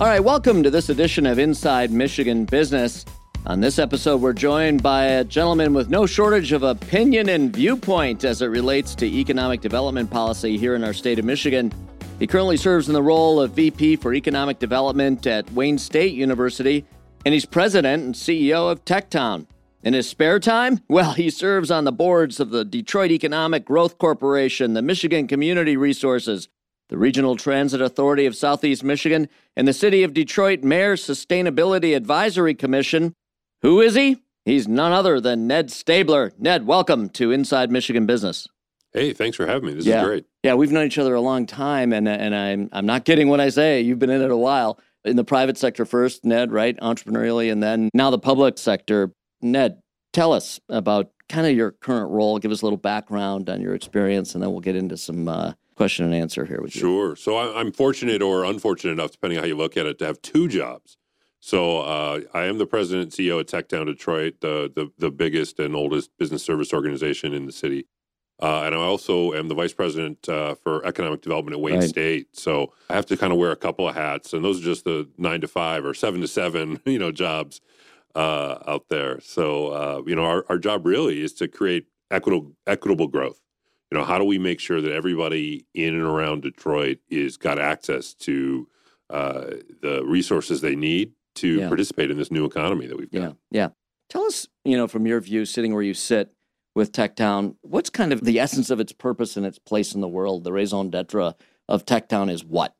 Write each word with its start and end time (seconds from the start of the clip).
All 0.00 0.06
right, 0.06 0.24
welcome 0.24 0.62
to 0.62 0.70
this 0.70 0.88
edition 0.88 1.26
of 1.26 1.38
Inside 1.38 1.90
Michigan 1.90 2.46
Business. 2.46 3.04
On 3.44 3.60
this 3.60 3.78
episode, 3.78 4.22
we're 4.22 4.32
joined 4.32 4.82
by 4.82 5.04
a 5.04 5.24
gentleman 5.24 5.74
with 5.74 5.90
no 5.90 6.06
shortage 6.06 6.52
of 6.52 6.62
opinion 6.62 7.28
and 7.28 7.54
viewpoint 7.54 8.24
as 8.24 8.40
it 8.40 8.46
relates 8.46 8.94
to 8.94 9.04
economic 9.04 9.60
development 9.60 10.10
policy 10.10 10.56
here 10.56 10.74
in 10.74 10.84
our 10.84 10.94
state 10.94 11.18
of 11.18 11.26
Michigan. 11.26 11.70
He 12.18 12.26
currently 12.26 12.56
serves 12.56 12.88
in 12.88 12.94
the 12.94 13.02
role 13.02 13.42
of 13.42 13.50
VP 13.50 13.96
for 13.96 14.14
Economic 14.14 14.58
Development 14.58 15.26
at 15.26 15.52
Wayne 15.52 15.76
State 15.76 16.14
University, 16.14 16.86
and 17.26 17.34
he's 17.34 17.44
president 17.44 18.02
and 18.02 18.14
CEO 18.14 18.72
of 18.72 18.86
TechTown. 18.86 19.48
In 19.82 19.92
his 19.92 20.08
spare 20.08 20.40
time, 20.40 20.80
well, 20.88 21.12
he 21.12 21.28
serves 21.28 21.70
on 21.70 21.84
the 21.84 21.92
boards 21.92 22.40
of 22.40 22.48
the 22.48 22.64
Detroit 22.64 23.10
Economic 23.10 23.66
Growth 23.66 23.98
Corporation, 23.98 24.72
the 24.72 24.80
Michigan 24.80 25.26
Community 25.26 25.76
Resources, 25.76 26.48
the 26.90 26.98
Regional 26.98 27.36
Transit 27.36 27.80
Authority 27.80 28.26
of 28.26 28.34
Southeast 28.34 28.82
Michigan, 28.82 29.28
and 29.56 29.66
the 29.66 29.72
City 29.72 30.02
of 30.02 30.12
Detroit 30.12 30.64
Mayor's 30.64 31.02
Sustainability 31.02 31.96
Advisory 31.96 32.52
Commission. 32.52 33.14
Who 33.62 33.80
is 33.80 33.94
he? 33.94 34.18
He's 34.44 34.66
none 34.66 34.90
other 34.90 35.20
than 35.20 35.46
Ned 35.46 35.68
Staebler. 35.68 36.32
Ned, 36.36 36.66
welcome 36.66 37.08
to 37.10 37.30
Inside 37.30 37.70
Michigan 37.70 38.06
Business. 38.06 38.48
Hey, 38.92 39.12
thanks 39.12 39.36
for 39.36 39.46
having 39.46 39.68
me. 39.68 39.74
This 39.74 39.86
yeah. 39.86 40.00
is 40.00 40.06
great. 40.06 40.24
Yeah, 40.42 40.54
we've 40.54 40.72
known 40.72 40.86
each 40.86 40.98
other 40.98 41.14
a 41.14 41.20
long 41.20 41.46
time, 41.46 41.92
and 41.92 42.08
and 42.08 42.34
I'm 42.34 42.68
I'm 42.72 42.86
not 42.86 43.04
kidding 43.04 43.28
when 43.28 43.40
I 43.40 43.50
say 43.50 43.80
you've 43.80 44.00
been 44.00 44.10
in 44.10 44.20
it 44.20 44.30
a 44.30 44.36
while. 44.36 44.80
In 45.04 45.16
the 45.16 45.24
private 45.24 45.56
sector 45.56 45.84
first, 45.84 46.24
Ned, 46.24 46.50
right, 46.50 46.76
entrepreneurially, 46.80 47.52
and 47.52 47.62
then 47.62 47.88
now 47.94 48.10
the 48.10 48.18
public 48.18 48.58
sector. 48.58 49.12
Ned, 49.40 49.80
tell 50.12 50.32
us 50.32 50.58
about 50.68 51.12
kind 51.28 51.46
of 51.46 51.56
your 51.56 51.70
current 51.70 52.10
role. 52.10 52.38
Give 52.38 52.50
us 52.50 52.62
a 52.62 52.66
little 52.66 52.76
background 52.76 53.48
on 53.48 53.60
your 53.60 53.74
experience, 53.74 54.34
and 54.34 54.42
then 54.42 54.50
we'll 54.50 54.60
get 54.60 54.74
into 54.76 54.96
some 54.96 55.28
uh, 55.28 55.52
question 55.80 56.04
and 56.04 56.14
answer 56.14 56.44
here 56.44 56.60
with 56.60 56.74
you. 56.74 56.80
Sure. 56.82 57.16
So 57.16 57.38
I'm 57.38 57.72
fortunate 57.72 58.20
or 58.20 58.44
unfortunate 58.44 58.92
enough, 58.92 59.12
depending 59.12 59.38
on 59.38 59.44
how 59.44 59.48
you 59.48 59.56
look 59.56 59.78
at 59.78 59.86
it, 59.86 59.98
to 60.00 60.04
have 60.04 60.20
two 60.20 60.46
jobs. 60.46 60.98
So 61.40 61.78
uh, 61.78 62.20
I 62.34 62.44
am 62.44 62.58
the 62.58 62.66
president 62.66 63.04
and 63.04 63.12
CEO 63.12 63.40
of 63.40 63.46
TechTown 63.46 63.86
Detroit, 63.86 64.42
the, 64.42 64.70
the 64.74 64.92
the 64.98 65.10
biggest 65.10 65.58
and 65.58 65.74
oldest 65.74 66.10
business 66.18 66.42
service 66.42 66.74
organization 66.74 67.32
in 67.32 67.46
the 67.46 67.52
city. 67.52 67.86
Uh, 68.42 68.64
and 68.64 68.74
I 68.74 68.78
also 68.78 69.32
am 69.32 69.48
the 69.48 69.54
vice 69.54 69.72
president 69.72 70.28
uh, 70.28 70.54
for 70.54 70.84
economic 70.84 71.22
development 71.22 71.54
at 71.54 71.62
Wayne 71.62 71.80
right. 71.80 71.88
State. 71.88 72.36
So 72.36 72.74
I 72.90 72.94
have 72.94 73.06
to 73.06 73.16
kind 73.16 73.32
of 73.32 73.38
wear 73.38 73.50
a 73.50 73.56
couple 73.56 73.88
of 73.88 73.94
hats, 73.94 74.34
and 74.34 74.44
those 74.44 74.60
are 74.60 74.64
just 74.64 74.84
the 74.84 75.08
nine 75.16 75.40
to 75.40 75.48
five 75.48 75.86
or 75.86 75.94
seven 75.94 76.20
to 76.20 76.28
seven, 76.28 76.78
you 76.84 76.98
know, 76.98 77.10
jobs 77.10 77.62
uh, 78.14 78.58
out 78.66 78.90
there. 78.90 79.18
So 79.20 79.68
uh, 79.68 80.02
you 80.06 80.14
know, 80.14 80.26
our, 80.26 80.44
our 80.50 80.58
job 80.58 80.84
really 80.84 81.22
is 81.22 81.32
to 81.34 81.48
create 81.48 81.86
equitable 82.10 82.52
equitable 82.66 83.08
growth. 83.08 83.40
You 83.90 83.98
know, 83.98 84.04
how 84.04 84.18
do 84.18 84.24
we 84.24 84.38
make 84.38 84.60
sure 84.60 84.80
that 84.80 84.92
everybody 84.92 85.66
in 85.74 85.94
and 85.94 86.04
around 86.04 86.42
Detroit 86.42 86.98
is 87.08 87.36
got 87.36 87.58
access 87.58 88.14
to 88.14 88.68
uh, 89.08 89.50
the 89.82 90.04
resources 90.04 90.60
they 90.60 90.76
need 90.76 91.12
to 91.36 91.60
yeah. 91.60 91.68
participate 91.68 92.10
in 92.10 92.16
this 92.16 92.30
new 92.30 92.44
economy 92.44 92.86
that 92.86 92.96
we've 92.96 93.10
got? 93.10 93.20
Yeah, 93.20 93.32
yeah. 93.50 93.68
Tell 94.08 94.24
us, 94.24 94.46
you 94.64 94.76
know, 94.76 94.86
from 94.86 95.06
your 95.06 95.20
view, 95.20 95.44
sitting 95.44 95.72
where 95.74 95.82
you 95.82 95.94
sit 95.94 96.32
with 96.74 96.92
TechTown. 96.92 97.56
What's 97.62 97.90
kind 97.90 98.12
of 98.12 98.24
the 98.24 98.38
essence 98.38 98.70
of 98.70 98.78
its 98.78 98.92
purpose 98.92 99.36
and 99.36 99.44
its 99.44 99.58
place 99.58 99.94
in 99.94 100.00
the 100.00 100.08
world? 100.08 100.44
The 100.44 100.52
raison 100.52 100.90
d'etre 100.90 101.34
of 101.68 101.84
TechTown 101.84 102.30
is 102.30 102.44
what? 102.44 102.74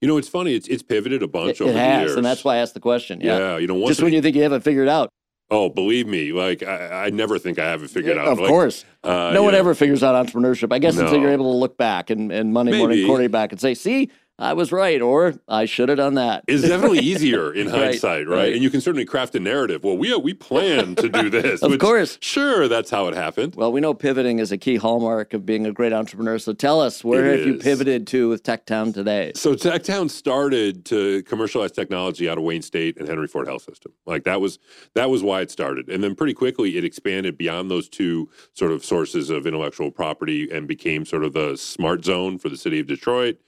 You 0.00 0.08
know, 0.08 0.18
it's 0.18 0.28
funny. 0.28 0.54
It's 0.54 0.68
it's 0.68 0.82
pivoted 0.82 1.22
a 1.22 1.28
bunch 1.28 1.60
it, 1.60 1.64
over 1.64 1.70
it 1.70 1.76
has, 1.76 2.00
the 2.00 2.06
years, 2.06 2.16
and 2.16 2.24
that's 2.24 2.44
why 2.44 2.56
I 2.56 2.58
asked 2.58 2.74
the 2.74 2.80
question. 2.80 3.20
Yeah, 3.20 3.38
yeah 3.38 3.58
you 3.58 3.66
know, 3.66 3.86
just 3.86 4.02
when 4.02 4.12
you 4.12 4.20
think 4.20 4.36
you 4.36 4.42
have 4.42 4.52
it 4.52 4.62
figured 4.62 4.88
out. 4.88 5.08
Oh, 5.50 5.68
believe 5.68 6.06
me, 6.06 6.32
like 6.32 6.62
I, 6.62 7.06
I 7.06 7.10
never 7.10 7.38
think 7.38 7.58
I 7.58 7.66
have 7.66 7.82
it 7.82 7.90
figured 7.90 8.16
yeah, 8.16 8.22
out. 8.22 8.28
Of 8.28 8.38
like, 8.40 8.48
course, 8.48 8.84
uh, 9.02 9.30
no 9.34 9.42
one 9.42 9.52
know. 9.52 9.58
ever 9.58 9.74
figures 9.74 10.02
out 10.02 10.26
entrepreneurship. 10.26 10.72
I 10.72 10.78
guess 10.78 10.96
no. 10.96 11.02
until 11.02 11.20
you're 11.20 11.30
able 11.30 11.52
to 11.52 11.58
look 11.58 11.76
back 11.76 12.10
and, 12.10 12.32
and 12.32 12.52
Monday 12.52 12.72
Maybe. 12.72 12.80
morning 12.80 13.06
quarterback 13.06 13.52
and 13.52 13.60
say, 13.60 13.74
"See, 13.74 14.10
I 14.38 14.52
was 14.54 14.72
right, 14.72 15.00
or 15.00 15.34
I 15.46 15.64
should 15.64 15.88
have 15.88 15.98
done 15.98 16.14
that. 16.14 16.44
It's 16.48 16.62
definitely 16.68 16.98
easier 16.98 17.52
in 17.52 17.68
hindsight, 17.68 18.26
right, 18.26 18.36
right? 18.36 18.52
And 18.52 18.62
you 18.62 18.70
can 18.70 18.80
certainly 18.80 19.04
craft 19.04 19.34
a 19.36 19.40
narrative. 19.40 19.84
Well, 19.84 19.96
we 19.96 20.14
we 20.16 20.34
plan 20.34 20.96
to 20.96 21.08
do 21.08 21.30
this. 21.30 21.62
of 21.62 21.78
course, 21.78 22.18
sure, 22.20 22.66
that's 22.66 22.90
how 22.90 23.06
it 23.06 23.14
happened. 23.14 23.54
Well, 23.54 23.70
we 23.70 23.80
know 23.80 23.94
pivoting 23.94 24.40
is 24.40 24.50
a 24.50 24.58
key 24.58 24.76
hallmark 24.76 25.34
of 25.34 25.46
being 25.46 25.66
a 25.66 25.72
great 25.72 25.92
entrepreneur. 25.92 26.38
So 26.38 26.52
tell 26.52 26.80
us, 26.80 27.04
where 27.04 27.26
it 27.26 27.30
have 27.30 27.40
is. 27.40 27.46
you 27.46 27.58
pivoted 27.58 28.08
to 28.08 28.28
with 28.28 28.42
TechTown 28.42 28.92
today? 28.92 29.32
So 29.36 29.54
TechTown 29.54 30.10
started 30.10 30.84
to 30.86 31.22
commercialize 31.22 31.70
technology 31.70 32.28
out 32.28 32.36
of 32.36 32.42
Wayne 32.42 32.62
State 32.62 32.96
and 32.96 33.08
Henry 33.08 33.28
Ford 33.28 33.46
Health 33.46 33.62
System. 33.62 33.92
Like 34.04 34.24
that 34.24 34.40
was 34.40 34.58
that 34.94 35.10
was 35.10 35.22
why 35.22 35.42
it 35.42 35.50
started, 35.52 35.88
and 35.88 36.02
then 36.02 36.16
pretty 36.16 36.34
quickly 36.34 36.76
it 36.76 36.84
expanded 36.84 37.38
beyond 37.38 37.70
those 37.70 37.88
two 37.88 38.28
sort 38.54 38.72
of 38.72 38.84
sources 38.84 39.30
of 39.30 39.46
intellectual 39.46 39.92
property 39.92 40.50
and 40.50 40.66
became 40.66 41.04
sort 41.04 41.22
of 41.22 41.34
the 41.34 41.56
smart 41.56 42.04
zone 42.04 42.38
for 42.38 42.48
the 42.48 42.56
city 42.56 42.80
of 42.80 42.88
Detroit 42.88 43.38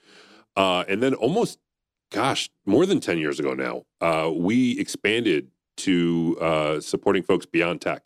uh, 0.57 0.83
and 0.89 1.01
then 1.01 1.13
almost, 1.13 1.59
gosh, 2.11 2.49
more 2.65 2.85
than 2.85 2.99
10 2.99 3.19
years 3.19 3.39
ago 3.39 3.53
now, 3.53 3.83
uh, 4.01 4.29
we 4.29 4.77
expanded 4.79 5.49
to 5.77 6.35
uh, 6.41 6.81
supporting 6.81 7.21
folks 7.21 7.45
beyond 7.45 7.79
tech. 7.79 8.03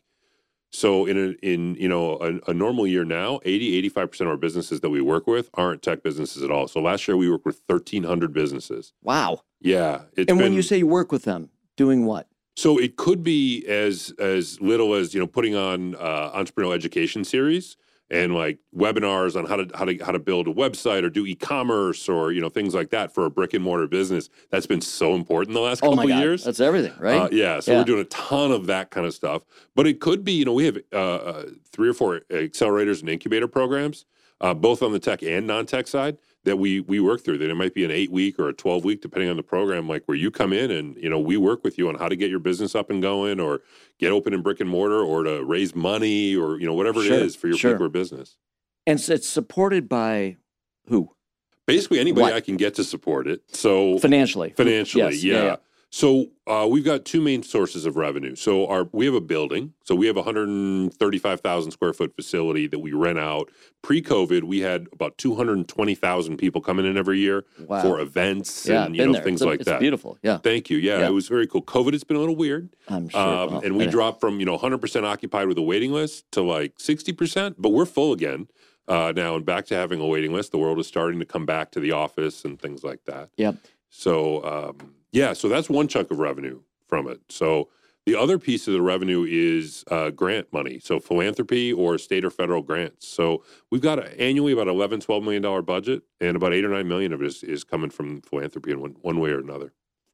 So 0.74 1.06
in 1.06 1.18
a, 1.18 1.46
in 1.46 1.76
you 1.76 1.90
know 1.90 2.18
a, 2.20 2.52
a, 2.52 2.54
normal 2.54 2.88
year 2.88 3.04
now, 3.04 3.42
80 3.44 3.90
85% 3.92 4.22
of 4.22 4.28
our 4.28 4.38
businesses 4.38 4.80
that 4.82 4.90
we 4.90 5.02
work 5.02 5.28
with 5.28 5.50
aren't 5.54 5.82
tech 5.82 6.02
businesses 6.02 6.44
at 6.44 6.52
all. 6.52 6.70
So 6.70 6.80
last 6.80 7.08
year 7.10 7.18
we 7.18 7.30
worked 7.30 7.46
with 7.46 7.62
1300 7.68 8.32
businesses. 8.32 8.94
Wow. 9.02 9.42
Yeah. 9.60 10.04
and 10.16 10.28
been, 10.28 10.38
when 10.38 10.54
you 10.54 10.62
say 10.62 10.78
you 10.78 10.88
work 10.88 11.12
with 11.12 11.24
them, 11.24 11.50
doing 11.76 12.06
what? 12.06 12.28
So 12.56 12.78
it 12.78 12.96
could 12.96 13.22
be 13.22 13.66
as 13.68 14.14
as 14.18 14.62
little 14.62 14.94
as 14.94 15.14
you 15.14 15.20
know 15.20 15.28
putting 15.28 15.56
on 15.56 15.96
uh, 15.96 16.32
entrepreneurial 16.32 16.74
education 16.74 17.26
series 17.26 17.76
and 18.12 18.36
like 18.36 18.60
webinars 18.76 19.38
on 19.38 19.46
how 19.46 19.56
to 19.56 19.72
how 19.74 19.86
to 19.86 19.98
how 20.04 20.12
to 20.12 20.20
build 20.20 20.48
a 20.48 20.54
website 20.54 21.04
or 21.04 21.10
do 21.10 21.26
e-commerce 21.26 22.10
or 22.10 22.34
you 22.34 22.42
know 22.42 22.50
things 22.50 22.76
like 22.76 22.90
that 22.90 23.14
for 23.14 23.26
a 23.26 23.30
brick 23.30 23.54
and 23.54 23.64
mortar 23.64 23.88
business. 23.88 24.30
That's 24.52 24.68
been 24.68 24.82
so 24.82 25.16
important 25.16 25.56
the 25.56 25.62
last 25.62 25.82
oh 25.82 25.90
couple 25.90 26.12
of 26.12 26.20
years. 26.20 26.44
That's 26.44 26.60
everything, 26.60 26.94
right? 27.00 27.22
Uh, 27.22 27.30
yeah. 27.32 27.62
So 27.62 27.72
yeah. 27.72 27.78
we're 27.80 27.86
doing 27.86 28.02
a 28.02 28.06
ton 28.06 28.52
of 28.52 28.68
that 28.68 28.92
kind 28.92 29.08
of 29.08 29.14
stuff. 29.14 29.44
But 29.76 29.88
it 29.88 30.02
could 30.02 30.26
be, 30.26 30.34
you 30.34 30.46
know, 30.46 30.54
we 30.54 30.66
have 30.66 30.78
uh, 30.92 30.98
uh, 30.98 31.46
three 31.72 31.88
or 31.88 31.94
four 31.94 32.22
accelerators 32.30 33.00
and 33.00 33.10
incubator 33.10 33.48
programs, 33.48 34.06
uh, 34.42 34.54
both 34.54 34.84
on 34.84 34.92
the 34.92 35.00
tech 35.00 35.24
and 35.24 35.48
non-tech 35.48 35.88
side 35.88 36.18
that 36.44 36.58
we 36.58 36.80
we 36.80 37.00
work 37.00 37.24
through. 37.24 37.38
That 37.38 37.50
it 37.50 37.56
might 37.56 37.74
be 37.74 37.86
an 37.86 37.92
eight 37.92 38.12
week 38.12 38.40
or 38.40 38.50
a 38.50 38.54
twelve 38.54 38.84
week, 38.84 39.02
depending 39.02 39.30
on 39.30 39.38
the 39.38 39.44
program, 39.44 39.88
like 39.88 40.04
where 40.06 40.18
you 40.18 40.32
come 40.32 40.54
in 40.54 40.72
and 40.72 40.96
you 40.98 41.10
know 41.10 41.20
we 41.20 41.38
work 41.38 41.64
with 41.64 41.78
you 41.78 41.90
on 41.90 41.96
how 41.96 42.10
to 42.10 42.16
get 42.16 42.30
your 42.30 42.40
business 42.40 42.76
up 42.76 42.90
and 42.90 43.02
going, 43.02 43.40
or 43.40 43.62
get 44.00 44.12
open 44.12 44.34
in 44.34 44.42
brick 44.42 44.60
and 44.60 44.70
mortar, 44.70 45.02
or 45.02 45.24
to 45.24 45.44
raise 45.44 45.76
money, 45.76 46.36
or 46.36 46.60
you 46.60 46.66
know 46.66 46.74
whatever 46.74 47.04
sure, 47.04 47.14
it 47.14 47.22
is 47.22 47.36
for 47.36 47.48
your 47.48 47.58
sure. 47.58 47.74
people 47.74 47.86
or 47.86 47.90
business. 47.90 48.38
And 48.88 49.00
so 49.00 49.14
it's 49.14 49.28
supported 49.28 49.88
by 49.88 50.38
who? 50.88 51.12
Basically, 51.68 52.00
anybody 52.00 52.24
what? 52.24 52.34
I 52.34 52.42
can 52.42 52.58
get 52.58 52.76
to 52.76 52.84
support 52.84 53.28
it. 53.28 53.44
So 53.56 54.00
financially, 54.00 54.54
financially, 54.58 55.04
yes, 55.04 55.24
yeah. 55.24 55.34
yeah, 55.34 55.44
yeah. 55.44 55.56
So 55.94 56.28
uh, 56.48 56.66
we've 56.70 56.86
got 56.86 57.04
two 57.04 57.20
main 57.20 57.44
sources 57.44 57.86
of 57.86 57.98
revenue. 57.98 58.34
So 58.38 58.66
our 58.68 58.88
we 58.94 59.06
have 59.06 59.14
a 59.14 59.22
building. 59.22 59.74
So 59.84 59.94
we 59.94 60.08
have 60.08 60.16
a 60.16 60.22
135,000 60.22 61.72
square 61.72 61.92
foot 61.92 62.16
facility 62.16 62.66
that 62.68 62.80
we 62.80 62.94
rent 62.94 63.20
out. 63.20 63.52
Pre-COVID, 63.82 64.44
we 64.44 64.62
had 64.62 64.88
about 64.94 65.18
220,000 65.18 66.38
people 66.38 66.62
coming 66.62 66.86
in 66.86 66.98
every 66.98 67.20
year 67.20 67.44
wow. 67.68 67.82
for 67.82 68.00
events 68.00 68.66
yeah, 68.66 68.86
and 68.86 68.96
you 68.96 69.06
know 69.06 69.12
there. 69.12 69.22
things 69.22 69.42
it's 69.42 69.48
like 69.48 69.62
a, 69.62 69.64
that. 69.66 69.80
beautiful. 69.82 70.18
Yeah. 70.24 70.38
Thank 70.38 70.70
you. 70.70 70.78
Yeah, 70.78 71.00
yeah, 71.00 71.08
it 71.08 71.12
was 71.12 71.28
very 71.28 71.46
cool. 71.46 71.62
COVID 71.62 71.94
it's 71.94 72.06
been 72.06 72.16
a 72.16 72.22
little 72.22 72.38
weird. 72.38 72.74
I'm 72.88 73.10
sure. 73.10 73.20
Um, 73.20 73.52
well, 73.52 73.62
and 73.62 73.76
we 73.76 73.86
dropped 73.86 74.22
from 74.22 74.40
you 74.40 74.46
know 74.46 74.58
100% 74.58 75.04
occupied 75.04 75.50
with 75.50 75.58
a 75.58 75.62
waiting 75.62 75.92
list 75.92 76.32
to 76.32 76.42
like 76.42 76.78
60%, 76.78 77.56
but 77.58 77.70
we're 77.70 77.86
full 77.86 78.14
again. 78.14 78.48
Uh, 78.88 79.12
now 79.16 79.36
and 79.36 79.46
back 79.46 79.66
to 79.66 79.76
having 79.76 80.00
a 80.00 80.08
waiting 80.08 80.34
list. 80.34 80.54
The 80.54 80.58
world 80.58 80.80
is 80.80 80.88
starting 80.88 81.20
to 81.20 81.26
come 81.26 81.46
back 81.46 81.72
to 81.72 81.82
the 81.82 81.92
office 81.92 82.46
and 82.46 82.60
things 82.60 82.84
like 82.84 83.04
that. 83.06 83.30
Yep. 83.38 83.58
So 83.90 84.44
um, 84.44 84.96
yeah, 85.12 85.34
so 85.34 85.50
that's 85.50 85.70
one 85.70 85.88
chunk 85.88 86.12
of 86.12 86.20
revenue 86.20 86.62
from 86.88 87.08
it. 87.08 87.20
So 87.30 87.70
the 88.06 88.16
other 88.16 88.40
piece 88.40 88.68
of 88.68 88.74
the 88.74 88.82
revenue 88.82 89.26
is 89.30 89.84
uh, 89.92 90.10
grant 90.10 90.52
money, 90.52 90.80
so 90.80 91.00
philanthropy 91.00 91.72
or 91.72 91.98
state 91.98 92.26
or 92.26 92.32
federal 92.32 92.62
grants. 92.62 93.08
So 93.08 93.44
we've 93.70 93.82
got 93.82 94.00
annually 94.20 94.54
about 94.54 94.68
11, 94.68 95.02
12 95.02 95.24
million 95.24 95.42
dollar 95.44 95.62
budget, 95.62 96.04
and 96.20 96.36
about 96.36 96.54
eight 96.54 96.66
or 96.66 96.70
nine 96.70 96.88
million 96.88 97.14
of 97.14 97.22
it 97.22 97.28
is, 97.28 97.44
is 97.44 97.64
coming 97.64 97.90
from 97.90 98.22
philanthropy 98.22 98.72
in 98.72 98.82
one, 98.82 98.96
one 99.02 99.20
way 99.20 99.30
or 99.30 99.40
another. 99.40 99.74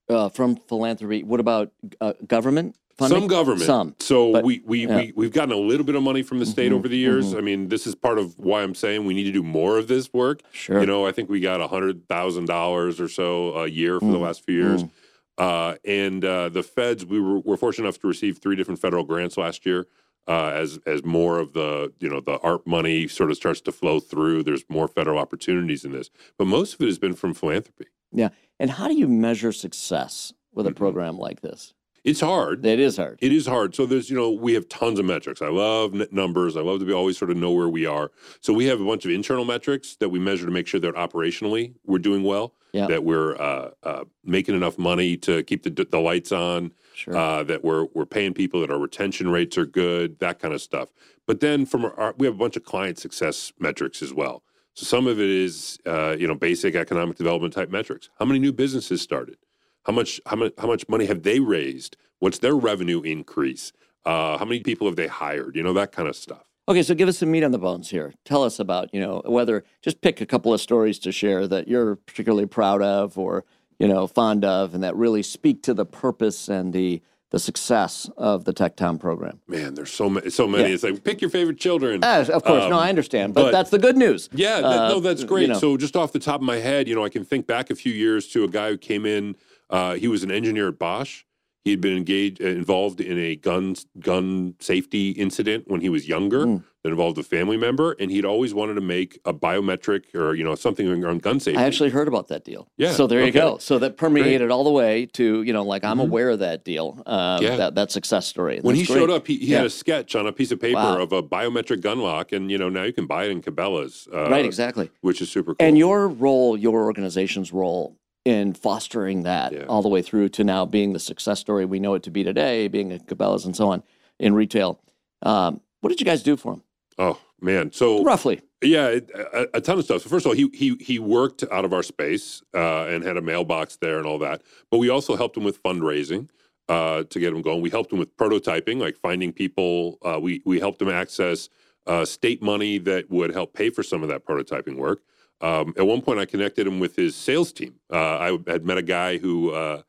Uh, 0.10 0.30
from 0.30 0.56
philanthropy, 0.56 1.24
what 1.24 1.40
about 1.40 1.72
uh, 2.00 2.14
government? 2.28 2.76
Funding? 2.98 3.20
Some 3.20 3.28
government. 3.28 3.62
Some. 3.66 3.96
So 4.00 4.32
but, 4.34 4.44
we, 4.44 4.62
we, 4.66 4.88
yeah. 4.88 4.96
we, 4.96 5.14
we've 5.16 5.34
gotten 5.34 5.54
a 5.54 5.58
little 5.58 5.86
bit 5.86 5.96
of 5.96 6.02
money 6.02 6.24
from 6.24 6.40
the 6.40 6.46
state 6.48 6.68
mm-hmm, 6.68 6.76
over 6.76 6.88
the 6.88 6.98
years. 6.98 7.28
mm-hmm. 7.28 7.38
I 7.38 7.42
mean, 7.42 7.68
this 7.68 7.86
is 7.86 7.94
part 7.94 8.18
of 8.18 8.40
why 8.40 8.64
I'm 8.64 8.74
saying 8.74 9.06
we 9.06 9.14
need 9.14 9.26
to 9.26 9.32
do 9.32 9.44
more 9.44 9.78
of 9.78 9.88
this 9.88 10.12
work. 10.14 10.42
Sure. 10.52 10.80
You 10.80 10.88
know, 10.88 11.06
I 11.06 11.12
think 11.12 11.30
we 11.30 11.40
got 11.40 11.60
$100,000 11.60 13.00
or 13.00 13.08
so 13.08 13.56
a 13.56 13.68
year 13.68 14.00
for 14.00 14.06
mm-hmm. 14.06 14.14
the 14.14 14.20
last 14.20 14.44
few 14.46 14.56
years. 14.56 14.84
Mm. 14.84 14.90
Uh, 15.38 15.76
and 15.86 16.26
uh, 16.26 16.50
the 16.50 16.64
feds, 16.64 17.06
we 17.06 17.20
were, 17.20 17.40
were, 17.40 17.58
fortunate 17.58 17.86
enough 17.86 18.00
to 18.00 18.08
receive 18.08 18.40
three 18.40 18.56
different 18.56 18.82
federal 18.82 19.04
grants 19.04 19.38
last 19.38 19.66
year. 19.66 19.86
Uh, 20.28 20.50
as 20.50 20.78
as 20.86 21.06
more 21.06 21.40
of 21.40 21.54
the 21.54 21.94
you 22.00 22.10
know 22.10 22.20
the 22.20 22.38
art 22.40 22.68
money 22.68 23.08
sort 23.08 23.32
of 23.32 23.38
starts 23.38 23.62
to 23.62 23.72
flow 23.72 24.00
through, 24.00 24.44
there's 24.44 24.66
more 24.68 24.88
federal 24.88 25.18
opportunities 25.18 25.86
in 25.86 25.94
this. 25.94 26.10
But 26.38 26.48
most 26.48 26.74
of 26.74 26.82
it 26.82 26.88
has 26.88 27.00
been 27.00 27.14
from 27.14 27.34
philanthropy. 27.34 27.86
Yeah, 28.12 28.30
and 28.60 28.72
how 28.72 28.88
do 28.88 28.96
you 28.96 29.08
measure 29.08 29.52
success 29.52 30.34
with 30.54 30.66
a 30.66 30.70
mm-hmm. 30.70 30.78
program 30.78 31.18
like 31.18 31.42
this? 31.42 31.74
It's 32.04 32.22
hard. 32.22 32.66
It 32.66 32.80
is 32.80 32.96
hard. 32.96 33.20
It 33.22 33.34
is 33.34 33.46
hard. 33.46 33.76
So 33.76 33.86
there's, 33.86 34.10
you 34.10 34.16
know, 34.16 34.32
we 34.32 34.54
have 34.54 34.70
tons 34.70 34.98
of 34.98 35.06
metrics. 35.06 35.42
I 35.42 35.50
love 35.50 35.94
n- 35.94 36.08
numbers. 36.12 36.56
I 36.56 36.62
love 36.62 36.80
to 36.80 36.86
be 36.86 36.94
always 36.94 37.18
sort 37.18 37.32
of 37.32 37.38
know 37.38 37.52
where 37.52 37.68
we 37.68 37.86
are. 37.86 38.12
So 38.40 38.54
we 38.54 38.66
have 38.68 38.80
a 38.80 38.86
bunch 38.86 39.04
of 39.04 39.12
internal 39.12 39.44
metrics 39.44 39.98
that 39.98 40.08
we 40.08 40.18
measure 40.18 40.46
to 40.46 40.52
make 40.52 40.68
sure 40.68 40.80
that 40.80 40.96
operationally 40.96 41.74
we're 41.86 42.00
doing 42.00 42.24
well, 42.24 42.54
Yeah. 42.72 42.88
that 42.88 43.04
we're 43.04 43.36
uh, 43.36 43.72
uh, 43.84 44.06
making 44.24 44.56
enough 44.56 44.78
money 44.78 45.18
to 45.18 45.44
keep 45.44 45.64
the, 45.64 45.70
the 45.70 46.00
lights 46.00 46.32
on, 46.32 46.72
Sure. 46.94 47.16
uh, 47.16 47.44
that 47.44 47.64
we're 47.64 47.88
we're 47.94 48.06
paying 48.06 48.34
people, 48.34 48.62
that 48.62 48.72
our 48.72 48.80
retention 48.80 49.30
rates 49.30 49.58
are 49.58 49.66
good, 49.66 50.18
that 50.20 50.40
kind 50.40 50.54
of 50.54 50.62
stuff. 50.62 50.90
But 51.26 51.42
then 51.42 51.66
from 51.66 51.86
our, 51.86 52.16
we 52.18 52.26
have 52.26 52.36
a 52.36 52.40
bunch 52.40 52.56
of 52.56 52.64
client 52.64 52.98
success 53.00 53.52
metrics 53.60 54.02
as 54.02 54.14
well. 54.14 54.44
So 54.78 54.86
some 54.86 55.08
of 55.08 55.20
it 55.20 55.28
is, 55.28 55.80
uh, 55.88 56.16
you 56.20 56.28
know, 56.28 56.36
basic 56.36 56.76
economic 56.76 57.18
development 57.18 57.52
type 57.52 57.72
metrics. 57.72 58.12
How 58.20 58.26
many 58.26 58.38
new 58.38 58.54
businesses 58.54 59.02
started? 59.02 59.38
How 59.86 59.92
much 59.92 60.22
how 60.28 60.36
much 60.36 60.54
how 60.60 60.68
much 60.68 60.88
money 60.88 61.08
have 61.08 61.24
they 61.24 61.40
raised? 61.40 61.98
What's 62.20 62.38
their 62.38 62.54
revenue 62.54 63.02
increase? 63.02 63.74
Uh, 64.06 64.38
how 64.38 64.46
many 64.46 64.60
people 64.60 64.86
have 64.86 64.96
they 64.96 65.08
hired? 65.08 65.56
You 65.56 65.64
know 65.64 65.74
that 65.74 65.92
kind 65.92 66.08
of 66.08 66.16
stuff. 66.16 66.44
Okay, 66.70 66.84
so 66.84 66.94
give 66.94 67.10
us 67.10 67.18
some 67.18 67.32
meat 67.32 67.44
on 67.44 67.50
the 67.50 67.58
bones 67.58 67.90
here. 67.90 68.14
Tell 68.24 68.44
us 68.44 68.60
about, 68.60 68.94
you 68.94 69.00
know, 69.00 69.24
whether 69.26 69.64
just 69.82 70.02
pick 70.02 70.22
a 70.22 70.28
couple 70.28 70.54
of 70.54 70.62
stories 70.62 71.00
to 71.00 71.12
share 71.12 71.48
that 71.48 71.68
you're 71.68 71.96
particularly 71.96 72.46
proud 72.46 72.84
of 72.84 73.18
or, 73.18 73.46
you 73.80 73.88
know, 73.88 74.06
fond 74.06 74.46
of 74.46 74.76
and 74.76 74.84
that 74.84 74.96
really 74.96 75.24
speak 75.24 75.64
to 75.64 75.74
the 75.74 75.88
purpose 75.88 76.50
and 76.50 76.72
the 76.72 77.02
the 77.32 77.40
success 77.40 78.10
of 78.18 78.46
the 78.46 78.54
TechTown 78.54 79.00
program. 79.00 79.40
Man, 79.48 79.74
there's 79.74 79.92
so 79.92 80.10
many. 80.10 80.30
So 80.30 80.48
many. 80.48 80.70
Yeah. 80.70 80.74
It's 80.76 80.84
like 80.84 81.04
pick 81.04 81.20
your 81.22 81.30
favorite 81.30 81.60
children. 81.60 82.00
Ah, 82.04 82.22
of 82.22 82.44
course, 82.44 82.64
no, 82.70 82.78
Um, 82.78 82.84
I 82.86 82.90
understand, 82.90 83.34
but, 83.34 83.44
but- 83.44 83.52
that's 83.52 83.70
the 83.70 83.80
good 83.80 83.98
news. 83.98 84.30
Yeah, 84.34 84.62
that, 84.62 84.66
Uh, 84.66 84.88
no, 84.90 85.00
that's 85.02 85.22
you 85.22 85.28
great. 85.28 85.50
know. 85.50 85.60
So 85.60 85.76
just 85.78 85.96
off 85.98 86.14
the 86.14 86.20
top 86.20 86.40
of 86.42 86.46
my 86.46 86.58
head, 86.58 86.88
you 86.88 86.96
know, 86.96 87.04
I 87.04 87.10
can 87.10 87.26
think 87.26 87.46
back 87.46 87.70
a 87.70 87.76
few 87.76 87.92
years 87.94 88.28
to 88.30 88.44
a 88.44 88.48
guy 88.48 88.70
who 88.70 88.78
came 88.78 89.06
in. 89.06 89.36
Uh, 89.70 89.96
he 89.96 90.08
was 90.08 90.24
an 90.24 90.32
engineer 90.32 90.70
at 90.70 90.80
Bosch. 90.80 91.24
He 91.66 91.72
had 91.72 91.82
been 91.82 91.98
engaged, 91.98 92.42
uh, 92.42 92.46
involved 92.48 93.02
in 93.02 93.20
a 93.20 93.36
gun 93.36 93.76
gun 94.00 94.56
safety 94.60 95.10
incident 95.12 95.66
when 95.68 95.82
he 95.82 95.90
was 95.90 96.08
younger 96.08 96.46
Mm. 96.46 96.64
That 96.88 96.92
involved 96.92 97.18
a 97.18 97.24
family 97.24 97.58
member, 97.58 97.96
and 98.00 98.10
he'd 98.10 98.24
always 98.24 98.54
wanted 98.54 98.76
to 98.76 98.82
make 98.82 99.20
a 99.26 99.34
biometric 99.34 100.16
or 100.16 100.34
you 100.36 100.44
know 100.44 100.56
something 100.56 101.04
on 101.04 101.18
gun 101.20 101.38
safety. 101.40 101.60
I 101.60 101.64
actually 101.66 101.90
heard 101.90 102.08
about 102.08 102.30
that 102.30 102.46
deal. 102.46 102.70
Yeah, 102.78 102.94
So 102.94 103.08
there 103.08 103.26
you 103.26 103.32
go. 103.32 103.58
So 103.58 103.78
that 103.80 103.98
permeated 103.98 104.50
all 104.52 104.64
the 104.64 104.72
way 104.72 105.06
to, 105.08 105.44
you 105.44 105.52
know, 105.52 105.64
like 105.64 105.84
I'm 105.84 105.98
Mhm. 105.98 106.04
aware 106.04 106.30
of 106.30 106.40
that 106.40 106.64
deal, 106.64 107.02
uh, 107.06 107.40
Yeah. 107.42 107.58
that, 107.58 107.76
that 107.76 107.92
success 107.92 108.26
story. 108.26 108.60
when 108.62 108.76
he 108.76 108.84
That's 108.84 108.94
showed 108.94 109.10
up, 109.10 109.28
he, 109.28 109.36
he 109.38 109.48
Yeah. 109.48 109.58
had 109.58 109.66
a 109.66 109.70
sketch 109.70 110.16
on 110.16 110.26
a 110.28 110.32
piece 110.32 110.52
of 110.52 110.62
paper 110.62 110.76
Wow. 110.78 111.02
of 111.02 111.12
a 111.12 111.22
biometric 111.22 111.82
gun 111.82 112.00
lock, 112.00 112.32
and 112.32 112.50
you 112.50 112.58
know 112.58 112.70
now 112.70 112.84
you 112.84 112.94
can 112.94 113.06
buy 113.06 113.26
it 113.26 113.32
in 113.32 113.42
Cabela's, 113.42 114.08
uh, 114.14 114.30
right, 114.30 114.46
exactly. 114.46 114.90
which 115.02 115.22
is 115.22 115.30
super 115.30 115.56
cool. 115.56 115.66
And 115.68 115.78
your 115.78 116.08
role, 116.08 116.56
your 116.56 116.84
organization's 116.86 117.52
role 117.52 117.98
in 118.24 118.54
fostering 118.54 119.24
that 119.24 119.52
Yeah. 119.52 119.66
all 119.68 119.82
the 119.82 119.90
way 119.90 120.02
through 120.02 120.30
to 120.30 120.44
now 120.46 120.66
being 120.66 120.94
the 120.94 121.00
success 121.00 121.40
story 121.40 121.66
we 121.66 121.80
know 121.80 121.94
it 121.96 122.04
to 122.04 122.12
be 122.12 122.24
today, 122.24 122.68
being 122.70 122.92
at 122.94 123.08
Cabela's 123.08 123.46
and 123.46 123.56
so 123.56 123.68
on 123.72 123.84
in 124.20 124.34
retail. 124.34 124.80
Um, 125.22 125.62
what 125.82 125.90
did 125.90 126.00
you 126.00 126.06
guys 126.06 126.24
do 126.24 126.36
for 126.38 126.54
him? 126.54 126.62
Oh 126.98 127.20
man, 127.42 127.72
so 127.72 128.04
Roughly. 128.04 128.42
Yeah, 128.64 129.00
a, 129.34 129.46
a 129.54 129.62
ton 129.62 129.78
of 129.78 129.86
stuff. 129.86 130.02
So 130.02 130.10
first 130.10 130.26
of 130.26 130.32
all, 130.32 130.36
he 130.36 130.50
he 130.54 130.76
he 130.80 130.98
worked 130.98 131.44
out 131.52 131.64
of 131.64 131.74
our 131.74 131.84
space 131.84 132.42
uh, 132.56 132.86
and 132.86 133.04
had 133.04 133.16
a 133.16 133.22
mailbox 133.22 133.76
there 133.78 133.98
and 133.98 134.08
all 134.08 134.18
that. 134.20 134.42
But 134.72 134.80
we 134.80 134.90
also 134.90 135.16
helped 135.16 135.38
him 135.38 135.44
with 135.44 135.62
fundraising 135.62 136.30
uh, 136.68 137.04
to 137.04 137.20
get 137.20 137.34
him 137.34 137.44
going. 137.44 137.62
We 137.62 137.70
helped 137.70 137.94
him 137.94 138.00
with 138.00 138.16
prototyping, 138.18 138.80
like 138.80 138.98
finding 138.98 139.32
people. 139.32 140.00
Uh, 140.04 140.20
we 140.20 140.42
we 140.44 140.60
helped 140.60 140.82
him 140.82 140.90
access 140.90 141.50
uh, 141.86 142.04
state 142.04 142.42
money 142.42 142.80
that 142.80 143.10
would 143.12 143.32
help 143.32 143.54
pay 143.54 143.70
for 143.70 143.84
some 143.84 144.02
of 144.02 144.10
that 144.10 144.26
prototyping 144.26 144.76
work. 144.76 145.02
Um, 145.40 145.74
at 145.78 145.86
one 145.86 146.02
point, 146.02 146.20
I 146.20 146.26
connected 146.26 146.66
him 146.66 146.80
with 146.80 146.96
his 146.96 147.16
sales 147.16 147.54
team. 147.54 147.76
Uh, 147.92 148.18
I 148.18 148.38
had 148.52 148.66
met 148.66 148.78
a 148.78 148.84
guy 148.84 149.18
who 149.18 149.52
uh, 149.52 149.82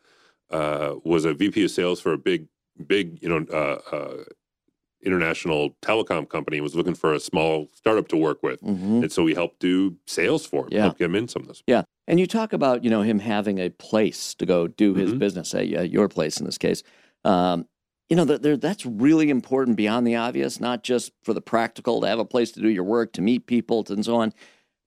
uh, 0.50 0.96
was 1.04 1.24
a 1.24 1.34
VP 1.34 1.64
of 1.64 1.70
sales 1.70 2.00
for 2.00 2.12
a 2.12 2.18
big 2.18 2.48
big 2.86 3.18
you 3.22 3.28
know 3.28 3.44
uh, 3.52 3.94
uh, 3.94 4.24
international 5.02 5.76
telecom 5.82 6.28
company 6.28 6.60
was 6.60 6.74
looking 6.74 6.94
for 6.94 7.12
a 7.12 7.20
small 7.20 7.68
startup 7.74 8.08
to 8.08 8.16
work 8.16 8.42
with. 8.42 8.60
hmm 8.60 9.02
And 9.02 9.12
so 9.12 9.22
we 9.22 9.34
helped 9.34 9.60
do 9.60 9.96
sales 10.06 10.44
for 10.44 10.64
him, 10.64 10.68
Yeah. 10.72 10.82
help 10.82 10.98
get 10.98 11.06
him 11.06 11.14
in 11.14 11.28
some 11.28 11.42
of 11.42 11.48
this. 11.48 11.62
Yeah. 11.66 11.82
And 12.06 12.18
you 12.18 12.26
talk 12.26 12.52
about, 12.52 12.84
you 12.84 12.90
know, 12.90 13.02
him 13.02 13.18
having 13.20 13.58
a 13.58 13.70
place 13.70 14.34
to 14.34 14.46
go 14.46 14.66
do 14.66 14.94
his 14.94 15.12
Mhm. 15.12 15.18
business 15.18 15.54
at, 15.54 15.72
uh, 15.74 15.82
your 15.82 16.08
place 16.08 16.38
in 16.40 16.46
this 16.46 16.58
case. 16.58 16.82
Um, 17.24 17.66
you 18.08 18.16
know, 18.16 18.24
that 18.24 18.42
there, 18.42 18.56
that's 18.56 18.86
really 18.86 19.28
important 19.28 19.76
beyond 19.76 20.06
the 20.06 20.16
obvious, 20.16 20.60
not 20.60 20.82
just 20.82 21.12
for 21.22 21.34
the 21.34 21.42
practical 21.42 22.00
to 22.00 22.06
have 22.08 22.18
a 22.18 22.24
place 22.24 22.50
to 22.52 22.60
do 22.60 22.68
your 22.70 22.84
work, 22.84 23.12
to 23.12 23.22
meet 23.22 23.46
people, 23.46 23.84
and 23.90 24.04
so 24.04 24.16
on. 24.16 24.32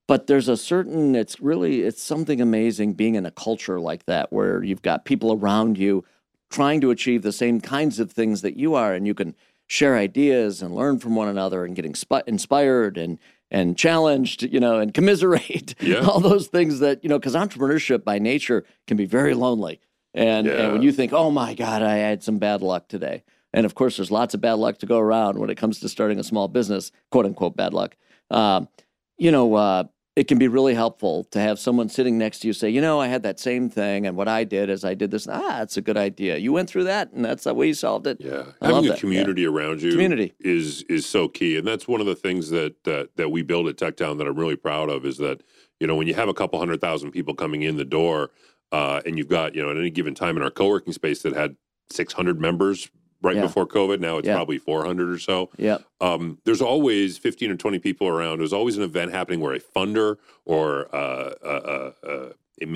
But 0.08 0.26
there's 0.28 0.50
a 0.50 0.58
certain, 0.58 1.16
it's 1.16 1.40
really, 1.40 1.84
it's 1.84 2.02
something 2.02 2.42
amazing 2.42 2.94
being 2.94 3.14
in 3.16 3.26
a 3.26 3.32
culture 3.32 3.80
like 3.80 4.06
that 4.08 4.34
where 4.34 4.64
you've 4.64 4.82
got 4.82 5.06
people 5.06 5.32
around 5.32 5.78
you 5.78 6.04
trying 6.50 6.82
to 6.82 6.90
achieve 6.92 7.22
the 7.22 7.32
same 7.32 7.62
kinds 7.62 8.00
of 8.00 8.12
things 8.12 8.42
that 8.42 8.58
you 8.58 8.74
are, 8.74 8.94
and 8.94 9.06
you 9.08 9.14
can 9.14 9.36
share 9.72 9.96
ideas 9.96 10.62
and 10.62 10.76
learn 10.76 11.00
from 11.00 11.16
one 11.16 11.30
another 11.30 11.64
and 11.64 11.78
get 11.78 11.86
inspi- 11.86 12.28
inspired 12.28 12.98
and 12.98 13.18
and 13.50 13.78
challenged, 13.78 14.44
you 14.44 14.60
know, 14.60 14.80
and 14.80 14.94
commiserate. 14.94 15.76
Yeah. 15.82 16.06
All 16.06 16.20
those 16.20 16.48
things 16.48 16.80
that, 16.80 17.04
you 17.04 17.10
know, 17.10 17.18
because 17.18 17.36
entrepreneurship 17.36 18.04
by 18.04 18.20
nature 18.20 18.66
can 18.88 18.98
be 18.98 19.06
very 19.06 19.34
lonely. 19.34 19.80
And, 20.14 20.48
and 20.48 20.74
when 20.74 20.82
you 20.82 20.92
think, 20.92 21.12
oh 21.12 21.32
my 21.32 21.54
God, 21.54 21.82
I 21.82 21.98
had 21.98 22.22
some 22.24 22.38
bad 22.38 22.62
luck 22.62 22.88
today. 22.88 23.24
And 23.54 23.66
of 23.66 23.76
course, 23.76 23.98
there's 23.98 24.12
lots 24.12 24.34
of 24.34 24.42
bad 24.42 24.54
luck 24.54 24.78
to 24.80 24.86
go 24.86 25.00
around 25.00 25.38
when 25.38 25.50
it 25.50 25.58
comes 25.58 25.80
to 25.80 25.90
starting 25.90 26.20
a 26.20 26.24
small 26.24 26.48
business, 26.48 26.92
quote 27.10 27.26
unquote, 27.26 27.56
bad 27.58 27.74
luck. 27.74 27.96
Um, 28.30 28.68
you 29.18 29.32
know, 29.32 29.56
uh, 29.56 29.84
it 30.16 30.28
can 30.28 30.38
be 30.38 30.48
really 30.50 30.74
helpful 30.74 31.24
to 31.26 31.40
have 31.40 31.58
someone 31.58 31.88
sitting 31.88 32.18
next 32.18 32.40
to 32.40 32.48
you 32.48 32.54
say, 32.54 32.70
you 32.70 32.82
know, 32.82 33.00
I 33.00 33.08
had 33.08 33.24
that 33.24 33.40
same 33.40 33.70
thing, 33.70 34.06
and 34.06 34.18
what 34.18 34.28
I 34.28 34.44
did 34.44 34.70
is 34.70 34.84
I 34.84 34.94
did 34.94 35.10
this. 35.10 35.26
Ah, 35.28 35.60
that's 35.60 35.78
a 35.78 35.82
good 35.82 35.96
idea. 35.96 36.36
You 36.38 36.52
went 36.52 36.70
through 36.70 36.84
that, 36.86 37.14
and 37.14 37.24
that's 37.24 37.46
the 37.46 37.54
way 37.54 37.68
you 37.68 37.74
solved 37.74 38.08
it. 38.08 38.18
Yeah, 38.20 38.44
I 38.62 38.68
having 38.68 38.86
a 38.86 38.88
that, 38.90 38.96
yeah. 38.96 39.00
community 39.00 39.46
around 39.46 39.82
you 39.82 39.92
Community. 39.92 40.34
is 40.42 40.84
is 40.84 41.06
so 41.06 41.30
key, 41.30 41.56
and 41.58 41.66
that's 41.66 41.88
one 41.88 42.02
of 42.02 42.08
the 42.08 42.16
things 42.16 42.50
that 42.50 42.84
that 42.84 43.10
that 43.16 43.30
we 43.30 43.42
build 43.42 43.68
at 43.68 43.78
TechTown 43.78 44.18
that 44.18 44.28
I'm 44.28 44.36
really 44.36 44.58
proud 44.58 44.90
of 44.90 45.06
is 45.06 45.18
that 45.20 45.44
you 45.80 45.88
know 45.88 45.96
when 45.96 46.08
you 46.08 46.14
have 46.14 46.28
a 46.28 46.34
couple 46.34 46.60
hundred 46.60 46.82
thousand 46.82 47.12
people 47.12 47.34
coming 47.34 47.62
in 47.62 47.78
the 47.78 47.86
door, 47.86 48.32
uh, 48.74 49.02
and 49.06 49.18
you've 49.18 49.30
got 49.30 49.56
you 49.56 49.62
know 49.64 49.70
at 49.72 49.78
any 49.78 49.90
given 49.92 50.14
time 50.14 50.36
in 50.36 50.44
our 50.44 50.52
co-working 50.52 50.92
space 50.92 51.22
that 51.22 51.34
had 51.34 51.56
600 51.90 52.40
members 52.40 52.90
right 53.22 53.36
Yeah. 53.36 53.42
before 53.44 53.68
COVID, 53.68 54.00
now 54.00 54.18
it's 54.18 54.28
Yeah. 54.28 54.36
probably 54.36 54.58
400 54.58 55.10
or 55.10 55.20
so. 55.20 55.50
Yeah. 55.58 55.80
um, 56.00 56.40
there's 56.46 56.62
always 56.62 57.18
15 57.18 57.52
or 57.52 57.56
20 57.56 57.80
people 57.80 58.08
around. 58.08 58.40
There's 58.40 58.54
always 58.54 58.78
an 58.78 58.84
event 58.84 59.12
happening 59.12 59.40
where 59.40 59.54
a 59.54 59.60
funder 59.60 60.18
or 60.46 60.88
uh, 60.94 61.34
uh, 61.44 61.92
uh, 62.04 62.08
uh, 62.08 62.30
it 62.60 62.68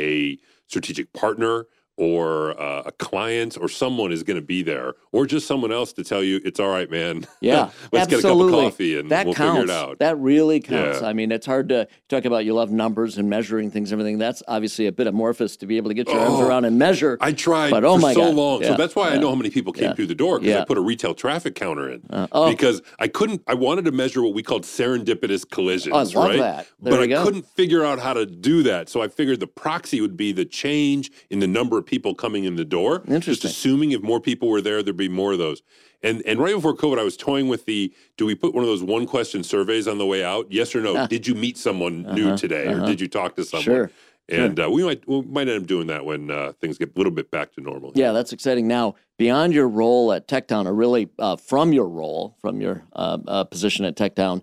a 0.00 0.38
strategic 0.68 1.12
partner 1.12 1.66
or 1.96 2.60
uh, 2.60 2.82
a 2.86 2.92
client 2.92 3.56
or 3.60 3.68
someone 3.68 4.12
is 4.12 4.22
going 4.22 4.36
to 4.38 4.44
be 4.44 4.62
there, 4.62 4.94
or 5.12 5.26
just 5.26 5.46
someone 5.46 5.70
else 5.72 5.92
to 5.92 6.02
tell 6.04 6.22
you 6.22 6.40
it's 6.44 6.58
all 6.60 6.68
right, 6.68 6.90
man. 6.90 7.26
Yeah, 7.40 7.70
let's 7.92 8.06
get 8.08 8.20
a 8.20 8.22
cup 8.22 8.38
of 8.40 8.50
coffee 8.50 8.98
and 8.98 9.10
that 9.10 9.26
we'll 9.26 9.34
counts. 9.34 9.60
figure 9.60 9.74
it 9.74 9.76
out. 9.78 9.98
That 9.98 10.16
really 10.18 10.60
counts. 10.60 11.02
Yeah. 11.02 11.08
I 11.08 11.12
mean, 11.12 11.30
it's 11.30 11.44
hard 11.44 11.68
to 11.68 11.86
talk 12.08 12.24
about 12.24 12.46
you 12.46 12.54
love 12.54 12.70
numbers 12.70 13.18
and 13.18 13.28
measuring 13.28 13.70
things 13.70 13.92
and 13.92 14.00
everything. 14.00 14.18
That's 14.18 14.42
obviously 14.48 14.86
a 14.86 14.92
bit 14.92 15.06
amorphous 15.06 15.56
to 15.58 15.66
be 15.66 15.76
able 15.76 15.90
to 15.90 15.94
get 15.94 16.08
your 16.08 16.18
arms 16.18 16.36
Oh, 16.38 16.46
around 16.48 16.64
and 16.64 16.78
measure. 16.78 17.18
I 17.20 17.32
tried 17.32 17.70
But, 17.70 17.84
oh 17.84 17.96
for 17.96 18.00
my 18.00 18.14
so 18.14 18.20
God. 18.26 18.34
long, 18.34 18.62
Yeah, 18.62 18.68
so 18.68 18.76
that's 18.76 18.96
why 18.96 19.10
I 19.10 19.18
know 19.18 19.28
how 19.28 19.34
many 19.34 19.50
people 19.50 19.72
came 19.74 19.84
Yeah. 19.90 19.94
through 19.94 20.06
the 20.06 20.14
door 20.14 20.38
because 20.38 20.54
Yeah. 20.54 20.62
I 20.62 20.64
put 20.64 20.78
a 20.78 20.80
retail 20.80 21.12
traffic 21.14 21.54
counter 21.54 21.90
in 21.90 22.00
Uh, 22.08 22.26
oh, 22.32 22.48
because 22.50 22.80
I 22.98 23.08
couldn't. 23.08 23.42
I 23.46 23.54
wanted 23.54 23.84
to 23.84 23.92
measure 23.92 24.22
what 24.22 24.32
we 24.32 24.42
called 24.42 24.62
serendipitous 24.62 25.48
collisions, 25.50 26.14
oh, 26.16 26.22
right? 26.26 26.38
that. 26.38 26.66
There 26.80 26.92
but 26.94 27.00
I 27.02 27.06
go. 27.08 27.24
couldn't 27.24 27.46
figure 27.46 27.84
out 27.84 27.98
how 27.98 28.14
to 28.14 28.24
do 28.24 28.62
that. 28.62 28.88
So 28.88 29.02
I 29.02 29.08
figured 29.08 29.40
the 29.40 29.46
proxy 29.46 30.00
would 30.00 30.16
be 30.16 30.32
the 30.32 30.46
change 30.46 31.10
in 31.28 31.40
the 31.40 31.46
number 31.46 31.76
of 31.76 31.83
people 31.86 32.14
coming 32.14 32.44
in 32.44 32.56
the 32.56 32.64
door. 32.64 33.02
Just 33.18 33.44
assuming 33.44 33.92
if 33.92 34.02
more 34.02 34.20
people 34.20 34.48
were 34.48 34.60
there, 34.60 34.82
there'd 34.82 34.96
be 34.96 35.08
more 35.08 35.32
of 35.32 35.38
those. 35.38 35.62
And 36.02 36.22
and 36.26 36.38
right 36.38 36.54
before 36.54 36.74
COVID, 36.76 36.98
I 36.98 37.02
was 37.02 37.16
toying 37.16 37.48
with 37.48 37.64
the 37.64 37.92
do 38.16 38.26
we 38.26 38.34
put 38.34 38.54
one 38.54 38.62
of 38.62 38.68
those 38.68 38.82
one 38.82 39.06
question 39.06 39.42
surveys 39.42 39.88
on 39.88 39.98
the 39.98 40.06
way 40.06 40.22
out? 40.24 40.46
Yes 40.50 40.74
or 40.74 40.80
no? 40.80 41.06
Did 41.06 41.26
you 41.26 41.34
meet 41.34 41.56
someone 41.56 42.02
new 42.14 42.28
Uh-huh, 42.28 42.36
today, 42.36 42.66
uh-huh. 42.66 42.82
or 42.84 42.86
did 42.86 43.00
you 43.00 43.08
talk 43.08 43.36
to 43.36 43.44
someone? 43.44 43.64
Sure. 43.64 43.90
And 44.28 44.58
uh, 44.58 44.70
we 44.70 44.82
might 44.82 45.06
we 45.06 45.20
might 45.22 45.48
end 45.48 45.62
up 45.62 45.66
doing 45.66 45.86
that 45.88 46.04
when 46.06 46.30
uh, 46.30 46.52
things 46.60 46.78
get 46.78 46.94
a 46.94 46.98
little 46.98 47.12
bit 47.12 47.30
back 47.30 47.52
to 47.54 47.60
normal. 47.60 47.92
Yeah, 47.94 48.12
that's 48.12 48.32
exciting. 48.32 48.66
Now, 48.66 48.94
beyond 49.18 49.52
your 49.52 49.68
role 49.68 50.12
at 50.14 50.26
TechTown, 50.28 50.64
or 50.66 50.72
really 50.74 51.10
uh, 51.18 51.36
from 51.36 51.72
your 51.74 51.88
role, 51.88 52.34
from 52.40 52.60
your 52.60 52.84
uh, 52.94 53.18
uh, 53.28 53.44
position 53.44 53.84
at 53.84 53.96
TechTown, 53.96 54.42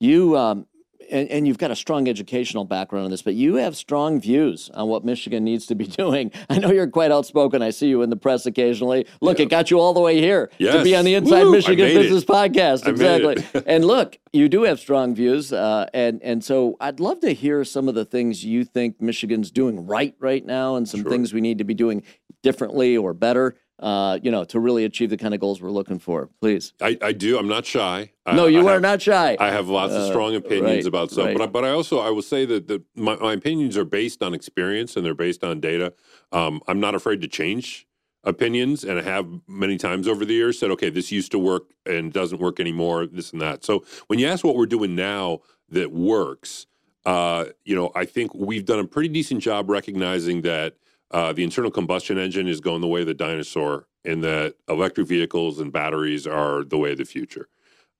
you 0.00 0.36
um, 0.36 0.66
and, 1.10 1.28
and 1.28 1.46
you've 1.48 1.58
got 1.58 1.70
a 1.70 1.76
strong 1.76 2.08
educational 2.08 2.64
background 2.64 3.04
in 3.06 3.10
this, 3.10 3.22
but 3.22 3.34
you 3.34 3.56
have 3.56 3.76
strong 3.76 4.20
views 4.20 4.70
on 4.74 4.88
what 4.88 5.04
Michigan 5.04 5.44
needs 5.44 5.66
to 5.66 5.74
be 5.74 5.86
doing. 6.02 6.30
I 6.48 6.58
know 6.58 6.70
you're 6.70 6.86
quite 6.88 7.10
outspoken. 7.10 7.62
I 7.62 7.70
see 7.70 7.88
you 7.88 8.02
in 8.02 8.10
the 8.10 8.16
press 8.16 8.46
occasionally. 8.46 9.06
Look, 9.20 9.38
Yeah. 9.38 9.44
it 9.44 9.48
got 9.50 9.70
you 9.70 9.80
all 9.80 9.92
the 9.94 10.00
way 10.00 10.20
here 10.20 10.50
to 10.58 10.82
be 10.82 10.94
on 10.96 11.04
the 11.04 11.14
Inside 11.14 11.44
Woo, 11.44 11.52
Michigan 11.52 11.86
made 11.86 11.96
it. 11.96 12.02
Business 12.02 12.24
Podcast. 12.24 12.86
I. 12.86 12.90
Exactly. 12.90 13.62
and 13.66 13.84
look, 13.84 14.18
you 14.32 14.48
do 14.48 14.62
have 14.62 14.78
strong 14.80 15.14
views, 15.14 15.52
uh, 15.52 15.88
and 15.92 16.22
and 16.22 16.44
so 16.44 16.76
I'd 16.80 17.00
love 17.00 17.20
to 17.20 17.32
hear 17.32 17.64
some 17.64 17.88
of 17.88 17.94
the 17.94 18.04
things 18.04 18.44
you 18.44 18.64
think 18.64 19.00
Michigan's 19.00 19.50
doing 19.50 19.86
right 19.86 20.14
right 20.20 20.44
now, 20.46 20.76
and 20.76 20.88
some 20.88 21.02
Sure. 21.02 21.10
things 21.10 21.32
we 21.34 21.40
need 21.40 21.58
to 21.58 21.64
be 21.64 21.74
doing 21.74 22.02
differently 22.42 22.96
or 22.96 23.12
better. 23.12 23.56
Uh, 23.80 24.18
you 24.22 24.30
know, 24.30 24.44
to 24.44 24.60
really 24.60 24.84
achieve 24.84 25.08
the 25.08 25.16
kind 25.16 25.32
of 25.32 25.40
goals 25.40 25.62
we're 25.62 25.70
looking 25.70 25.98
for. 25.98 26.28
Please. 26.42 26.74
I, 26.82 26.98
I 27.00 27.12
do. 27.12 27.38
I'm 27.38 27.48
not 27.48 27.64
shy. 27.64 28.12
I- 28.26 28.36
no, 28.36 28.46
you 28.46 28.60
I 28.60 28.70
are 28.70 28.72
have- 28.74 28.82
not 28.82 29.00
shy. 29.00 29.38
I 29.40 29.50
have 29.50 29.68
lots 29.68 29.94
of 29.94 30.02
Uh, 30.02 30.08
strong 30.08 30.34
opinions 30.36 30.84
right, 30.84 30.86
about 30.86 31.10
stuff, 31.10 31.26
right. 31.26 31.36
but 31.38 31.44
I, 31.44 31.46
but 31.46 31.64
I 31.64 31.70
also 31.70 31.98
I 31.98 32.10
will 32.10 32.20
say 32.20 32.44
that 32.44 32.68
the, 32.68 32.82
my, 32.94 33.16
my 33.16 33.32
opinions 33.32 33.78
are 33.78 33.86
based 33.86 34.22
on 34.22 34.34
experience 34.34 34.96
and 34.96 35.06
they're 35.06 35.14
based 35.14 35.42
on 35.42 35.60
data. 35.60 35.94
Um, 36.30 36.60
I'm 36.68 36.78
not 36.78 36.94
afraid 36.94 37.22
to 37.22 37.28
change 37.28 37.86
opinions 38.22 38.84
and 38.84 38.98
I 38.98 39.02
have 39.02 39.26
many 39.48 39.78
times 39.78 40.06
over 40.06 40.26
the 40.26 40.34
years 40.34 40.58
said, 40.58 40.70
okay, 40.72 40.90
this 40.90 41.10
used 41.10 41.32
to 41.32 41.38
work 41.38 41.70
and 41.86 42.12
doesn't 42.12 42.38
work 42.38 42.60
anymore, 42.60 43.06
this 43.06 43.32
and 43.32 43.40
that. 43.40 43.64
So 43.64 43.84
when 44.08 44.18
you 44.18 44.26
ask 44.26 44.44
what 44.44 44.56
we're 44.56 44.66
doing 44.66 44.94
now 44.94 45.40
that 45.70 45.90
works, 45.90 46.66
uh, 47.06 47.46
you 47.64 47.74
know, 47.74 47.90
I 47.94 48.04
think 48.04 48.34
we've 48.34 48.66
done 48.66 48.78
a 48.78 48.84
pretty 48.86 49.08
decent 49.08 49.40
job 49.42 49.70
recognizing 49.70 50.42
that 50.42 50.74
uh, 51.10 51.32
the 51.32 51.44
internal 51.44 51.70
combustion 51.70 52.18
engine 52.18 52.46
is 52.48 52.60
going 52.60 52.80
the 52.80 52.86
way 52.86 53.00
of 53.00 53.06
the 53.06 53.14
dinosaur 53.14 53.86
and 54.04 54.22
that 54.24 54.54
electric 54.68 55.06
vehicles 55.06 55.58
and 55.60 55.72
batteries 55.72 56.26
are 56.26 56.64
the 56.64 56.78
way 56.78 56.92
of 56.92 56.98
the 56.98 57.04
future. 57.04 57.48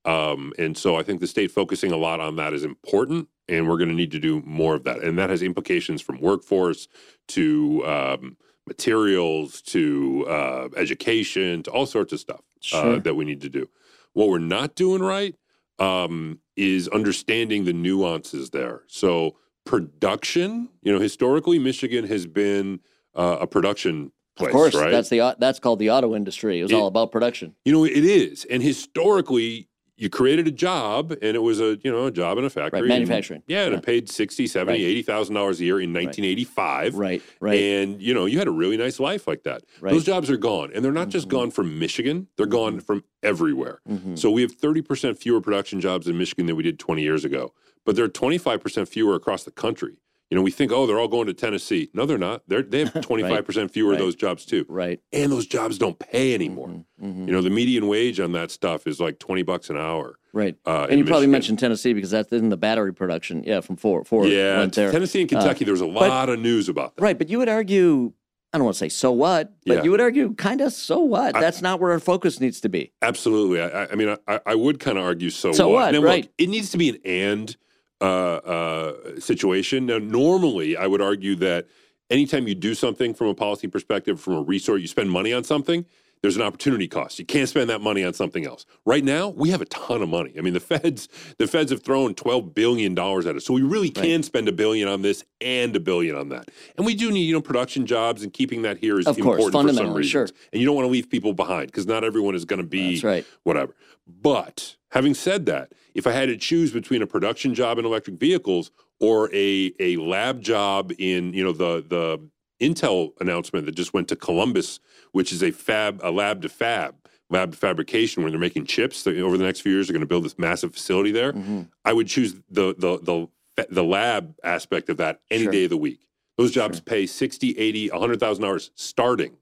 Um, 0.05 0.52
and 0.59 0.76
so 0.76 0.97
I 0.97 1.02
think 1.02 1.21
the 1.21 1.26
state 1.26 1.50
focusing 1.50 1.93
a 1.93 1.97
lot 1.97 2.21
on 2.21 2.37
that 2.37 2.55
is 2.55 2.64
important, 2.64 3.29
and 3.49 3.69
we're 3.69 3.76
going 3.76 3.90
to 3.90 3.95
need 3.95 4.12
to 4.12 4.19
do 4.19 4.40
more 4.47 4.75
of 4.75 4.85
that. 4.85 5.02
And 5.02 5.19
that 5.19 5.29
has 5.29 5.43
implications 5.43 6.00
from 6.00 6.21
workforce 6.21 6.88
to 7.29 7.85
um, 7.87 8.37
materials 8.67 9.61
to 9.62 10.26
uh, 10.29 10.69
education 10.76 11.62
to 11.64 11.71
all 11.71 11.87
sorts 11.87 12.12
of 12.12 12.21
stuff 12.21 12.40
uh, 12.40 12.43
Sure. 12.61 12.97
uh, 12.97 12.99
that 13.00 13.14
we 13.14 13.25
need 13.25 13.40
to 13.43 13.49
do. 13.49 13.69
What 14.12 14.29
we're 14.29 14.38
not 14.38 14.75
doing 14.75 15.02
right 15.02 15.35
um, 15.79 16.38
is 16.57 16.88
understanding 16.88 17.64
the 17.64 17.73
nuances 17.73 18.50
there. 18.50 18.83
So 18.87 19.37
production, 19.64 20.69
you 20.83 20.93
know, 20.93 21.00
historically 21.00 21.59
Michigan 21.59 22.07
has 22.07 22.26
been 22.26 22.81
uh, 23.14 23.38
a 23.40 23.47
production 23.47 24.12
place, 24.37 24.49
of 24.49 24.52
course, 24.52 24.75
right? 24.75 24.90
that's 24.90 25.09
the 25.09 25.37
that's 25.38 25.59
called 25.59 25.79
the 25.79 25.90
auto 25.90 26.14
industry. 26.14 26.61
It 26.61 26.62
was 26.62 26.73
It- 26.73 26.76
all 26.76 26.87
about 26.87 27.12
production. 27.12 27.55
You 27.64 27.73
know, 27.73 27.85
it 27.85 27.93
is. 28.05 28.45
And 28.50 28.62
historically, 28.62 29.69
you 29.97 30.09
created 30.09 30.47
a 30.49 30.50
job 30.50 31.11
and 31.21 31.37
it 31.37 31.43
was 31.43 31.61
a, 31.61 31.79
you 31.85 31.90
know, 31.93 32.07
a 32.07 32.11
job 32.11 32.38
in 32.38 32.45
a 32.47 32.49
factory. 32.49 32.79
and- 32.81 32.88
manufacturing. 32.88 33.43
yeah, 33.47 33.64
and 33.64 33.73
Yeah. 33.73 33.79
it 33.81 33.85
paid 33.85 34.09
60, 34.09 34.47
70, 34.47 34.79
Right. 34.83 34.88
80,000 34.90 35.35
dollars 35.35 35.61
a 35.61 35.64
year 35.67 35.79
in 35.79 35.93
1985. 35.93 36.95
Right, 36.97 37.21
right, 37.38 37.61
And, 37.61 38.00
you 38.00 38.14
know, 38.14 38.25
you 38.25 38.38
had 38.38 38.49
a 38.49 38.50
really 38.50 38.79
nice 38.79 38.99
life 38.99 39.26
like 39.29 39.43
that. 39.43 39.62
right. 39.83 39.93
Those 39.93 40.05
jobs 40.05 40.31
are 40.31 40.38
gone. 40.38 40.71
And 40.75 40.83
they're 40.83 40.90
not 40.93 41.11
just 41.11 41.26
Mhm. 41.26 41.33
gone 41.33 41.50
from 41.50 41.79
Michigan, 41.79 42.29
they're 42.38 42.47
gone 42.47 42.81
from 42.81 43.05
everywhere. 43.23 43.81
Mhm. 43.87 44.19
So 44.19 44.31
we 44.31 44.40
have 44.40 44.52
30% 44.52 45.19
fewer 45.19 45.43
production 45.43 45.83
jobs 45.83 46.07
in 46.09 46.17
Michigan 46.17 46.47
than 46.47 46.57
we 46.57 46.62
did 46.62 46.79
20 46.79 47.02
years 47.02 47.25
ago. 47.26 47.52
But 47.85 47.95
there 47.97 48.05
are 48.05 48.09
25% 48.09 48.88
fewer 48.88 49.14
across 49.14 49.45
the 49.45 49.50
country. 49.50 49.97
You 50.30 50.37
know, 50.37 50.42
we 50.42 50.52
think, 50.52 50.70
oh, 50.70 50.87
they're 50.87 51.00
all 51.00 51.08
going 51.08 51.26
to 51.26 51.34
Tennessee. 51.34 51.90
No, 51.92 52.06
they're 52.06 52.16
not. 52.16 52.42
They're, 52.46 52.62
they 52.62 52.84
have 52.84 52.92
25% 52.94 53.70
fewer 53.72 53.90
Right. 53.90 53.94
of 54.00 54.06
those 54.06 54.14
jobs 54.14 54.44
too. 54.44 54.64
Right. 54.68 55.00
And 55.12 55.32
those 55.32 55.44
jobs 55.46 55.76
don't 55.76 55.99
pay 55.99 56.34
anymore. 56.34 56.68
Mhm. 56.68 56.84
Mhm. 57.02 57.26
You 57.26 57.32
know, 57.32 57.42
the 57.42 57.50
median 57.50 57.88
wage 57.88 58.20
on 58.20 58.30
that 58.32 58.52
stuff 58.52 58.87
is 58.87 59.00
like 59.00 59.18
20 59.18 59.42
bucks 59.42 59.70
an 59.70 59.76
hour. 59.76 60.18
Right. 60.32 60.54
Uh, 60.64 60.87
And 60.88 61.00
you 61.00 61.04
probably 61.04 61.26
mentioned 61.26 61.58
Tennessee 61.58 61.92
because 61.94 62.12
that's 62.12 62.30
in 62.32 62.49
the 62.49 62.56
battery 62.56 62.94
production. 62.94 63.42
Yeah, 63.44 63.60
from 63.60 63.75
Ford. 63.75 64.06
Ford 64.06 64.28
yeah, 64.28 64.58
went 64.58 64.76
there. 64.76 64.92
Tennessee 64.92 65.20
and 65.20 65.28
Kentucky, 65.28 65.64
there 65.64 65.72
was 65.75 65.80
a 65.80 65.87
lot 65.87 66.28
of 66.28 66.38
news 66.38 66.68
about 66.68 66.94
that. 66.96 67.02
Right, 67.02 67.18
but 67.18 67.28
you 67.28 67.38
would 67.38 67.49
argue. 67.49 68.12
I 68.52 68.58
don't 68.58 68.64
want 68.64 68.75
to 68.75 68.78
say 68.80 68.88
so 68.88 69.12
what, 69.12 69.52
but 69.64 69.76
Yeah. 69.78 69.82
you 69.84 69.90
would 69.92 70.00
argue 70.00 70.34
kind 70.34 70.60
of 70.60 70.72
so 70.72 70.99
what. 71.00 71.37
I- 71.37 71.40
That's 71.40 71.62
not 71.62 71.78
where 71.80 71.92
our 71.92 72.00
focus 72.00 72.40
needs 72.40 72.60
to 72.62 72.68
be. 72.68 72.92
Absolutely. 73.02 73.60
I, 73.60 73.84
I- 73.87 73.94
mean, 73.96 74.16
I, 74.28 74.40
I 74.46 74.54
would 74.56 74.78
kind 74.80 74.99
of 74.99 75.04
argue 75.04 75.30
so, 75.30 75.52
So 75.52 75.68
what, 75.68 75.92
Now, 75.92 76.00
right. 76.02 76.25
Look, 76.25 76.32
it 76.38 76.49
needs 76.49 76.70
to 76.70 76.78
be 76.78 76.88
an 76.90 76.99
and 77.04 77.56
uh, 78.00 78.04
uh, 78.04 79.21
situation. 79.21 79.87
Now, 79.87 79.99
normally, 79.99 80.76
I 80.76 80.87
would 80.87 81.00
argue 81.00 81.37
that 81.37 81.66
anytime 82.09 82.49
you 82.49 82.54
do 82.54 82.75
something 82.75 83.14
from 83.14 83.28
a 83.28 83.35
policy 83.35 83.69
perspective, 83.69 84.21
from 84.21 84.35
a 84.35 84.42
resource, 84.42 84.80
you 84.80 84.88
spend 84.88 85.11
money 85.11 85.33
on 85.33 85.45
something, 85.45 85.85
there's 86.22 86.36
an 86.36 86.42
opportunity 86.42 86.86
cost. 86.86 87.18
You 87.18 87.24
can't 87.24 87.48
spend 87.48 87.70
that 87.70 87.80
money 87.80 88.04
on 88.04 88.12
something 88.12 88.46
else. 88.46 88.66
Right 88.84 89.02
now, 89.02 89.28
we 89.28 89.50
have 89.50 89.60
a 89.62 89.66
ton 89.66 90.02
of 90.02 90.08
money. 90.08 90.34
I 90.36 90.42
mean, 90.42 90.52
the 90.52 90.60
feds, 90.60 91.08
the 91.38 91.46
feds 91.46 91.70
have 91.70 91.82
thrown 91.82 92.14
twelve 92.14 92.54
billion 92.54 92.94
dollars 92.94 93.26
at 93.26 93.36
us, 93.36 93.44
so 93.44 93.54
we 93.54 93.62
really 93.62 93.88
Right. 93.88 94.04
can 94.04 94.22
spend 94.22 94.48
a 94.48 94.52
billion 94.52 94.86
on 94.88 95.02
this 95.02 95.24
and 95.40 95.74
a 95.74 95.80
billion 95.80 96.14
on 96.16 96.28
that. 96.28 96.50
And 96.76 96.84
we 96.86 96.94
do 96.94 97.10
need, 97.10 97.22
you 97.24 97.32
know, 97.32 97.40
production 97.40 97.86
jobs 97.86 98.22
and 98.22 98.32
keeping 98.32 98.62
that 98.62 98.78
here 98.78 98.98
is 98.98 99.06
Of 99.06 99.16
course, 99.16 99.42
important 99.42 99.46
for 99.48 99.52
some 99.52 99.66
fundamentally, 99.66 100.04
sure. 100.06 100.22
reasons. 100.22 100.38
And 100.52 100.60
you 100.60 100.66
don't 100.66 100.76
want 100.76 100.86
to 100.86 100.90
leave 100.92 101.08
people 101.08 101.32
behind 101.32 101.66
because 101.66 101.86
not 101.86 102.04
everyone 102.04 102.34
is 102.34 102.44
going 102.44 102.60
to 102.60 102.66
be 102.66 103.00
right. 103.02 103.24
whatever. 103.44 103.74
But 104.06 104.76
having 104.90 105.14
said 105.14 105.46
that, 105.46 105.72
if 105.94 106.06
I 106.06 106.12
had 106.12 106.26
to 106.28 106.36
choose 106.36 106.70
between 106.72 107.00
a 107.02 107.06
production 107.06 107.54
job 107.54 107.78
in 107.78 107.84
electric 107.84 108.16
vehicles 108.18 108.70
or 109.00 109.30
a 109.34 109.72
a 109.80 109.96
lab 109.96 110.42
job 110.42 110.92
in 110.98 111.32
you 111.32 111.42
know 111.42 111.52
the 111.52 111.82
the 111.88 112.20
Intel 112.61 113.12
announcement 113.21 113.67
that 113.67 113.75
just 113.75 113.95
went 113.95 114.09
to 114.09 114.17
Columbus, 114.17 114.81
which 115.12 115.33
is 115.33 115.43
a 115.43 115.50
fab 115.50 116.00
a 116.02 116.11
lab 116.11 116.43
to 116.43 116.49
fab 116.49 116.95
lab 117.31 117.52
to 117.52 117.57
fabrication 117.59 118.23
where 118.23 118.31
they're 118.31 118.40
making 118.40 118.67
chips. 118.67 119.02
That 119.05 119.17
over 119.19 119.38
the 119.38 119.45
next 119.45 119.61
few 119.61 119.73
years, 119.73 119.87
they're 119.87 119.95
going 119.95 120.00
to 120.00 120.07
build 120.07 120.25
this 120.25 120.38
massive 120.38 120.75
facility 120.75 121.11
there. 121.12 121.33
Mhm. 121.33 121.69
I 121.85 121.93
would 121.93 122.07
choose 122.09 122.35
the 122.50 122.75
the 122.76 122.99
the 122.99 123.29
the 123.71 123.85
lab 123.85 124.35
aspect 124.45 124.88
of 124.88 124.97
that 124.99 125.21
any 125.31 125.45
Sure. 125.45 125.52
day 125.52 125.64
of 125.64 125.71
the 125.71 125.76
week. 125.76 126.00
Those 126.38 126.50
jobs 126.52 126.79
Sure. 126.79 126.85
pay 126.85 127.07
60, 127.07 127.59
80, 127.59 127.90
100,000 127.90 128.43
dollars 128.43 128.71
starting. 128.75 129.37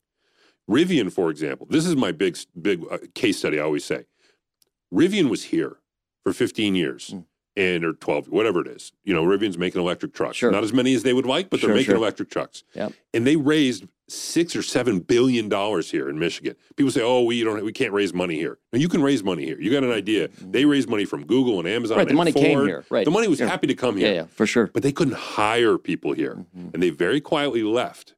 Rivian, 0.69 1.11
for 1.13 1.31
example, 1.31 1.67
this 1.71 1.87
is 1.87 1.97
my 1.97 2.13
big 2.13 2.37
big 2.61 2.85
uh, 2.91 2.99
case 3.15 3.39
study. 3.39 3.59
I 3.59 3.63
always 3.63 3.85
say, 3.85 4.05
Rivian 4.93 5.29
was 5.31 5.45
here 5.45 5.79
for 6.25 6.33
15 6.33 6.75
years 6.75 7.11
Mm. 7.15 7.25
And 7.59 7.85
or 7.85 7.93
12, 7.93 8.29
whatever 8.29 8.61
it 8.61 8.69
is. 8.69 8.93
You 9.05 9.13
know, 9.15 9.25
Rivian's 9.25 9.59
making 9.59 9.83
electric 9.83 10.15
trucks. 10.15 10.37
Sure. 10.37 10.51
Not 10.53 10.63
as 10.63 10.73
many 10.73 10.95
as 10.95 11.03
they 11.03 11.13
would 11.13 11.27
like, 11.27 11.51
but 11.51 11.61
they're 11.61 11.69
Sure, 11.71 11.75
making 11.75 11.87
sure. 11.87 11.97
electric 11.97 12.31
trucks. 12.31 12.63
Yep. 12.75 12.93
And 13.13 13.27
they 13.27 13.35
raised 13.37 13.85
six 14.07 14.55
or 14.57 14.63
seven 14.63 15.01
billion 15.01 15.49
dollars 15.51 15.91
here 15.91 16.09
in 16.09 16.19
Michigan. 16.19 16.55
People 16.77 16.91
say, 16.93 17.03
"Oh, 17.03 17.25
we 17.25 17.43
don't, 17.45 17.63
we 17.65 17.73
can't 17.73 17.93
raise 17.93 18.15
money 18.15 18.37
here." 18.37 18.59
No, 18.73 18.79
you 18.79 18.89
can 18.89 19.03
raise 19.03 19.23
money 19.25 19.45
here. 19.45 19.61
You 19.61 19.71
got 19.73 19.83
an 19.83 19.91
idea? 19.91 20.29
They 20.41 20.65
raised 20.65 20.89
money 20.89 21.05
from 21.05 21.27
Google 21.27 21.59
and 21.59 21.69
Amazon. 21.69 21.97
Mm-hmm. 21.97 21.99
Right, 21.99 22.05
the 22.07 22.11
and 22.13 22.17
money 22.17 22.33
came 22.33 22.59
here, 22.67 22.85
right. 22.91 23.05
The 23.05 23.11
money 23.11 23.29
was 23.29 23.41
Yeah. 23.41 23.49
happy 23.49 23.67
to 23.67 23.75
come 23.75 23.97
here 23.99 24.15
yeah, 24.15 24.25
for 24.31 24.47
sure. 24.47 24.71
but 24.73 24.83
they 24.83 24.93
couldn't 24.93 25.17
hire 25.17 25.77
people 25.79 26.13
here. 26.13 26.47
Mhm. 26.57 26.73
And 26.75 26.83
they 26.83 26.91
very 26.91 27.21
quietly 27.21 27.63
left. 27.63 28.15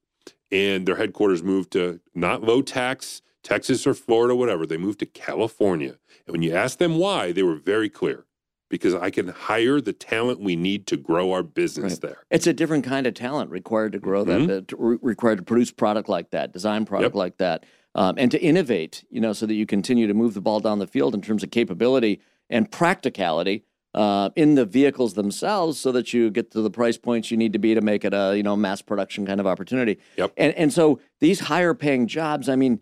And 0.52 0.87
their 0.87 0.97
headquarters 0.97 1.42
moved 1.42 1.70
to 1.73 2.00
not 2.14 2.42
low 2.44 2.61
tax, 2.62 3.23
Texas 3.42 3.87
or 3.87 3.94
Florida, 3.94 4.35
whatever. 4.37 4.66
They 4.66 4.76
moved 4.76 4.99
to 5.00 5.06
California. 5.06 5.97
And 6.26 6.32
when 6.35 6.42
you 6.42 6.52
ask 6.52 6.78
them 6.78 6.99
why, 6.99 7.32
they 7.32 7.42
were 7.42 7.54
very 7.56 7.88
clear 7.88 8.26
because 8.70 8.94
I 8.94 9.10
can 9.10 9.28
hire 9.28 9.80
the 9.80 9.92
talent 9.92 10.40
we 10.40 10.56
need 10.56 10.86
to 10.86 10.96
grow 10.96 11.32
our 11.32 11.42
business 11.42 11.94
Right. 11.94 12.00
there. 12.00 12.16
It's 12.30 12.46
a 12.46 12.54
different 12.54 12.84
kind 12.84 13.06
of 13.06 13.12
talent 13.12 13.50
required 13.50 13.92
to 13.92 13.98
grow 13.98 14.24
Mhm. 14.24 14.46
that, 14.46 14.68
to, 14.68 14.76
re- 14.78 14.98
required 15.02 15.36
to 15.38 15.44
produce 15.44 15.70
product 15.72 16.08
like 16.08 16.30
that, 16.30 16.52
design 16.52 16.86
product 16.86 17.14
like 17.14 17.36
that, 17.38 17.66
um, 17.94 18.14
and 18.16 18.30
to 18.30 18.40
innovate. 18.40 19.04
You 19.10 19.20
know, 19.20 19.34
so 19.34 19.44
that 19.44 19.54
you 19.54 19.66
continue 19.66 20.06
to 20.06 20.14
move 20.14 20.32
the 20.34 20.40
ball 20.40 20.60
down 20.60 20.78
the 20.78 20.86
field 20.86 21.14
in 21.14 21.20
terms 21.20 21.42
of 21.42 21.50
capability 21.50 22.20
and 22.48 22.70
practicality 22.70 23.64
uh, 23.92 24.30
in 24.36 24.54
the 24.54 24.64
vehicles 24.64 25.14
themselves, 25.14 25.76
so 25.76 25.90
that 25.90 26.14
you 26.14 26.30
get 26.30 26.52
to 26.52 26.62
the 26.62 26.70
price 26.70 26.96
points 26.96 27.32
you 27.32 27.36
need 27.36 27.52
to 27.52 27.58
be 27.58 27.74
to 27.74 27.80
make 27.80 28.04
it 28.04 28.14
a 28.14 28.34
you 28.36 28.42
know 28.44 28.54
mass 28.54 28.80
production 28.80 29.26
kind 29.26 29.40
of 29.40 29.48
opportunity. 29.48 29.98
Yep. 30.16 30.32
And 30.36 30.54
and 30.54 30.72
so 30.72 31.00
these 31.18 31.40
higher 31.40 31.74
paying 31.74 32.06
jobs, 32.06 32.48
I 32.48 32.54
mean. 32.56 32.78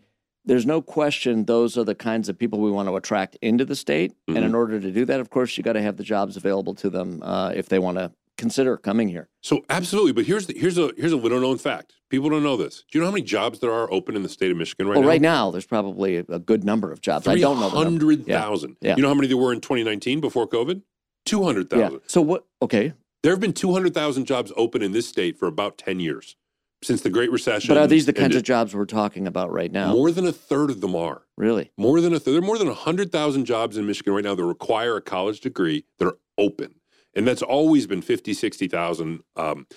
There's 0.49 0.65
no 0.65 0.81
question 0.81 1.45
those 1.45 1.77
are 1.77 1.83
the 1.83 1.93
kinds 1.93 2.27
of 2.27 2.35
people 2.35 2.59
we 2.59 2.71
want 2.71 2.89
to 2.89 2.95
attract 2.95 3.37
into 3.39 3.65
the 3.65 3.75
state. 3.75 4.15
And 4.27 4.37
Mm-hmm. 4.37 4.45
in 4.45 4.55
order 4.55 4.79
to 4.79 4.91
do 4.91 5.05
that, 5.05 5.19
of 5.19 5.29
course, 5.29 5.55
you 5.57 5.63
got 5.63 5.73
to 5.73 5.81
have 5.81 5.97
the 5.97 6.03
jobs 6.03 6.37
available 6.37 6.73
to 6.75 6.89
them 6.89 7.21
uh, 7.21 7.51
if 7.55 7.69
they 7.69 7.77
want 7.77 7.99
to 7.99 8.11
consider 8.35 8.75
coming 8.75 9.09
here. 9.09 9.29
So 9.41 9.63
absolutely, 9.69 10.13
but 10.13 10.25
here's 10.25 10.47
the, 10.47 10.57
here's 10.57 10.79
a 10.79 10.91
here's 10.97 11.11
a 11.11 11.17
little 11.17 11.39
known 11.39 11.59
fact. 11.59 11.93
People 12.09 12.31
don't 12.31 12.41
know 12.41 12.57
this. 12.57 12.83
Do 12.89 12.97
you 12.97 13.01
know 13.01 13.07
how 13.09 13.11
many 13.11 13.25
jobs 13.25 13.59
there 13.59 13.71
are 13.71 13.91
open 13.93 14.15
in 14.15 14.23
the 14.23 14.29
state 14.29 14.49
of 14.49 14.57
Michigan 14.57 14.87
right 14.87 14.93
now? 14.95 14.99
well, 15.01 15.07
now? 15.07 15.09
right 15.09 15.21
now, 15.21 15.51
there's 15.51 15.67
probably 15.67 16.17
a, 16.17 16.25
a 16.29 16.39
good 16.39 16.63
number 16.63 16.91
of 16.91 16.99
jobs. 16.99 17.27
I 17.27 17.35
don't 17.35 17.59
know 17.59 17.69
hundred 17.69 18.25
thousand. 18.25 18.77
Yeah. 18.81 18.95
You 18.95 19.03
know 19.03 19.09
how 19.09 19.13
many 19.13 19.27
there 19.27 19.37
were 19.37 19.53
in 19.53 19.61
2019 19.61 20.19
before 20.19 20.47
COVID? 20.47 20.81
Two 21.25 21.43
hundred 21.43 21.69
thousand. 21.69 21.93
Yeah. 21.93 21.99
So 22.07 22.21
what? 22.21 22.45
Okay, 22.61 22.93
There 23.21 23.31
have 23.31 23.39
been 23.39 23.53
200,000 23.53 24.25
jobs 24.25 24.51
open 24.57 24.81
in 24.81 24.93
this 24.93 25.07
state 25.07 25.37
for 25.37 25.47
about 25.47 25.77
10 25.77 25.99
years 25.99 26.35
since 26.81 27.01
the 27.01 27.09
Great 27.09 27.31
Recession. 27.31 27.67
but 27.73 27.77
are 27.77 27.87
these 27.87 28.05
the 28.05 28.13
kinds 28.13 28.25
ended. 28.25 28.37
of 28.37 28.43
jobs 28.43 28.73
we're 28.73 28.85
talking 28.85 29.27
about 29.27 29.51
right 29.51 29.71
now? 29.71 29.91
More 29.93 30.11
than 30.11 30.25
a 30.25 30.31
third 30.31 30.69
of 30.69 30.81
them 30.81 30.95
are. 30.95 31.23
Really? 31.37 31.71
More 31.77 31.99
than 32.01 32.13
a 32.13 32.19
third. 32.19 32.31
There 32.31 32.39
are 32.39 32.45
more 32.45 32.57
than 32.57 32.67
100,000 32.67 33.45
jobs 33.45 33.77
in 33.77 33.85
Michigan 33.85 34.13
right 34.13 34.23
now 34.23 34.35
that 34.35 34.43
require 34.43 34.95
a 34.95 35.01
college 35.01 35.41
degree 35.41 35.85
that 35.97 36.07
are 36.07 36.17
open. 36.37 36.75
And 37.13 37.27
that's 37.27 37.41
always 37.41 37.87
been 37.87 38.01
50, 38.01 38.33
60,000. 38.33 39.21
Um, 39.35 39.67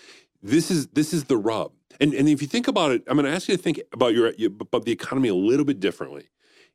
this 0.42 0.70
is 0.70 0.88
this 0.88 1.12
is 1.12 1.24
the 1.24 1.36
rub. 1.36 1.72
And 2.00 2.12
and 2.14 2.28
if 2.28 2.42
you 2.42 2.48
think 2.48 2.68
about 2.68 2.90
it, 2.90 3.02
I'm 3.06 3.16
going 3.16 3.26
to 3.26 3.32
ask 3.32 3.48
you 3.48 3.56
to 3.56 3.62
think 3.62 3.80
about 3.92 4.14
your 4.14 4.32
about 4.60 4.84
the 4.84 4.92
economy 4.92 5.28
a 5.28 5.34
little 5.34 5.64
bit 5.64 5.80
differently. 5.80 6.28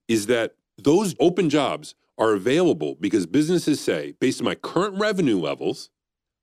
Is 0.08 0.28
that 0.28 0.56
those 0.78 1.16
open 1.20 1.50
jobs 1.50 1.96
are 2.18 2.34
available 2.34 2.96
because 3.00 3.26
businesses 3.26 3.80
say, 3.80 4.14
based 4.20 4.40
on 4.42 4.46
my 4.46 4.56
current 4.56 4.98
revenue 4.98 5.38
levels, 5.38 5.90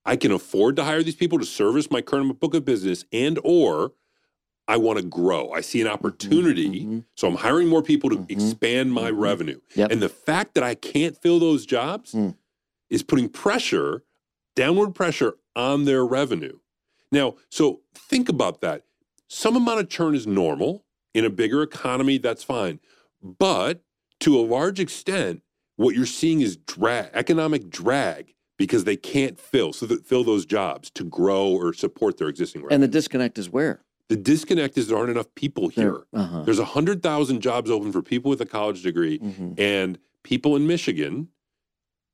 I 0.04 0.16
can 0.16 0.32
afford 0.32 0.76
to 0.76 0.84
hire 0.84 1.02
these 1.02 1.14
people 1.16 1.38
to 1.38 1.46
service 1.46 1.90
my 1.90 2.02
current 2.02 2.38
book 2.40 2.54
of 2.54 2.64
business 2.64 3.04
and 3.12 3.38
or 3.44 3.92
I 4.66 4.76
want 4.78 4.98
to 4.98 5.04
grow. 5.04 5.50
I 5.52 5.60
see 5.60 5.80
an 5.82 5.86
opportunity. 5.88 6.84
Mhm. 6.84 7.04
So 7.16 7.28
I'm 7.28 7.34
hiring 7.36 7.68
more 7.68 7.82
people 7.82 8.08
to 8.10 8.16
Mhm. 8.16 8.30
expand 8.30 8.92
my 8.94 9.10
Mhm. 9.10 9.20
revenue. 9.20 9.60
Yep. 9.74 9.92
And 9.92 10.00
the 10.02 10.08
fact 10.08 10.54
that 10.54 10.64
I 10.64 10.74
can't 10.74 11.16
fill 11.20 11.38
those 11.38 11.66
jobs 11.66 12.12
Mm. 12.12 12.34
is 12.88 13.02
putting 13.02 13.28
pressure, 13.28 14.04
downward 14.56 14.94
pressure 14.94 15.36
on 15.54 15.84
their 15.84 16.04
revenue. 16.06 16.58
Now, 17.12 17.36
so 17.50 17.82
think 17.94 18.28
about 18.28 18.60
that. 18.62 18.84
Some 19.28 19.54
amount 19.56 19.80
of 19.80 19.88
churn 19.88 20.14
is 20.14 20.26
normal. 20.26 20.84
In 21.12 21.24
a 21.24 21.30
bigger 21.30 21.62
economy, 21.62 22.18
that's 22.18 22.42
fine. 22.42 22.80
But 23.22 23.84
to 24.20 24.38
a 24.38 24.42
large 24.42 24.80
extent, 24.80 25.42
what 25.76 25.94
you're 25.94 26.06
seeing 26.06 26.40
is 26.40 26.56
drag, 26.56 27.10
economic 27.12 27.68
drag, 27.70 28.33
because 28.58 28.84
they 28.84 28.96
can't 28.96 29.38
fill 29.38 29.72
so 29.72 29.86
that 29.86 30.06
fill 30.06 30.24
those 30.24 30.46
jobs 30.46 30.90
to 30.90 31.04
grow 31.04 31.48
or 31.48 31.72
support 31.72 32.18
their 32.18 32.28
existing 32.28 32.62
revenue. 32.62 32.74
And 32.74 32.82
the 32.82 32.88
disconnect 32.88 33.38
is 33.38 33.50
where? 33.50 33.82
The 34.08 34.16
disconnect 34.16 34.76
is 34.78 34.88
there 34.88 34.98
aren't 34.98 35.10
enough 35.10 35.34
people 35.34 35.68
here. 35.68 36.04
Uh-huh. 36.12 36.42
There's 36.42 36.58
100,000 36.60 37.40
jobs 37.40 37.70
open 37.70 37.90
for 37.90 38.02
people 38.02 38.28
with 38.30 38.40
a 38.40 38.46
college 38.46 38.82
degree, 38.82 39.18
Mhm. 39.18 39.58
and 39.58 39.98
people 40.22 40.54
in 40.56 40.66
Michigan, 40.66 41.28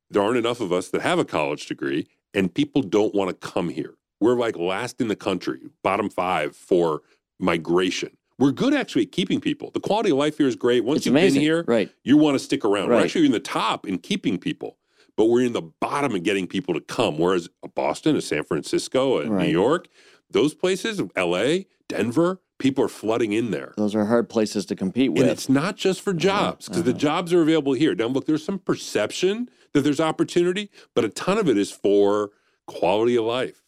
there 0.09 0.23
aren't 0.23 0.37
enough 0.38 0.61
of 0.61 0.73
us 0.73 0.88
that 0.88 1.02
have 1.02 1.18
a 1.18 1.25
college 1.25 1.66
degree, 1.66 2.06
and 2.32 2.52
people 2.54 2.82
don't 2.82 3.14
want 3.14 3.28
to 3.28 3.35
come 3.49 3.68
here. 3.68 3.94
We're 4.20 4.37
like 4.38 4.56
last 4.56 5.00
in 5.00 5.09
the 5.09 5.16
country, 5.16 5.61
bottom 5.82 6.09
five 6.11 6.54
for 6.56 7.02
migration. 7.38 8.16
We're 8.38 8.52
good 8.52 8.73
actually 8.73 9.02
at 9.02 9.12
keeping 9.12 9.40
people. 9.40 9.70
The 9.73 9.80
quality 9.80 10.11
of 10.11 10.16
life 10.16 10.38
here 10.38 10.47
is 10.47 10.56
great. 10.56 10.85
Once 10.85 10.99
It's 10.99 11.06
you've 11.06 11.14
amazing. 11.14 11.37
been 11.40 11.42
here, 11.42 11.64
Right. 11.66 11.90
you 12.04 12.16
want 12.16 12.37
to 12.37 12.38
stick 12.38 12.64
around. 12.64 12.88
We're 12.88 13.00
actually 13.00 13.26
in 13.26 13.32
the 13.32 13.40
top 13.40 13.87
in 13.87 13.99
keeping 13.99 14.38
people, 14.38 14.78
but 15.17 15.26
we're 15.26 15.45
in 15.45 15.52
the 15.52 15.62
bottom 15.62 16.14
in 16.14 16.23
getting 16.23 16.47
people 16.47 16.75
to 16.75 16.81
come. 16.81 17.19
Whereas 17.19 17.49
a 17.62 17.69
Boston, 17.69 18.17
a 18.17 18.21
San 18.21 18.45
Francisco, 18.45 19.21
a 19.21 19.29
Right. 19.29 19.47
New 19.47 19.52
York, 19.52 19.88
those 20.31 20.55
places, 20.55 21.00
LA, 21.17 21.64
Denver, 21.88 22.40
people 22.59 22.85
are 22.85 22.88
flooding 22.88 23.33
in 23.33 23.50
there. 23.50 23.75
Those 23.76 23.95
are 23.95 24.05
hard 24.05 24.29
places 24.29 24.67
to 24.67 24.76
compete 24.76 25.12
with. 25.12 25.23
And 25.23 25.31
it's 25.31 25.49
not 25.49 25.76
just 25.76 26.00
for 26.00 26.12
jobs 26.12 26.69
because 26.69 26.85
the 26.85 26.90
uh-huh. 26.90 26.99
jobs 26.99 27.33
are 27.33 27.43
available 27.43 27.73
here. 27.73 27.95
Now, 27.95 28.07
look, 28.07 28.26
there's 28.26 28.45
some 28.45 28.59
perception 28.59 29.50
that 29.73 29.81
there's 29.81 30.00
opportunity, 30.00 30.71
but 30.95 31.05
a 31.05 31.09
ton 31.09 31.38
of 31.38 31.49
it 31.49 31.57
is 31.57 31.71
for 31.73 32.31
quality 32.67 33.17
of 33.17 33.25
life, 33.25 33.62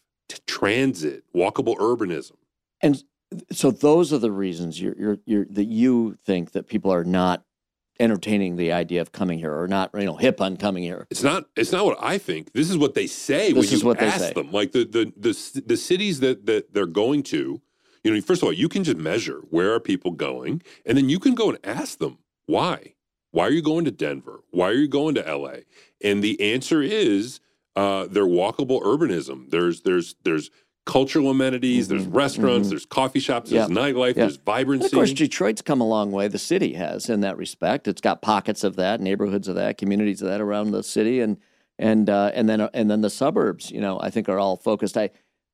transit, 0.47 1.23
walkable 1.35 1.75
urbanism. 1.77 2.37
And 2.81 3.03
so 3.51 3.71
those 3.71 4.13
are 4.13 4.17
the 4.17 4.31
reasons 4.31 4.79
you're, 4.79 4.95
you're, 4.97 5.17
you're, 5.25 5.45
that 5.49 5.65
you 5.65 6.17
think 6.25 6.51
that 6.51 6.67
people 6.67 6.93
are 6.93 7.03
not 7.03 7.43
entertaining 7.99 8.55
the 8.55 8.71
idea 8.71 9.01
of 9.01 9.11
coming 9.11 9.39
here 9.39 9.53
or 9.57 9.67
not, 9.67 9.91
you 9.93 10.05
know, 10.05 10.15
hip 10.17 10.41
on 10.41 10.57
coming 10.57 10.83
here. 10.83 11.07
It's 11.09 11.23
not. 11.23 11.45
It's 11.55 11.71
not 11.71 11.85
what 11.85 11.97
I 12.01 12.17
think. 12.17 12.53
This 12.53 12.69
is 12.69 12.77
what 12.77 12.93
they 12.93 13.07
say 13.07 13.53
when 13.53 13.61
This 13.61 13.71
you 13.71 13.77
is 13.77 13.83
what 13.83 13.99
they 13.99 14.07
ask 14.07 14.19
say. 14.25 14.33
them. 14.33 14.51
Like 14.51 14.71
the 14.71 14.83
the 14.85 15.13
the 15.15 15.61
the 15.65 15.77
cities 15.77 16.19
that 16.21 16.45
that 16.45 16.73
they're 16.73 16.85
going 16.85 17.23
to. 17.23 17.61
You 18.03 18.13
know, 18.13 18.19
first 18.21 18.41
of 18.41 18.47
all, 18.47 18.53
you 18.53 18.67
can 18.67 18.83
just 18.83 18.97
measure 18.97 19.41
where 19.49 19.73
are 19.73 19.79
people 19.79 20.11
going, 20.11 20.61
and 20.85 20.97
then 20.97 21.07
you 21.07 21.19
can 21.19 21.35
go 21.35 21.49
and 21.49 21.57
ask 21.63 21.99
them 21.99 22.17
why. 22.47 22.95
Why 23.31 23.47
are 23.47 23.51
you 23.51 23.61
going 23.61 23.85
to 23.85 23.91
Denver? 23.91 24.41
Why 24.51 24.67
are 24.69 24.73
you 24.73 24.87
going 24.87 25.15
to 25.15 25.21
LA? 25.21 25.61
And 26.03 26.21
the 26.23 26.39
answer 26.41 26.81
is 26.81 27.39
uh, 27.75 28.05
they're 28.09 28.25
walkable 28.25 28.81
urbanism. 28.83 29.49
There's 29.49 29.81
there's 29.81 30.15
there's 30.23 30.51
cultural 30.85 31.29
amenities. 31.29 31.87
There's 31.87 32.05
Mhm, 32.05 32.15
restaurants. 32.15 32.67
mhm. 32.67 32.71
There's 32.71 32.85
coffee 32.85 33.19
shops. 33.19 33.49
There's 33.49 33.69
nightlife. 33.69 34.09
yeah. 34.15 34.23
There's 34.23 34.35
And 34.35 34.45
vibrancy. 34.45 34.85
of 34.87 34.91
course, 34.91 35.13
Detroit's 35.13 35.61
come 35.61 35.79
a 35.81 35.87
long 35.87 36.11
way. 36.11 36.27
The 36.27 36.37
city 36.37 36.73
has 36.73 37.09
in 37.09 37.21
that 37.21 37.37
respect. 37.37 37.87
It's 37.87 38.01
got 38.01 38.21
pockets 38.21 38.63
of 38.63 38.75
that, 38.75 38.99
neighborhoods 38.99 39.47
of 39.47 39.55
that, 39.55 39.77
communities 39.77 40.21
of 40.21 40.27
that 40.27 40.41
around 40.41 40.71
the 40.71 40.83
city, 40.83 41.19
and 41.19 41.37
and 41.79 42.09
uh, 42.09 42.31
and 42.35 42.47
then 42.49 42.61
and 42.73 42.89
then 42.91 43.01
the 43.01 43.09
suburbs. 43.09 43.71
You 43.71 43.81
know, 43.81 43.99
I 44.01 44.09
think 44.09 44.27
are 44.29 44.39
all 44.39 44.57
focused. 44.57 44.97
I 44.97 45.09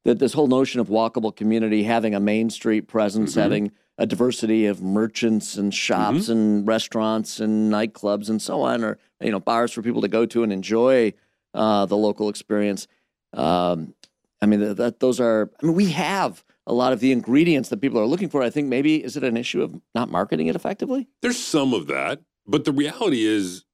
that 0.05 0.17
this 0.19 0.33
whole 0.33 0.48
notion 0.48 0.79
of 0.79 0.88
walkable 0.88 1.36
community, 1.36 1.83
having 1.83 2.15
a 2.15 2.19
main 2.19 2.50
street 2.50 2.88
presence, 2.88 3.33
Mhm. 3.36 3.41
having 3.41 3.71
a 3.98 4.05
diversity 4.05 4.65
of 4.65 4.81
merchants 4.81 5.57
and 5.57 5.74
shops 5.74 6.24
Mm-hmm. 6.24 6.31
and 6.31 6.67
restaurants 6.67 7.39
and 7.41 7.71
nightclubs 7.71 8.29
and 8.29 8.41
so 8.41 8.62
on, 8.62 8.83
or 8.83 8.98
you 9.21 9.29
know, 9.31 9.39
bars 9.41 9.71
for 9.74 9.81
people 9.81 10.01
to 10.01 10.07
go 10.07 10.25
to 10.25 10.41
and 10.41 10.51
enjoy 10.53 11.13
uh, 11.53 11.86
the 11.86 11.98
local 11.98 12.29
experience. 12.29 12.88
Um, 13.33 13.93
I 14.41 14.46
mean, 14.46 14.60
that, 14.62 14.77
that 14.77 15.00
those 15.00 15.19
are. 15.19 15.51
I 15.62 15.65
mean, 15.65 15.75
we 15.75 15.89
have 15.91 16.43
a 16.65 16.74
lot 16.74 16.93
of 16.93 17.00
the 17.00 17.12
ingredients 17.12 17.69
that 17.69 17.81
people 17.81 18.00
are 18.00 18.05
looking 18.05 18.29
for. 18.29 18.41
I 18.41 18.50
think 18.50 18.67
maybe 18.67 19.03
is 19.03 19.17
it 19.17 19.24
an 19.24 19.38
issue 19.38 19.62
of 19.62 19.79
not 19.96 20.10
marketing 20.10 20.48
it 20.48 20.55
effectively? 20.55 21.08
There's 21.22 21.38
some 21.38 21.74
of 21.74 21.88
that, 21.88 22.22
but 22.48 22.65
the 22.65 22.72
reality 22.72 23.25
is 23.25 23.65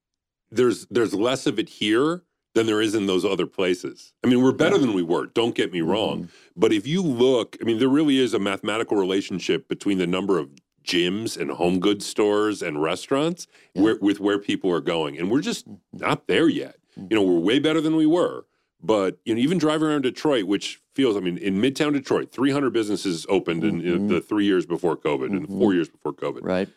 there's 0.52 0.86
there's 0.88 1.14
less 1.14 1.46
of 1.46 1.60
it 1.60 1.70
here 1.70 2.24
than 2.56 2.66
there 2.68 2.82
is 2.82 2.96
in 2.96 3.06
those 3.06 3.26
other 3.26 3.46
places. 3.46 4.14
I 4.24 4.28
mean, 4.28 4.42
we're 4.42 4.54
better 4.54 4.78
than 4.78 4.94
we 4.94 5.04
were. 5.04 5.26
Don't 5.28 5.54
get 5.56 5.74
me 5.74 5.82
wrong, 5.82 6.20
Mm-hmm. 6.24 6.30
but 6.60 6.72
if 6.72 6.88
you 6.88 7.02
look, 7.04 7.58
I 7.62 7.66
mean, 7.66 7.80
there 7.80 7.90
really 7.90 8.18
is 8.18 8.34
a 8.34 8.40
mathematical 8.40 8.96
relationship 8.98 9.68
between 9.68 9.98
the 9.98 10.08
number 10.08 10.40
of 10.40 10.50
gyms 10.86 11.36
and 11.36 11.52
home 11.52 11.80
goods 11.80 12.06
stores 12.06 12.62
and 12.62 12.82
restaurants 12.82 13.48
Yeah. 13.74 13.82
where, 13.82 13.98
with 14.00 14.20
where 14.22 14.40
people 14.40 14.72
are 14.72 14.80
going, 14.80 15.18
and 15.18 15.30
we're 15.30 15.42
just 15.42 15.68
Mhm. 15.68 15.80
not 15.94 16.28
there 16.28 16.48
yet. 16.48 16.78
Mhm. 16.98 17.12
You 17.12 17.18
know, 17.18 17.24
we're 17.24 17.40
way 17.40 17.60
better 17.60 17.82
than 17.82 17.98
we 17.98 18.06
were. 18.06 18.46
But 18.86 19.18
you 19.26 19.34
know, 19.34 19.42
even 19.42 19.58
driving 19.58 19.88
around 19.88 20.04
Detroit, 20.04 20.46
which 20.46 20.80
feels, 20.94 21.18
I 21.18 21.20
mean, 21.20 21.38
in 21.38 21.56
Midtown 21.62 21.94
Detroit, 21.94 22.32
300 22.32 22.70
businesses 22.72 23.26
opened 23.30 23.64
in, 23.64 23.82
in 23.82 24.02
Mhm. 24.02 24.10
the 24.10 24.22
three 24.22 24.46
years 24.46 24.66
before 24.66 24.96
COVID 24.96 25.26
and 25.28 25.44
the 25.44 25.48
Mhm. 25.48 25.58
four 25.60 25.74
years 25.74 25.90
before 25.90 26.14
COVID 26.14 26.44
Right. 26.44 26.70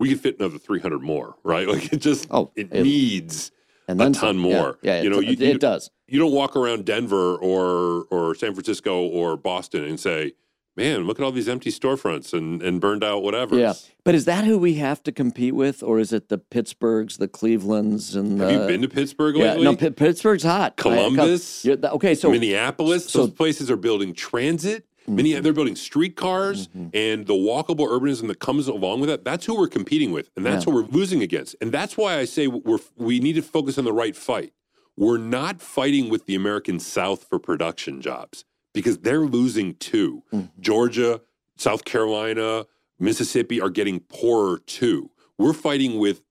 we 0.00 0.08
could 0.08 0.20
fit 0.20 0.38
another 0.38 0.58
300 0.58 1.02
more, 1.02 1.36
right? 1.44 1.66
Like 1.72 1.92
it 1.92 1.98
just 1.98 2.26
Oh, 2.30 2.50
it 2.56 2.68
it- 2.72 2.82
needs 2.82 3.52
and 3.88 4.00
a 4.00 4.04
then 4.04 4.12
ton 4.14 4.20
some. 4.34 4.38
more. 4.38 4.78
Yeah, 4.82 4.96
yeah 4.96 5.02
You 5.02 5.10
know, 5.10 5.18
it, 5.20 5.38
you- 5.38 5.46
it 5.48 5.60
does. 5.60 5.90
you 6.08 6.18
don't 6.18 6.32
walk 6.32 6.56
around 6.56 6.84
Denver 6.86 7.36
or 7.36 8.04
or 8.10 8.34
San 8.34 8.54
Francisco 8.54 9.02
or 9.06 9.36
Boston 9.36 9.84
and 9.84 10.00
say, 10.00 10.32
"Man, 10.76 11.04
look 11.04 11.18
at 11.20 11.24
all 11.24 11.32
these 11.32 11.48
empty 11.48 11.70
storefronts 11.70 12.32
and 12.32 12.62
and 12.62 12.80
burned 12.80 13.04
out 13.04 13.22
whatever." 13.22 13.56
Yeah, 13.58 13.74
but 14.04 14.14
is 14.14 14.24
that 14.24 14.44
who 14.44 14.58
we 14.58 14.74
have 14.74 15.02
to 15.04 15.12
compete 15.12 15.54
with, 15.54 15.82
or 15.82 15.98
is 15.98 16.12
it 16.12 16.28
the 16.28 16.38
Pittsburghs, 16.38 17.18
the 17.18 17.28
Clevelands, 17.28 18.14
and 18.16 18.40
Have 18.40 18.48
the, 18.48 18.54
you 18.62 18.66
been 18.66 18.82
to 18.82 18.88
Pittsburgh 18.88 19.36
Yeah, 19.36 19.50
lately? 19.52 19.64
no, 19.64 19.76
P- 19.76 19.90
Pittsburgh's 19.90 20.42
hot. 20.44 20.76
Columbus? 20.76 21.66
okay, 21.66 22.14
so 22.14 22.30
Minneapolis, 22.30 23.06
so- 23.06 23.26
those 23.26 23.30
places 23.30 23.70
are 23.70 23.76
building 23.76 24.14
transit. 24.14 24.86
Many 25.08 25.32
Mhm. 25.32 25.42
they're 25.42 25.52
building 25.52 25.74
streetcars 25.74 26.68
Mhm. 26.68 26.90
and 26.94 27.26
the 27.26 27.34
walkable 27.34 27.88
urbanism 27.88 28.28
that 28.28 28.38
comes 28.38 28.68
along 28.68 29.00
with 29.00 29.08
that. 29.08 29.24
That's 29.24 29.44
who 29.46 29.56
we're 29.58 29.66
competing 29.66 30.12
with, 30.12 30.30
and 30.36 30.46
that's 30.46 30.64
Yeah. 30.64 30.72
what 30.72 30.84
we're 30.84 30.96
losing 30.96 31.22
against. 31.22 31.56
And 31.60 31.72
that's 31.72 31.96
why 31.96 32.18
I 32.18 32.24
say 32.24 32.46
we're 32.46 32.78
we 32.96 33.18
need 33.18 33.32
to 33.34 33.42
focus 33.42 33.78
on 33.78 33.84
the 33.84 33.92
right 33.92 34.14
fight. 34.14 34.52
We're 34.96 35.18
not 35.18 35.60
fighting 35.60 36.08
with 36.08 36.26
the 36.26 36.36
American 36.36 36.78
South 36.78 37.24
for 37.28 37.40
production 37.40 38.00
jobs 38.00 38.44
because 38.72 38.98
they're 38.98 39.20
losing 39.26 39.74
too. 39.74 40.22
Mhm. 40.32 40.50
Georgia, 40.60 41.20
South 41.56 41.84
Carolina, 41.84 42.66
Mississippi 42.98 43.60
are 43.60 43.70
getting 43.70 44.00
poorer 44.00 44.58
too. 44.66 45.10
We're 45.38 45.52
fighting 45.52 45.98
with 45.98 46.22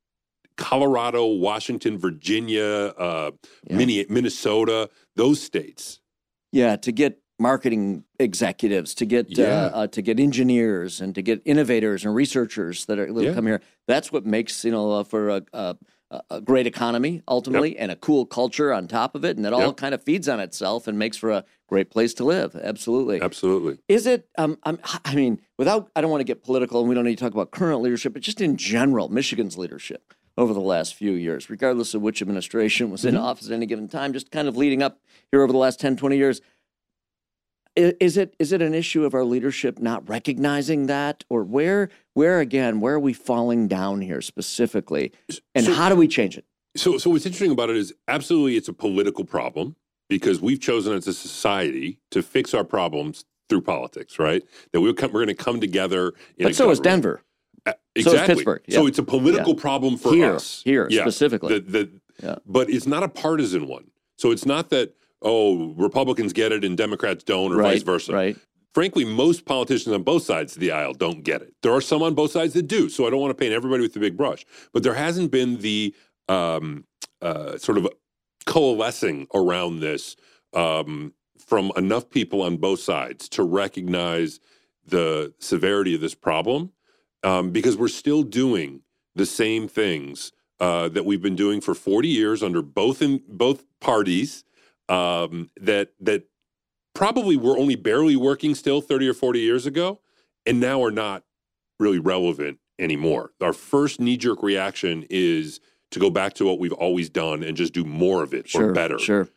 Colorado, 0.57 1.25
Washington, 1.25 1.97
Virginia, 1.97 2.93
uh, 2.97 3.31
Yeah. 3.69 4.03
Minnesota, 4.09 4.89
those 5.15 5.41
states. 5.41 5.99
Yeah, 6.51 6.75
to 6.77 6.91
get 6.91 7.19
marketing 7.39 8.03
executives, 8.19 8.93
to 8.95 9.05
get 9.05 9.35
Yeah. 9.35 9.65
uh, 9.65 9.69
uh, 9.83 9.87
to 9.87 10.01
get 10.01 10.19
engineers, 10.19 11.01
and 11.01 11.15
to 11.15 11.21
get 11.23 11.41
innovators 11.45 12.05
and 12.05 12.13
researchers 12.13 12.85
that 12.85 12.99
are 12.99 13.07
Yeah. 13.21 13.33
come 13.33 13.47
here. 13.47 13.61
That's 13.87 14.11
what 14.11 14.25
makes 14.25 14.63
you 14.63 14.71
know 14.71 14.91
uh, 14.91 15.03
for 15.03 15.29
a, 15.29 15.41
a, 15.53 15.75
a 16.29 16.41
great 16.41 16.67
economy 16.67 17.21
ultimately, 17.27 17.77
and 17.77 17.91
a 17.91 17.95
cool 17.95 18.25
culture 18.25 18.73
on 18.73 18.87
top 18.87 19.15
of 19.15 19.23
it, 19.23 19.37
and 19.37 19.45
it 19.45 19.53
all 19.53 19.73
kind 19.73 19.93
of 19.95 20.03
feeds 20.03 20.27
on 20.27 20.39
itself 20.41 20.87
and 20.87 20.99
makes 20.99 21.15
for 21.15 21.31
a 21.31 21.45
great 21.69 21.89
place 21.89 22.13
to 22.15 22.25
live. 22.25 22.55
Absolutely. 22.55 23.21
Absolutely. 23.21 23.77
Is 23.87 24.05
it? 24.05 24.27
Um, 24.37 24.57
I'm, 24.63 24.77
I 25.05 25.15
mean, 25.15 25.39
without, 25.57 25.89
I 25.95 26.01
don't 26.01 26.11
want 26.11 26.19
to 26.21 26.25
get 26.25 26.43
political, 26.43 26.81
and 26.81 26.89
we 26.89 26.95
don't 26.95 27.05
need 27.05 27.17
to 27.17 27.23
talk 27.23 27.33
about 27.33 27.51
current 27.51 27.81
leadership, 27.81 28.11
but 28.13 28.21
just 28.21 28.41
in 28.41 28.57
general, 28.57 29.07
Michigan's 29.09 29.57
leadership 29.57 30.13
over 30.37 30.53
the 30.53 30.59
last 30.61 30.95
few 30.95 31.11
years, 31.11 31.49
regardless 31.49 31.93
of 31.93 32.01
which 32.01 32.21
administration 32.21 32.89
was 32.89 33.03
in 33.05 33.15
Mhm. 33.15 33.21
office 33.21 33.47
at 33.47 33.53
any 33.53 33.65
given 33.65 33.87
time, 33.87 34.11
just 34.13 34.31
kind 34.31 34.47
of 34.47 34.55
leading 34.57 34.81
up 34.81 34.99
here 35.31 35.41
over 35.43 35.51
the 35.51 35.57
last 35.59 35.79
10, 35.79 35.95
20 35.97 36.17
years. 36.17 36.41
Is 37.77 38.17
it 38.17 38.35
is 38.37 38.51
it 38.51 38.61
an 38.61 38.73
issue 38.73 39.05
of 39.05 39.13
our 39.13 39.23
leadership 39.23 39.79
not 39.79 40.07
recognizing 40.09 40.87
that, 40.87 41.23
or 41.29 41.43
where 41.43 41.89
where 42.15 42.41
again 42.41 42.81
where 42.81 42.95
are 42.95 42.99
we 42.99 43.13
falling 43.13 43.67
down 43.69 44.01
here 44.01 44.21
specifically, 44.21 45.13
and 45.55 45.65
So- 45.65 45.73
how 45.73 45.87
do 45.87 45.95
we 45.95 46.07
change 46.07 46.37
it? 46.37 46.45
So, 46.75 46.97
so 46.97 47.09
what's 47.09 47.25
interesting 47.25 47.51
about 47.51 47.69
it 47.69 47.75
is 47.77 47.93
absolutely 48.07 48.55
it's 48.55 48.69
a 48.69 48.73
political 48.73 49.25
problem 49.25 49.75
because 50.09 50.39
we've 50.41 50.59
chosen 50.59 50.93
as 50.93 51.05
a 51.07 51.13
society 51.13 51.99
to 52.11 52.21
fix 52.21 52.53
our 52.53 52.63
problems 52.63 53.25
through 53.49 53.61
politics, 53.61 54.17
right? 54.19 54.41
That 54.71 54.79
we'll 54.79 54.93
come, 54.93 55.11
we're 55.11 55.25
going 55.25 55.35
to 55.35 55.43
come 55.43 55.59
together. 55.59 56.13
In 56.37 56.45
But 56.47 56.55
so 56.55 56.69
is. 56.71 56.79
Denver 56.79 57.23
Uh, 57.65 57.71
So 57.71 57.75
is 57.95 58.05
Exactly. 58.07 58.35
Pittsburgh, 58.35 58.61
So 58.69 58.87
it's 58.87 58.99
a 58.99 59.03
political 59.03 59.53
problem 59.55 59.97
for 59.97 60.13
here 60.13 60.35
us 60.35 60.61
here 60.63 60.87
Yeah. 60.89 61.01
specifically. 61.03 61.59
The, 61.59 61.71
the, 61.71 61.89
Yeah. 62.23 62.35
But 62.45 62.69
it's 62.69 62.87
not 62.87 63.03
a 63.03 63.09
partisan 63.09 63.67
one. 63.67 63.91
So 64.17 64.31
it's 64.31 64.45
not 64.45 64.69
that 64.69 64.95
oh 65.21 65.73
Republicans 65.77 66.33
get 66.33 66.51
it 66.51 66.63
and 66.63 66.77
Democrats 66.77 67.23
don't, 67.23 67.53
or 67.53 67.57
right, 67.57 67.73
vice 67.73 67.83
versa. 67.83 68.13
Right. 68.13 68.37
Frankly, 68.73 69.03
most 69.03 69.45
politicians 69.45 69.93
on 69.93 70.03
both 70.03 70.23
sides 70.23 70.55
of 70.55 70.61
the 70.61 70.71
aisle 70.71 70.93
don't 70.93 71.23
get 71.23 71.41
it. 71.41 71.53
There 71.61 71.73
are 71.73 71.81
some 71.81 72.01
on 72.01 72.13
both 72.13 72.31
sides 72.31 72.53
that 72.53 72.67
do. 72.67 72.87
So 72.87 73.05
I 73.05 73.09
don't 73.09 73.19
want 73.19 73.31
to 73.31 73.35
paint 73.35 73.53
everybody 73.53 73.81
with 73.81 73.93
the 73.93 73.99
big 73.99 74.15
brush. 74.15 74.45
But 74.71 74.83
there 74.83 74.93
hasn't 74.93 75.29
been 75.29 75.57
the 75.57 75.93
um, 76.29 76.85
uh, 77.21 77.57
sort 77.57 77.77
of 77.77 77.89
coalescing 78.45 79.27
around 79.33 79.81
this 79.81 80.15
um, 80.53 81.13
from 81.37 81.71
enough 81.75 82.09
people 82.09 82.41
on 82.41 82.57
both 82.57 82.79
sides 82.79 83.27
to 83.29 83.43
recognize 83.43 84.39
the 84.85 85.33
severity 85.39 85.93
of 85.93 86.01
this 86.01 86.15
problem 86.15 86.71
um, 87.23 87.51
because 87.51 87.77
we're 87.77 87.87
still 87.87 88.23
doing 88.23 88.81
the 89.15 89.25
same 89.25 89.67
things 89.67 90.31
uh, 90.59 90.87
that 90.89 91.05
we've 91.05 91.21
been 91.21 91.35
doing 91.35 91.59
for 91.59 91.73
40 91.73 92.07
years 92.07 92.41
under 92.41 92.61
both 92.61 93.01
in 93.01 93.21
both 93.27 93.63
parties 93.79 94.43
um, 94.91 95.49
that 95.59 95.93
that 96.01 96.23
probably 96.93 97.37
were 97.37 97.57
only 97.57 97.75
barely 97.75 98.15
working 98.17 98.53
still 98.53 98.81
30 98.81 99.07
or 99.07 99.13
40 99.13 99.39
years 99.39 99.65
ago 99.65 100.01
and 100.45 100.59
now 100.59 100.83
are 100.83 100.91
not 100.91 101.23
really 101.79 101.99
relevant 101.99 102.59
anymore. 102.77 103.31
Our 103.39 103.53
first 103.53 103.99
knee 104.01 104.17
jerk 104.17 104.43
reaction 104.43 105.05
is 105.09 105.61
to 105.91 105.99
go 105.99 106.09
back 106.09 106.33
to 106.35 106.45
what 106.45 106.59
we've 106.59 106.73
always 106.73 107.09
done 107.09 107.43
and 107.43 107.55
just 107.55 107.73
do 107.73 107.85
more 107.85 108.23
of 108.23 108.33
it 108.33 108.49
Sure. 108.49 108.69
or 108.69 108.73
better. 108.73 108.99
Sure. 108.99 109.29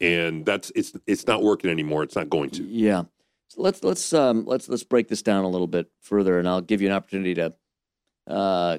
And 0.00 0.46
that's 0.46 0.72
it's 0.74 0.94
it's 1.06 1.26
not 1.26 1.42
working 1.42 1.70
anymore. 1.70 2.02
It's 2.02 2.16
not 2.16 2.28
going 2.30 2.50
to. 2.50 2.64
Yeah. 2.64 3.04
So 3.48 3.60
let's 3.62 3.84
let's 3.84 4.12
um, 4.14 4.46
let's 4.46 4.68
let's 4.68 4.82
break 4.82 5.08
this 5.08 5.22
down 5.22 5.44
a 5.44 5.48
little 5.48 5.66
bit 5.66 5.90
further, 6.00 6.38
and 6.38 6.48
I'll 6.48 6.62
give 6.62 6.80
you 6.80 6.88
an 6.88 6.94
opportunity 6.94 7.34
to 7.34 7.54
uh, 8.26 8.78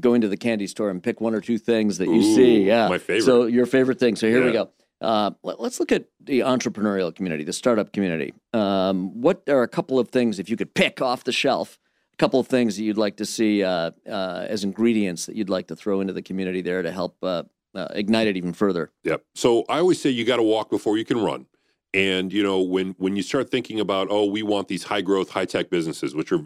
go 0.00 0.14
into 0.14 0.28
the 0.28 0.36
candy 0.36 0.66
store 0.66 0.90
and 0.90 1.00
pick 1.02 1.20
one 1.20 1.34
or 1.34 1.40
two 1.40 1.58
things 1.58 1.98
that 1.98 2.08
you 2.08 2.16
Ooh, 2.16 2.34
see. 2.34 2.64
Yeah, 2.64 2.88
my 2.88 2.98
favorite. 2.98 3.24
So 3.24 3.44
your 3.44 3.66
favorite 3.66 4.00
thing. 4.00 4.16
So 4.16 4.26
here 4.26 4.44
we 4.44 4.50
go. 4.50 4.70
Uh, 5.04 5.30
let, 5.42 5.60
us 5.60 5.78
look 5.78 5.92
at 5.92 6.06
the 6.20 6.40
entrepreneurial 6.40 7.14
community, 7.14 7.44
the 7.44 7.52
startup 7.52 7.92
community. 7.92 8.32
Um, 8.52 9.20
what 9.20 9.42
are 9.48 9.62
a 9.62 9.68
couple 9.68 9.98
of 9.98 10.08
things 10.08 10.38
if 10.38 10.48
you 10.48 10.56
could 10.56 10.74
pick 10.74 11.02
off 11.02 11.24
the 11.24 11.32
shelf? 11.32 11.78
A 12.14 12.16
couple 12.16 12.40
of 12.40 12.46
things 12.46 12.76
that 12.76 12.84
you'd 12.84 12.96
like 12.96 13.16
to 13.16 13.26
see 13.26 13.62
uh, 13.62 13.90
uh, 14.08 14.46
as 14.48 14.64
ingredients 14.64 15.26
that 15.26 15.36
you'd 15.36 15.50
like 15.50 15.66
to 15.66 15.76
throw 15.76 16.00
into 16.00 16.12
the 16.12 16.22
community 16.22 16.62
there 16.62 16.80
to 16.80 16.90
help 16.90 17.16
uh, 17.22 17.42
uh, 17.74 17.88
ignite 17.90 18.28
it 18.28 18.36
even 18.36 18.52
further. 18.52 18.92
Yep. 19.02 19.22
So 19.34 19.64
I 19.68 19.78
always 19.78 20.00
say 20.00 20.10
you 20.10 20.24
got 20.24 20.36
to 20.36 20.42
walk 20.42 20.70
before 20.70 20.96
you 20.96 21.04
can 21.04 21.20
run. 21.20 21.46
And 21.92 22.32
you 22.32 22.42
know 22.42 22.60
when 22.60 22.94
when 22.98 23.14
you 23.14 23.22
start 23.22 23.50
thinking 23.50 23.78
about 23.78 24.08
oh 24.10 24.24
we 24.26 24.42
want 24.42 24.66
these 24.66 24.82
high 24.82 25.00
growth 25.00 25.30
high 25.30 25.44
tech 25.44 25.70
businesses 25.70 26.12
which 26.12 26.32
are 26.32 26.40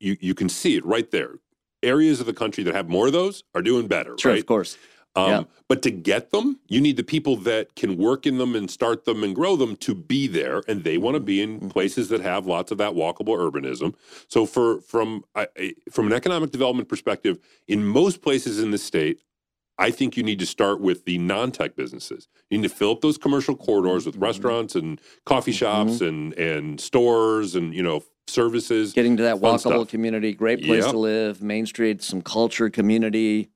you 0.00 0.16
you 0.20 0.34
can 0.34 0.48
see 0.48 0.76
it 0.76 0.84
right 0.86 1.10
there. 1.10 1.34
Areas 1.82 2.20
of 2.20 2.26
the 2.26 2.32
country 2.32 2.64
that 2.64 2.74
have 2.74 2.88
more 2.88 3.08
of 3.08 3.12
those 3.12 3.44
are 3.54 3.60
doing 3.60 3.86
better, 3.86 4.16
Sure, 4.18 4.32
right? 4.32 4.40
of 4.40 4.46
course. 4.46 4.78
Um, 5.14 5.28
Yeah. 5.30 5.44
But 5.68 5.80
to 5.82 5.90
get 5.90 6.30
them, 6.32 6.58
you 6.68 6.80
need 6.82 6.96
the 6.98 7.02
people 7.04 7.36
that 7.38 7.74
can 7.76 7.96
work 7.96 8.26
in 8.26 8.36
them 8.38 8.54
and 8.54 8.70
start 8.70 9.04
them 9.06 9.24
and 9.24 9.34
grow 9.34 9.56
them 9.56 9.76
to 9.76 9.94
be 9.94 10.26
there, 10.26 10.62
and 10.68 10.84
they 10.84 10.98
want 10.98 11.14
to 11.14 11.20
be 11.20 11.40
in 11.40 11.60
Mhm. 11.60 11.70
places 11.70 12.08
that 12.10 12.20
have 12.20 12.46
lots 12.46 12.70
of 12.70 12.78
that 12.78 12.92
walkable 12.92 13.36
urbanism. 13.38 13.94
So, 14.28 14.44
for 14.44 14.80
from 14.82 15.24
I, 15.34 15.46
from 15.90 16.06
an 16.06 16.12
economic 16.12 16.50
development 16.50 16.88
perspective, 16.88 17.38
in 17.68 17.84
most 17.84 18.20
places 18.20 18.58
in 18.60 18.70
the 18.70 18.76
state, 18.78 19.20
I 19.78 19.90
think 19.90 20.16
you 20.16 20.22
need 20.22 20.38
to 20.40 20.46
start 20.46 20.80
with 20.82 21.06
the 21.06 21.16
non-tech 21.16 21.74
businesses. 21.74 22.28
You 22.50 22.58
need 22.58 22.68
to 22.68 22.74
fill 22.74 22.90
up 22.92 23.00
those 23.00 23.16
commercial 23.16 23.56
corridors 23.56 24.04
with 24.04 24.16
Mhm. 24.18 24.22
restaurants 24.22 24.74
and 24.74 25.00
coffee 25.24 25.52
shops 25.52 25.94
Mm-hmm. 25.94 26.04
and 26.04 26.34
and 26.34 26.80
stores 26.80 27.54
and 27.54 27.74
you 27.74 27.82
know 27.82 28.02
services. 28.26 28.92
Getting 28.92 29.16
to 29.16 29.22
that 29.22 29.36
walkable 29.36 29.58
stuff. 29.60 29.88
community, 29.88 30.32
great 30.34 30.62
place 30.64 30.84
Yep. 30.84 30.92
to 30.92 30.98
live, 30.98 31.42
Main 31.42 31.64
Street, 31.66 32.02
some 32.02 32.20
culture, 32.20 32.68
community. 32.68 33.48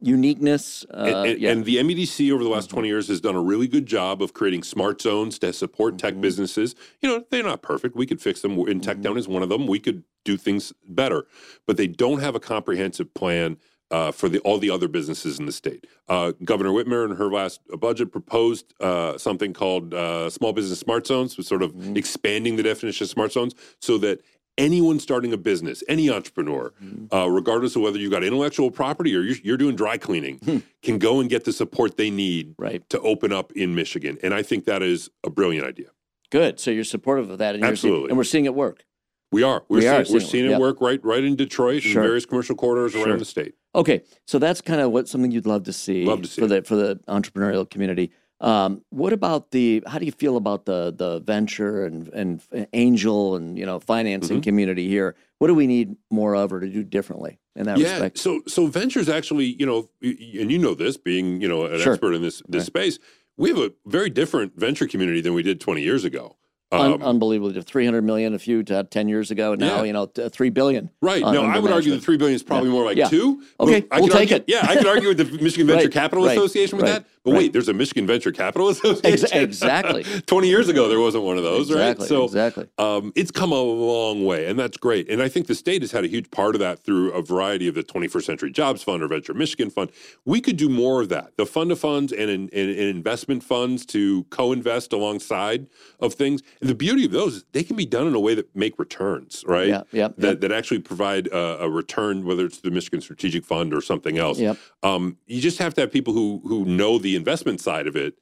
Uniqueness. 0.00 0.84
Uh, 0.92 0.96
and, 1.06 1.26
and, 1.30 1.40
yeah. 1.40 1.50
and 1.50 1.64
the 1.64 1.76
MEDC 1.76 2.30
over 2.32 2.42
the 2.44 2.50
last 2.50 2.68
Mhm. 2.68 2.74
20 2.74 2.88
years 2.88 3.08
has 3.08 3.20
done 3.20 3.34
a 3.34 3.40
really 3.42 3.66
good 3.68 3.86
job 3.86 4.22
of 4.22 4.32
creating 4.34 4.62
smart 4.62 5.00
zones 5.00 5.38
to 5.40 5.52
support 5.52 5.98
tech 5.98 6.14
Mhm. 6.14 6.20
businesses. 6.20 6.74
You 7.02 7.08
know, 7.08 7.24
they're 7.30 7.42
not 7.42 7.62
perfect. 7.62 7.96
We 7.96 8.06
could 8.06 8.20
fix 8.20 8.40
them. 8.42 8.58
In 8.68 8.80
Tech 8.80 8.98
Mhm. 8.98 9.02
Town 9.04 9.18
is 9.18 9.28
one 9.28 9.42
of 9.42 9.48
them. 9.48 9.66
We 9.66 9.78
could 9.78 10.04
do 10.24 10.36
things 10.36 10.72
better, 10.88 11.26
but 11.66 11.76
they 11.76 11.86
don't 11.86 12.20
have 12.20 12.34
a 12.34 12.40
comprehensive 12.40 13.12
plan 13.14 13.56
uh, 13.90 14.10
for 14.10 14.28
the, 14.30 14.38
all 14.40 14.58
the 14.58 14.70
other 14.70 14.88
businesses 14.88 15.38
in 15.38 15.44
the 15.46 15.52
state. 15.52 15.86
Uh, 16.08 16.32
Governor 16.42 16.70
Whitmer, 16.70 17.04
in 17.08 17.16
her 17.16 17.30
last 17.30 17.60
budget, 17.78 18.10
proposed 18.10 18.72
uh, 18.80 19.16
something 19.18 19.52
called 19.52 19.92
uh, 19.94 20.30
Small 20.30 20.52
Business 20.54 20.80
Smart 20.80 21.06
Zones, 21.06 21.36
was 21.36 21.46
sort 21.46 21.62
of 21.62 21.72
Mhm. 21.74 21.96
expanding 21.96 22.56
the 22.56 22.62
definition 22.62 23.04
of 23.04 23.10
smart 23.10 23.32
zones 23.32 23.54
so 23.80 23.98
that 23.98 24.20
anyone 24.58 24.98
starting 25.00 25.32
a 25.32 25.36
business, 25.36 25.82
any 25.88 26.10
entrepreneur, 26.10 26.72
Mhm. 26.82 27.12
uh, 27.12 27.28
regardless 27.28 27.76
of 27.76 27.82
whether 27.82 27.98
you've 27.98 28.10
got 28.12 28.22
intellectual 28.24 28.70
property 28.70 29.14
or 29.14 29.20
you're, 29.20 29.36
you're 29.42 29.56
doing 29.56 29.76
dry 29.76 29.96
cleaning, 29.96 30.38
Hmm. 30.44 30.58
can 30.82 30.98
go 30.98 31.20
and 31.20 31.28
get 31.28 31.44
the 31.44 31.52
support 31.52 31.96
they 31.96 32.10
need 32.10 32.54
Right. 32.58 32.88
to 32.90 33.00
open 33.00 33.32
up 33.32 33.52
in 33.52 33.74
Michigan. 33.74 34.18
And 34.22 34.32
I 34.32 34.42
think 34.42 34.64
that 34.66 34.82
is 34.82 35.10
a 35.24 35.30
brilliant 35.30 35.66
idea. 35.66 35.88
Good. 36.30 36.58
So 36.60 36.70
you're 36.70 36.84
supportive 36.84 37.30
of 37.30 37.38
that, 37.38 37.54
and 37.54 37.62
you're 37.64 37.76
seeing- 37.76 37.92
Absolutely. 37.92 38.08
and 38.10 38.16
we're 38.16 38.24
seeing 38.24 38.44
it 38.44 38.54
work. 38.54 38.84
We 39.32 39.42
are. 39.42 39.64
We're 39.68 39.76
We 39.76 39.80
seeing, 39.82 39.92
are 39.94 40.04
we're 40.12 40.20
seeing 40.20 40.44
it, 40.46 40.52
it 40.52 40.60
work 40.60 40.80
right 40.80 41.00
right 41.04 41.24
in 41.24 41.34
Detroit 41.34 41.82
Sure. 41.82 42.02
and 42.02 42.06
various 42.08 42.24
commercial 42.24 42.54
corridors 42.54 42.92
Sure. 42.92 43.08
around 43.08 43.18
the 43.18 43.24
state. 43.24 43.54
Okay, 43.74 44.02
so 44.26 44.38
that's 44.38 44.60
kind 44.60 44.80
of 44.80 44.92
what 44.92 45.08
something 45.08 45.32
you'd 45.32 45.46
love 45.46 45.64
to 45.64 45.72
see. 45.72 46.04
Love 46.04 46.22
to 46.22 46.28
see 46.28 46.40
for 46.40 46.46
the 46.46 46.62
for 46.62 46.76
the 46.76 47.00
entrepreneurial 47.08 47.68
community. 47.68 48.12
Um, 48.40 48.82
what 48.90 49.12
about 49.12 49.52
the? 49.52 49.82
How 49.86 49.98
do 49.98 50.06
you 50.06 50.12
feel 50.12 50.36
about 50.36 50.64
the 50.66 50.92
the 50.96 51.20
venture 51.20 51.84
and 51.86 52.08
and 52.08 52.66
angel 52.72 53.36
and 53.36 53.58
you 53.58 53.64
know 53.64 53.78
financing 53.80 54.38
Mm-hmm. 54.38 54.42
community 54.42 54.88
here? 54.88 55.14
What 55.38 55.48
do 55.48 55.54
we 55.54 55.66
need 55.66 55.96
more 56.10 56.34
of 56.34 56.52
or 56.52 56.60
to 56.60 56.68
do 56.68 56.82
differently 56.82 57.38
in 57.54 57.66
that 57.66 57.78
yeah. 57.78 57.92
respect? 57.92 58.18
So 58.18 58.42
so 58.46 58.66
ventures 58.66 59.08
actually, 59.08 59.46
you 59.58 59.66
know, 59.66 59.88
and 60.02 60.50
you 60.50 60.58
know 60.58 60.74
this, 60.74 60.96
being 60.96 61.40
you 61.40 61.48
know 61.48 61.66
an 61.66 61.80
Sure. 61.80 61.92
expert 61.94 62.12
in 62.14 62.22
this 62.22 62.42
this 62.48 62.62
Right. 62.62 62.66
space, 62.92 62.98
we 63.36 63.50
have 63.50 63.58
a 63.58 63.72
very 63.86 64.10
different 64.10 64.58
venture 64.58 64.86
community 64.88 65.20
than 65.20 65.32
we 65.34 65.42
did 65.42 65.60
20 65.60 65.82
years 65.82 66.04
ago. 66.04 66.36
Un- 66.72 66.94
Um, 66.94 67.02
unbelievable. 67.02 67.52
Three 67.62 67.84
hundred 67.84 68.02
million 68.02 68.34
a 68.34 68.38
few 68.38 68.64
to 68.64 68.82
ten 68.84 69.06
years 69.06 69.30
ago. 69.30 69.52
and 69.52 69.60
Now 69.60 69.76
Yeah. 69.78 69.84
you 69.84 69.92
know 69.92 70.06
t- 70.06 70.28
three 70.28 70.50
billion. 70.50 70.90
Right. 71.00 71.22
un- 71.22 71.32
No, 71.34 71.42
I 71.44 71.60
would 71.60 71.70
argue 71.70 71.92
the 71.92 72.00
three 72.00 72.16
billion 72.16 72.34
is 72.34 72.42
probably 72.42 72.68
more 72.70 72.84
like 72.84 72.96
Yeah. 72.96 73.08
two. 73.08 73.42
but 73.58 73.68
Okay, 73.68 73.86
I 73.92 74.00
we'll 74.00 74.08
could 74.08 74.16
take 74.18 74.32
argue- 74.32 74.36
it. 74.36 74.44
Yeah, 74.48 74.66
I 74.68 74.74
could 74.76 74.86
argue 74.88 75.08
with 75.08 75.18
the 75.18 75.24
Michigan 75.40 75.66
Venture 75.68 75.84
Right, 75.84 75.92
Capital 75.92 76.24
right, 76.24 76.36
Association 76.36 76.78
with 76.78 76.86
right, 76.88 76.94
that. 77.04 77.06
But 77.24 77.32
right. 77.32 77.38
wait, 77.38 77.52
there's 77.54 77.68
a 77.68 77.72
Michigan 77.72 78.06
Venture 78.06 78.32
Capital 78.32 78.68
Association. 78.70 79.38
exactly. 79.38 80.04
Twenty 80.26 80.48
years 80.48 80.68
ago, 80.68 80.88
there 80.88 81.00
wasn't 81.00 81.24
one 81.24 81.38
of 81.38 81.42
those, 81.42 81.70
exactly. 81.70 82.04
right? 82.04 82.08
So 82.08 82.24
exactly. 82.24 82.68
um, 82.78 83.12
it's 83.16 83.30
come 83.30 83.50
a 83.50 83.60
long 83.60 84.24
way, 84.24 84.46
and 84.46 84.58
that's 84.58 84.76
great. 84.76 85.08
And 85.08 85.22
I 85.22 85.28
think 85.28 85.46
the 85.46 85.54
state 85.54 85.82
has 85.82 85.90
had 85.90 86.04
a 86.04 86.08
huge 86.08 86.30
part 86.30 86.54
of 86.54 86.60
that 86.60 86.84
through 86.84 87.12
a 87.12 87.22
variety 87.22 87.66
of 87.66 87.74
the 87.74 87.82
21st 87.82 88.24
Century 88.24 88.50
Jobs 88.50 88.82
Fund 88.82 89.02
or 89.02 89.08
Venture 89.08 89.32
Michigan 89.32 89.70
Fund. 89.70 89.90
We 90.24 90.40
could 90.40 90.56
do 90.56 90.68
more 90.68 91.00
of 91.00 91.08
that. 91.08 91.36
The 91.38 91.46
fund 91.46 91.72
of 91.72 91.78
funds 91.78 92.12
and, 92.12 92.28
and, 92.30 92.52
and 92.52 92.70
investment 92.70 93.42
funds 93.42 93.86
to 93.86 94.24
co-invest 94.24 94.92
alongside 94.92 95.66
of 96.00 96.14
things. 96.14 96.42
And 96.60 96.68
the 96.68 96.74
beauty 96.74 97.06
of 97.06 97.12
those 97.12 97.44
they 97.52 97.62
can 97.62 97.76
be 97.76 97.86
done 97.86 98.06
in 98.06 98.14
a 98.14 98.20
way 98.20 98.34
that 98.34 98.54
make 98.54 98.78
returns, 98.78 99.44
right? 99.46 99.68
Yeah. 99.68 99.82
Yeah. 99.92 100.08
That, 100.18 100.42
that 100.42 100.52
actually 100.52 100.80
provide 100.80 101.28
a, 101.28 101.64
a 101.64 101.70
return, 101.70 102.24
whether 102.26 102.44
it's 102.44 102.60
the 102.60 102.70
Michigan 102.70 103.00
Strategic 103.00 103.44
Fund 103.44 103.72
or 103.72 103.80
something 103.80 104.18
else. 104.18 104.38
Yep. 104.38 104.58
Um, 104.82 105.16
you 105.26 105.40
just 105.40 105.58
have 105.58 105.72
to 105.74 105.80
have 105.80 105.92
people 105.92 106.12
who 106.12 106.42
who 106.44 106.64
know 106.64 106.98
the 106.98 107.13
investment 107.16 107.60
side 107.60 107.86
of 107.86 107.96
it 107.96 108.14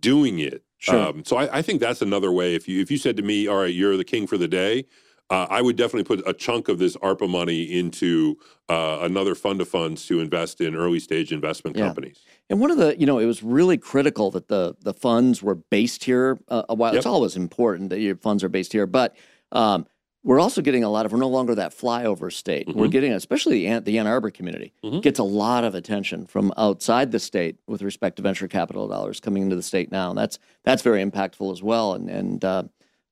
doing 0.00 0.38
it. 0.38 0.62
Sure. 0.78 1.00
Um, 1.00 1.24
so 1.24 1.36
I, 1.36 1.58
I 1.58 1.62
think 1.62 1.80
that's 1.80 2.02
another 2.02 2.30
way. 2.30 2.54
If 2.54 2.68
you 2.68 2.80
if 2.80 2.90
you 2.90 2.98
said 2.98 3.16
to 3.16 3.22
me, 3.22 3.46
"All 3.46 3.56
right, 3.62 3.74
you're 3.74 3.96
the 3.96 4.04
king 4.04 4.26
for 4.26 4.36
the 4.36 4.48
day," 4.48 4.84
uh, 5.30 5.46
I 5.48 5.62
would 5.62 5.76
definitely 5.76 6.04
put 6.04 6.26
a 6.28 6.34
chunk 6.34 6.68
of 6.68 6.78
this 6.78 6.96
ARPA 6.98 7.28
money 7.28 7.62
into 7.62 8.36
uh, 8.68 8.98
another 9.00 9.34
fund 9.34 9.60
of 9.60 9.68
funds 9.68 10.06
to 10.06 10.20
invest 10.20 10.60
in 10.60 10.74
early 10.74 11.00
stage 11.00 11.32
investment 11.32 11.76
Yeah. 11.76 11.86
companies. 11.86 12.20
And 12.50 12.60
one 12.60 12.70
of 12.70 12.76
the, 12.76 12.98
you 12.98 13.06
know, 13.06 13.18
it 13.18 13.24
was 13.24 13.42
really 13.42 13.78
critical 13.78 14.30
that 14.32 14.48
the 14.48 14.76
the 14.80 14.92
funds 14.92 15.42
were 15.42 15.54
based 15.54 16.04
here 16.04 16.38
uh, 16.48 16.64
a 16.68 16.74
while. 16.74 16.94
It's 16.94 17.06
always 17.06 17.36
important 17.36 17.90
that 17.90 18.00
your 18.00 18.16
funds 18.16 18.44
are 18.44 18.50
based 18.50 18.72
here, 18.72 18.86
but 18.86 19.16
um, 19.52 19.86
we're 20.24 20.40
also 20.40 20.60
getting 20.62 20.82
a 20.82 20.88
lot 20.90 21.06
of. 21.06 21.12
We're 21.12 21.18
no 21.18 21.28
longer 21.28 21.54
that 21.54 21.72
flyover 21.76 22.32
state. 22.32 22.66
We're 22.74 22.86
Mhm. 22.86 22.90
getting, 22.90 23.12
especially 23.12 23.54
the 23.60 23.66
Ann, 23.68 23.84
the 23.84 23.98
Ann 23.98 24.06
Arbor 24.06 24.30
community, 24.30 24.72
Mhm. 24.82 25.02
gets 25.02 25.18
a 25.18 25.22
lot 25.24 25.62
of 25.64 25.74
attention 25.74 26.26
from 26.26 26.52
outside 26.56 27.12
the 27.12 27.18
state 27.20 27.56
with 27.66 27.82
respect 27.82 28.16
to 28.16 28.22
venture 28.22 28.48
capital 28.48 28.88
dollars 28.88 29.20
coming 29.20 29.42
into 29.42 29.54
the 29.56 29.62
state 29.62 29.92
now. 29.92 30.08
And 30.10 30.18
that's 30.18 30.38
that's 30.64 30.82
very 30.82 31.04
impactful 31.04 31.52
as 31.52 31.62
well. 31.62 31.92
And 31.92 32.08
and 32.10 32.44
uh, 32.44 32.62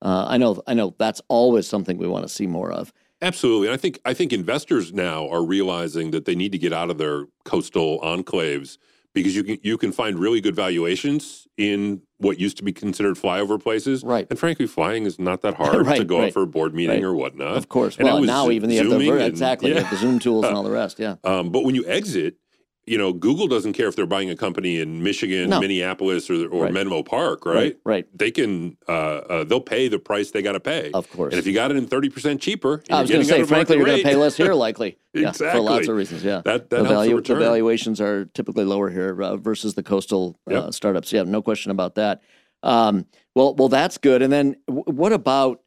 uh, 0.00 0.24
I 0.28 0.38
know 0.38 0.60
I 0.66 0.74
know 0.74 0.94
that's 0.98 1.20
always 1.28 1.66
something 1.68 1.98
we 1.98 2.08
want 2.08 2.24
to 2.26 2.28
see 2.32 2.46
more 2.46 2.72
of. 2.72 2.92
Absolutely, 3.20 3.68
and 3.68 3.74
I 3.74 3.76
think 3.76 4.00
I 4.04 4.14
think 4.14 4.32
investors 4.32 4.92
now 4.92 5.28
are 5.28 5.44
realizing 5.44 6.10
that 6.10 6.24
they 6.24 6.34
need 6.34 6.50
to 6.52 6.58
get 6.58 6.72
out 6.72 6.90
of 6.90 6.98
their 6.98 7.26
coastal 7.44 8.00
enclaves 8.00 8.78
because 9.14 9.34
you 9.36 9.44
can 9.44 9.58
you 9.62 9.76
can 9.78 9.92
find 9.92 10.18
really 10.18 10.40
good 10.40 10.54
valuations 10.56 11.46
in 11.56 12.02
what 12.18 12.38
used 12.38 12.56
to 12.56 12.62
be 12.62 12.72
considered 12.72 13.16
flyover 13.16 13.62
places. 13.62 14.02
Right. 14.04 14.26
And 14.30 14.38
frankly, 14.38 14.66
flying 14.66 15.04
is 15.04 15.18
not 15.18 15.42
that 15.42 15.54
hard 15.60 15.72
to 15.72 15.82
Right, 15.82 16.06
go 16.06 16.18
out 16.18 16.22
right, 16.22 16.32
for 16.32 16.42
a 16.42 16.46
board 16.46 16.74
meeting 16.74 16.96
right. 16.96 17.04
or 17.04 17.14
whatnot. 17.14 17.56
Of 17.56 17.68
course. 17.68 17.96
and 17.96 18.04
Well, 18.06 18.22
now 18.22 18.50
even 18.50 18.68
the 18.70 18.78
and- 18.78 19.22
exactly 19.22 19.70
you 19.70 19.74
yeah. 19.76 19.90
the 19.90 19.96
Zoom 19.96 20.18
tools 20.18 20.44
and 20.44 20.54
all 20.56 20.62
the 20.62 20.70
rest. 20.82 20.98
Yeah. 20.98 21.16
Um, 21.24 21.50
but 21.50 21.64
when 21.64 21.74
you 21.74 21.84
exit, 21.86 22.36
you 22.84 22.98
know, 22.98 23.12
Google 23.12 23.46
doesn't 23.46 23.74
care 23.74 23.86
if 23.86 23.94
they're 23.94 24.06
buying 24.06 24.28
a 24.28 24.34
company 24.36 24.80
in 24.80 25.02
Michigan, 25.04 25.50
No. 25.50 25.60
Minneapolis, 25.60 26.28
or, 26.28 26.48
or 26.48 26.64
Right. 26.64 26.72
Menlo 26.72 27.02
Park, 27.04 27.46
right? 27.46 27.54
Right. 27.54 27.76
Right. 27.84 28.06
They 28.18 28.30
can, 28.32 28.76
uh, 28.88 28.92
uh, 28.92 29.44
they'll 29.44 29.60
pay 29.60 29.86
the 29.88 30.00
price 30.00 30.32
they 30.32 30.42
got 30.42 30.52
to 30.52 30.60
pay. 30.60 30.90
Of 30.92 31.08
course. 31.10 31.32
And 31.32 31.38
if 31.38 31.46
you 31.46 31.52
got 31.54 31.70
it 31.70 31.76
in 31.76 31.86
thirty 31.86 32.08
percent 32.08 32.40
cheaper, 32.40 32.82
I 32.90 33.00
was 33.02 33.10
going 33.10 33.22
to 33.22 33.28
say, 33.28 33.44
frankly, 33.44 33.76
you're 33.76 33.86
going 33.86 33.98
to 33.98 34.04
pay 34.04 34.16
less 34.16 34.36
here, 34.36 34.54
likely. 34.66 34.98
Yeah, 35.14 35.28
Exactly. 35.28 35.58
for 35.58 35.62
lots 35.62 35.86
of 35.88 35.96
reasons. 35.96 36.24
Yeah, 36.24 36.40
That 36.44 36.70
that 36.70 36.70
the, 36.70 36.76
helps 36.76 36.88
the 36.88 36.94
value, 36.94 37.10
the 37.10 37.16
return. 37.16 37.38
valuations 37.38 38.00
are 38.00 38.24
typically 38.26 38.64
lower 38.64 38.90
here 38.90 39.20
uh, 39.22 39.36
versus 39.36 39.74
the 39.74 39.82
coastal 39.82 40.38
uh, 40.50 40.54
Yep. 40.64 40.74
startups. 40.74 41.12
Yeah, 41.12 41.22
no 41.22 41.40
question 41.42 41.70
about 41.70 41.94
that. 41.96 42.20
Um, 42.64 43.06
well, 43.36 43.54
well, 43.54 43.68
that's 43.68 43.98
good. 43.98 44.22
And 44.22 44.32
then, 44.32 44.56
w- 44.66 44.84
what 44.86 45.12
about 45.12 45.60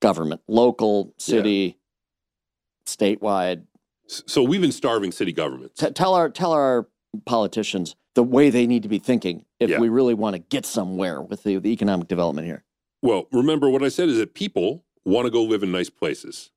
government, 0.00 0.40
local, 0.48 1.12
city, 1.18 1.78
statewide? 2.86 3.64
So 4.06 4.42
we've 4.42 4.60
been 4.60 4.72
starving 4.72 5.12
city 5.12 5.32
governments. 5.32 5.80
T- 5.80 5.90
tell 5.90 6.14
our 6.14 6.28
tell 6.28 6.52
our 6.52 6.88
politicians 7.26 7.96
the 8.14 8.22
way 8.22 8.50
they 8.50 8.66
need 8.66 8.82
to 8.82 8.88
be 8.88 8.98
thinking 8.98 9.44
if 9.60 9.70
Yeah. 9.70 9.78
we 9.80 9.88
really 9.88 10.14
want 10.14 10.34
to 10.34 10.38
get 10.40 10.66
somewhere 10.66 11.20
with 11.22 11.42
the, 11.42 11.58
the 11.58 11.70
economic 11.72 12.06
development 12.08 12.46
here. 12.46 12.64
Well, 13.02 13.26
remember 13.32 13.68
what 13.68 13.82
I 13.82 13.88
said 13.88 14.08
is 14.08 14.18
that 14.18 14.34
people 14.34 14.84
want 15.04 15.26
to 15.26 15.30
go 15.30 15.42
live 15.42 15.62
in 15.62 15.72
nice 15.72 15.90
places, 15.90 16.50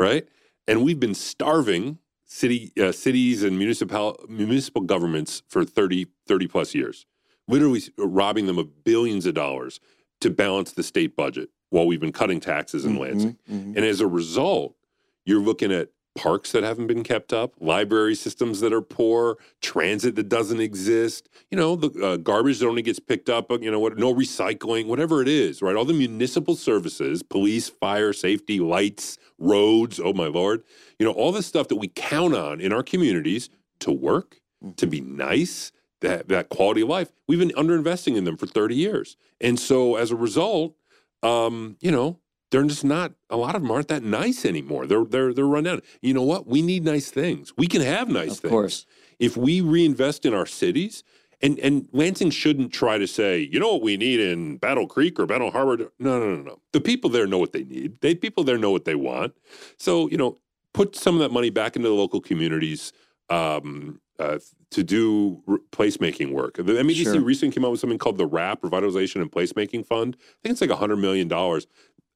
right? 0.00 0.26
And 0.66 0.82
we've 0.84 0.98
been 1.00 1.14
starving 1.14 1.98
city 2.24 2.72
uh, 2.80 2.92
cities 2.92 3.42
and 3.42 3.58
municipal 3.58 4.18
municipal 4.28 4.82
governments 4.82 5.42
for 5.48 5.64
30 5.64 6.06
30 6.26 6.46
plus 6.46 6.74
years. 6.74 7.06
Literally 7.48 7.82
robbing 7.98 8.46
them 8.46 8.58
of 8.58 8.84
billions 8.84 9.26
of 9.26 9.34
dollars 9.34 9.80
to 10.20 10.30
balance 10.30 10.72
the 10.72 10.82
state 10.82 11.16
budget 11.16 11.50
while 11.70 11.86
we've 11.86 12.00
been 12.00 12.12
cutting 12.12 12.38
taxes 12.38 12.84
in 12.84 12.96
Lansing. 12.98 13.36
Mhm, 13.50 13.54
mhm. 13.72 13.76
And 13.76 13.78
as 13.84 14.00
a 14.00 14.06
result, 14.06 14.76
you're 15.24 15.40
looking 15.42 15.72
at 15.72 15.90
parks 16.14 16.52
that 16.52 16.62
haven't 16.62 16.86
been 16.86 17.02
kept 17.02 17.32
up, 17.32 17.54
library 17.60 18.14
systems 18.14 18.60
that 18.60 18.72
are 18.72 18.82
poor, 18.82 19.38
transit 19.60 20.14
that 20.16 20.28
doesn't 20.28 20.60
exist, 20.60 21.28
you 21.50 21.56
know, 21.56 21.76
the 21.76 22.04
uh, 22.04 22.16
garbage 22.18 22.58
that 22.58 22.66
only 22.66 22.82
gets 22.82 22.98
picked 22.98 23.28
up, 23.28 23.50
you 23.50 23.70
know, 23.70 23.80
what, 23.80 23.96
no 23.96 24.14
recycling, 24.14 24.86
whatever 24.86 25.22
it 25.22 25.28
is, 25.28 25.62
right? 25.62 25.76
All 25.76 25.84
the 25.84 25.94
municipal 25.94 26.54
services, 26.54 27.22
police, 27.22 27.68
fire, 27.68 28.12
safety, 28.12 28.60
lights, 28.60 29.18
roads, 29.38 29.98
oh 29.98 30.12
my 30.12 30.26
lord, 30.26 30.62
you 30.98 31.06
know, 31.06 31.12
all 31.12 31.32
the 31.32 31.42
stuff 31.42 31.68
that 31.68 31.76
we 31.76 31.88
count 31.88 32.34
on 32.34 32.60
in 32.60 32.72
our 32.72 32.82
communities 32.82 33.48
to 33.80 33.90
work, 33.90 34.40
to 34.76 34.86
be 34.86 35.00
nice, 35.00 35.72
that 36.02 36.28
that 36.28 36.48
quality 36.50 36.82
of 36.82 36.88
life. 36.88 37.10
We've 37.26 37.38
been 37.38 37.50
underinvesting 37.50 38.16
in 38.16 38.24
them 38.24 38.36
for 38.36 38.46
30 38.46 38.74
years. 38.74 39.16
And 39.40 39.58
so 39.58 39.96
as 39.96 40.10
a 40.10 40.16
result, 40.16 40.74
um, 41.22 41.76
you 41.80 41.90
know, 41.90 42.18
they're 42.52 42.62
just 42.64 42.84
not 42.84 43.12
a 43.30 43.36
lot 43.36 43.56
of 43.56 43.62
them 43.62 43.70
aren't 43.70 43.88
that 43.88 44.04
nice 44.04 44.44
anymore. 44.44 44.86
They're 44.86 45.04
they're 45.04 45.32
they're 45.34 45.46
run 45.46 45.64
down. 45.64 45.80
You 46.02 46.14
know 46.14 46.22
what? 46.22 46.46
We 46.46 46.62
need 46.62 46.84
nice 46.84 47.10
things. 47.10 47.52
We 47.56 47.66
can 47.66 47.80
have 47.80 48.08
nice 48.08 48.32
of 48.34 48.38
things. 48.40 48.50
course. 48.50 48.86
If 49.18 49.36
we 49.36 49.60
reinvest 49.60 50.24
in 50.26 50.34
our 50.34 50.46
cities, 50.46 51.02
and 51.40 51.58
and 51.58 51.88
Lansing 51.92 52.30
shouldn't 52.30 52.72
try 52.72 52.98
to 52.98 53.06
say, 53.06 53.40
you 53.40 53.58
know 53.58 53.72
what 53.72 53.82
we 53.82 53.96
need 53.96 54.20
in 54.20 54.58
Battle 54.58 54.86
Creek 54.86 55.18
or 55.18 55.26
Battle 55.26 55.50
Harbor. 55.50 55.90
No, 55.98 56.20
no, 56.20 56.36
no, 56.36 56.42
no. 56.42 56.60
The 56.72 56.80
people 56.80 57.08
there 57.10 57.26
know 57.26 57.38
what 57.38 57.52
they 57.52 57.64
need. 57.64 58.00
They 58.02 58.14
people 58.14 58.44
there 58.44 58.58
know 58.58 58.70
what 58.70 58.84
they 58.84 58.94
want. 58.94 59.34
So, 59.78 60.08
you 60.10 60.18
know, 60.18 60.38
put 60.74 60.94
some 60.94 61.14
of 61.14 61.20
that 61.20 61.32
money 61.32 61.50
back 61.50 61.74
into 61.74 61.88
the 61.88 61.94
local 61.94 62.20
communities. 62.20 62.92
Um, 63.30 64.00
uh, 64.18 64.38
to 64.70 64.84
do 64.84 65.42
r- 65.48 65.58
placemaking 65.72 66.32
work. 66.32 66.54
The 66.56 66.62
MEDC 66.62 67.02
Sure. 67.04 67.20
recently 67.20 67.52
came 67.52 67.64
out 67.64 67.72
with 67.72 67.80
something 67.80 67.98
called 67.98 68.18
the 68.18 68.26
RAP 68.26 68.60
Revitalization 68.62 69.20
and 69.20 69.30
Placemaking 69.32 69.84
Fund. 69.84 70.16
I 70.20 70.34
think 70.48 70.52
it's 70.52 70.60
like 70.60 70.70
$100 70.70 71.00
million. 71.00 71.28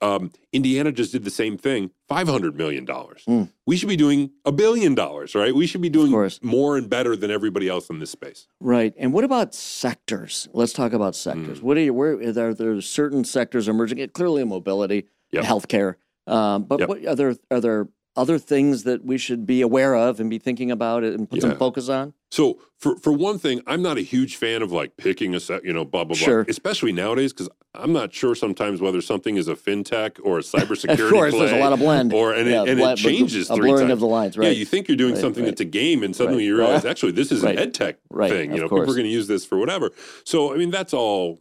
Um, 0.02 0.30
Indiana 0.52 0.92
just 0.92 1.12
did 1.12 1.24
the 1.24 1.30
same 1.30 1.56
thing, 1.56 1.90
$500 2.11 2.54
million. 2.54 2.85
Mm. 2.87 3.48
We 3.66 3.76
should 3.76 3.88
be 3.88 3.96
doing 3.96 4.30
a 4.44 4.52
billion 4.52 4.94
dollars, 4.94 5.35
right? 5.35 5.54
We 5.54 5.66
should 5.66 5.80
be 5.80 5.88
doing 5.88 6.11
more 6.42 6.76
and 6.76 6.88
better 6.90 7.16
than 7.16 7.30
everybody 7.30 7.68
else 7.68 7.88
in 7.88 7.98
this 7.98 8.11
space. 8.11 8.46
Right. 8.61 8.92
And 8.98 9.12
what 9.12 9.24
about 9.24 9.54
sectors? 9.54 10.48
Let's 10.52 10.72
talk 10.74 10.92
about 10.92 11.14
Mm. 11.14 11.16
sectors. 11.16 11.62
What 11.62 11.76
are 11.78 11.80
you, 11.80 11.94
where 11.94 12.12
are 12.20 12.32
there, 12.32 12.52
there 12.54 12.80
certain 12.82 13.24
sectors 13.24 13.68
emerging? 13.68 14.06
Clearly, 14.11 14.44
mobility, 14.44 15.06
Yep. 15.32 15.44
healthcare. 15.44 15.94
Um, 16.26 16.64
but 16.64 16.80
Yep. 16.80 16.88
what 16.88 17.04
are 17.06 17.14
there, 17.14 17.37
are 17.50 17.61
there 17.61 17.88
other 18.16 18.38
things 18.38 18.83
that 18.85 19.05
we 19.05 19.18
should 19.18 19.46
be 19.46 19.61
aware 19.61 19.94
of 19.94 20.20
and 20.20 20.29
be 20.31 20.38
thinking 20.38 20.70
about 20.70 21.05
it 21.05 21.14
and 21.14 21.29
put 21.29 21.40
some 21.42 21.57
focus 21.57 21.88
on? 21.88 22.14
So 22.31 22.59
for 22.79 22.96
for 22.96 23.12
one 23.12 23.38
thing, 23.38 23.61
I'm 23.66 23.83
not 23.83 23.98
a 23.98 24.00
huge 24.02 24.37
fan 24.37 24.62
of 24.62 24.72
like 24.72 24.96
picking 24.96 25.35
a 25.35 25.40
set, 25.40 25.64
you 25.64 25.72
know, 25.72 25.85
blah 25.85 26.05
blah 26.05 26.16
Sure. 26.16 26.44
blah. 26.44 26.50
Especially 26.50 26.92
nowadays, 26.92 27.33
because 27.33 27.48
I'm 27.74 27.92
not 27.92 28.12
sure 28.12 28.35
sometimes 28.35 28.81
whether 28.81 29.00
something 29.00 29.37
is 29.37 29.48
a 29.48 29.55
fintech 29.55 30.18
or 30.24 30.38
a 30.38 30.42
cybersecurity. 30.42 30.98
Of 31.07 31.11
course, 31.11 31.35
there's 31.35 31.52
a 31.52 31.59
lot 31.59 31.72
of 31.72 31.79
blend. 31.79 32.12
or 32.12 32.33
and, 32.33 32.48
Yeah, 32.48 32.62
it, 32.62 32.68
and 32.70 32.79
blend- 32.79 32.98
it 32.98 33.02
changes 33.02 33.48
a 33.50 33.55
three 33.55 33.68
blurring 33.70 33.83
times. 33.88 33.92
of 33.92 34.00
the 34.00 34.07
lines, 34.07 34.37
right? 34.38 34.46
Yeah, 34.46 34.52
you 34.52 34.64
think 34.64 34.88
you're 34.88 34.96
doing 34.96 35.14
Right, 35.14 35.20
something 35.20 35.44
right. 35.44 35.50
that's 35.50 35.61
a 35.61 35.64
game, 35.66 36.02
and 36.02 36.16
suddenly 36.16 36.38
Right. 36.44 36.46
you 36.46 36.57
realize 36.57 36.85
actually 36.85 37.12
this 37.12 37.31
is 37.31 37.44
an 37.44 37.59
ed 37.59 37.74
tech 37.74 37.98
Right, 38.11 38.31
thing. 38.31 38.50
You 38.52 38.59
know, 38.61 38.64
people 38.68 38.83
are 38.83 38.87
going 38.87 39.05
to 39.05 39.09
use 39.09 39.29
this 39.29 39.44
for 39.44 39.57
whatever. 39.59 39.90
So 40.24 40.52
I 40.52 40.57
mean, 40.57 40.70
that's 40.70 40.92
all. 40.94 41.40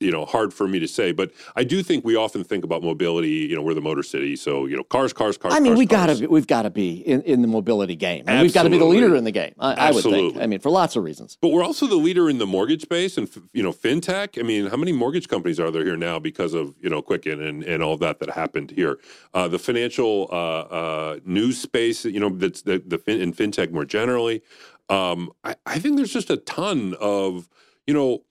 You 0.00 0.10
know, 0.10 0.24
hard 0.24 0.54
for 0.54 0.66
me 0.66 0.78
to 0.78 0.88
say, 0.88 1.12
but 1.12 1.30
I 1.56 1.62
do 1.62 1.82
think 1.82 2.06
we 2.06 2.16
often 2.16 2.42
think 2.42 2.64
about 2.64 2.82
mobility. 2.82 3.28
You 3.28 3.54
know, 3.54 3.60
we're 3.60 3.74
the 3.74 3.82
motor 3.82 4.02
city, 4.02 4.34
so 4.34 4.64
you 4.64 4.74
know, 4.74 4.82
cars, 4.82 5.12
cars, 5.12 5.36
cars. 5.36 5.52
I 5.52 5.60
mean, 5.60 5.72
cars, 5.72 5.78
we 5.78 5.86
cars. 5.86 6.06
gotta 6.06 6.20
be, 6.20 6.26
we've 6.26 6.46
got 6.46 6.62
to 6.62 6.70
be 6.70 6.94
in, 7.06 7.20
in 7.22 7.42
the 7.42 7.48
mobility 7.48 7.96
game. 7.96 8.24
And 8.26 8.40
we've 8.40 8.54
got 8.54 8.62
to 8.62 8.70
be 8.70 8.78
the 8.78 8.86
leader 8.86 9.14
in 9.14 9.24
the 9.24 9.30
game. 9.30 9.52
I, 9.58 9.74
I 9.74 9.90
would 9.90 10.02
think. 10.02 10.38
I 10.38 10.46
mean, 10.46 10.58
for 10.58 10.70
lots 10.70 10.96
of 10.96 11.04
reasons. 11.04 11.36
But 11.42 11.48
we're 11.48 11.62
also 11.62 11.86
the 11.86 11.96
leader 11.96 12.30
in 12.30 12.38
the 12.38 12.46
mortgage 12.46 12.80
space 12.80 13.18
and 13.18 13.28
f- 13.28 13.42
you 13.52 13.62
know 13.62 13.72
fintech. 13.72 14.38
I 14.38 14.42
mean, 14.42 14.68
how 14.68 14.78
many 14.78 14.92
mortgage 14.92 15.28
companies 15.28 15.60
are 15.60 15.70
there 15.70 15.84
here 15.84 15.98
now 15.98 16.18
because 16.18 16.54
of 16.54 16.74
you 16.80 16.88
know 16.88 17.02
Quicken 17.02 17.42
and, 17.42 17.62
and 17.62 17.82
all 17.82 17.98
that 17.98 18.20
that 18.20 18.30
happened 18.30 18.70
here? 18.70 18.98
Uh, 19.34 19.48
the 19.48 19.58
financial 19.58 20.28
uh, 20.32 20.60
uh, 20.60 21.18
news 21.26 21.60
space, 21.60 22.06
you 22.06 22.20
know, 22.20 22.30
that's 22.30 22.62
the 22.62 22.82
the 22.86 22.96
fin- 22.96 23.20
in 23.20 23.34
fintech 23.34 23.70
more 23.70 23.84
generally. 23.84 24.40
Um, 24.88 25.30
I, 25.44 25.56
I 25.66 25.78
think 25.78 25.98
there's 25.98 26.12
just 26.12 26.30
a 26.30 26.38
ton 26.38 26.94
of 26.98 27.50
you 27.86 27.92
know. 27.92 28.22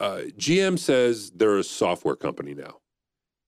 Uh, 0.00 0.22
GM 0.36 0.78
says 0.78 1.30
they're 1.30 1.58
a 1.58 1.64
software 1.64 2.16
company 2.16 2.54
now, 2.54 2.78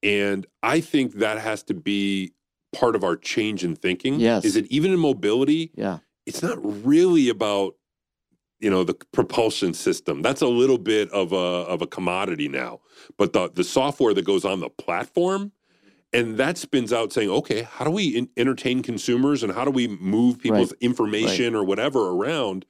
and 0.02 0.46
I 0.62 0.80
think 0.80 1.14
that 1.14 1.38
has 1.38 1.62
to 1.64 1.74
be 1.74 2.32
part 2.72 2.96
of 2.96 3.04
our 3.04 3.16
change 3.16 3.64
in 3.64 3.76
thinking. 3.76 4.20
Yes. 4.20 4.44
is 4.44 4.56
it 4.56 4.66
even 4.66 4.92
in 4.92 4.98
mobility? 4.98 5.72
Yeah. 5.74 5.98
it's 6.26 6.42
not 6.42 6.58
really 6.84 7.28
about 7.28 7.74
you 8.60 8.70
know 8.70 8.84
the 8.84 8.94
propulsion 9.12 9.72
system 9.74 10.20
that's 10.22 10.42
a 10.42 10.46
little 10.46 10.76
bit 10.78 11.10
of 11.12 11.32
a 11.32 11.36
of 11.36 11.80
a 11.80 11.86
commodity 11.86 12.46
now 12.46 12.78
but 13.16 13.32
the 13.32 13.50
the 13.54 13.64
software 13.64 14.12
that 14.12 14.24
goes 14.26 14.44
on 14.44 14.60
the 14.60 14.68
platform 14.68 15.50
and 16.12 16.36
that 16.36 16.58
spins 16.58 16.92
out 16.92 17.10
saying 17.10 17.30
okay 17.30 17.62
how 17.62 17.86
do 17.86 17.90
we 17.90 18.08
in, 18.08 18.28
entertain 18.36 18.82
consumers 18.82 19.42
and 19.42 19.52
how 19.54 19.64
do 19.64 19.70
we 19.70 19.88
move 19.88 20.38
people's 20.38 20.72
information 20.80 21.54
or 21.54 21.64
whatever 21.64 22.10
around 22.10 22.66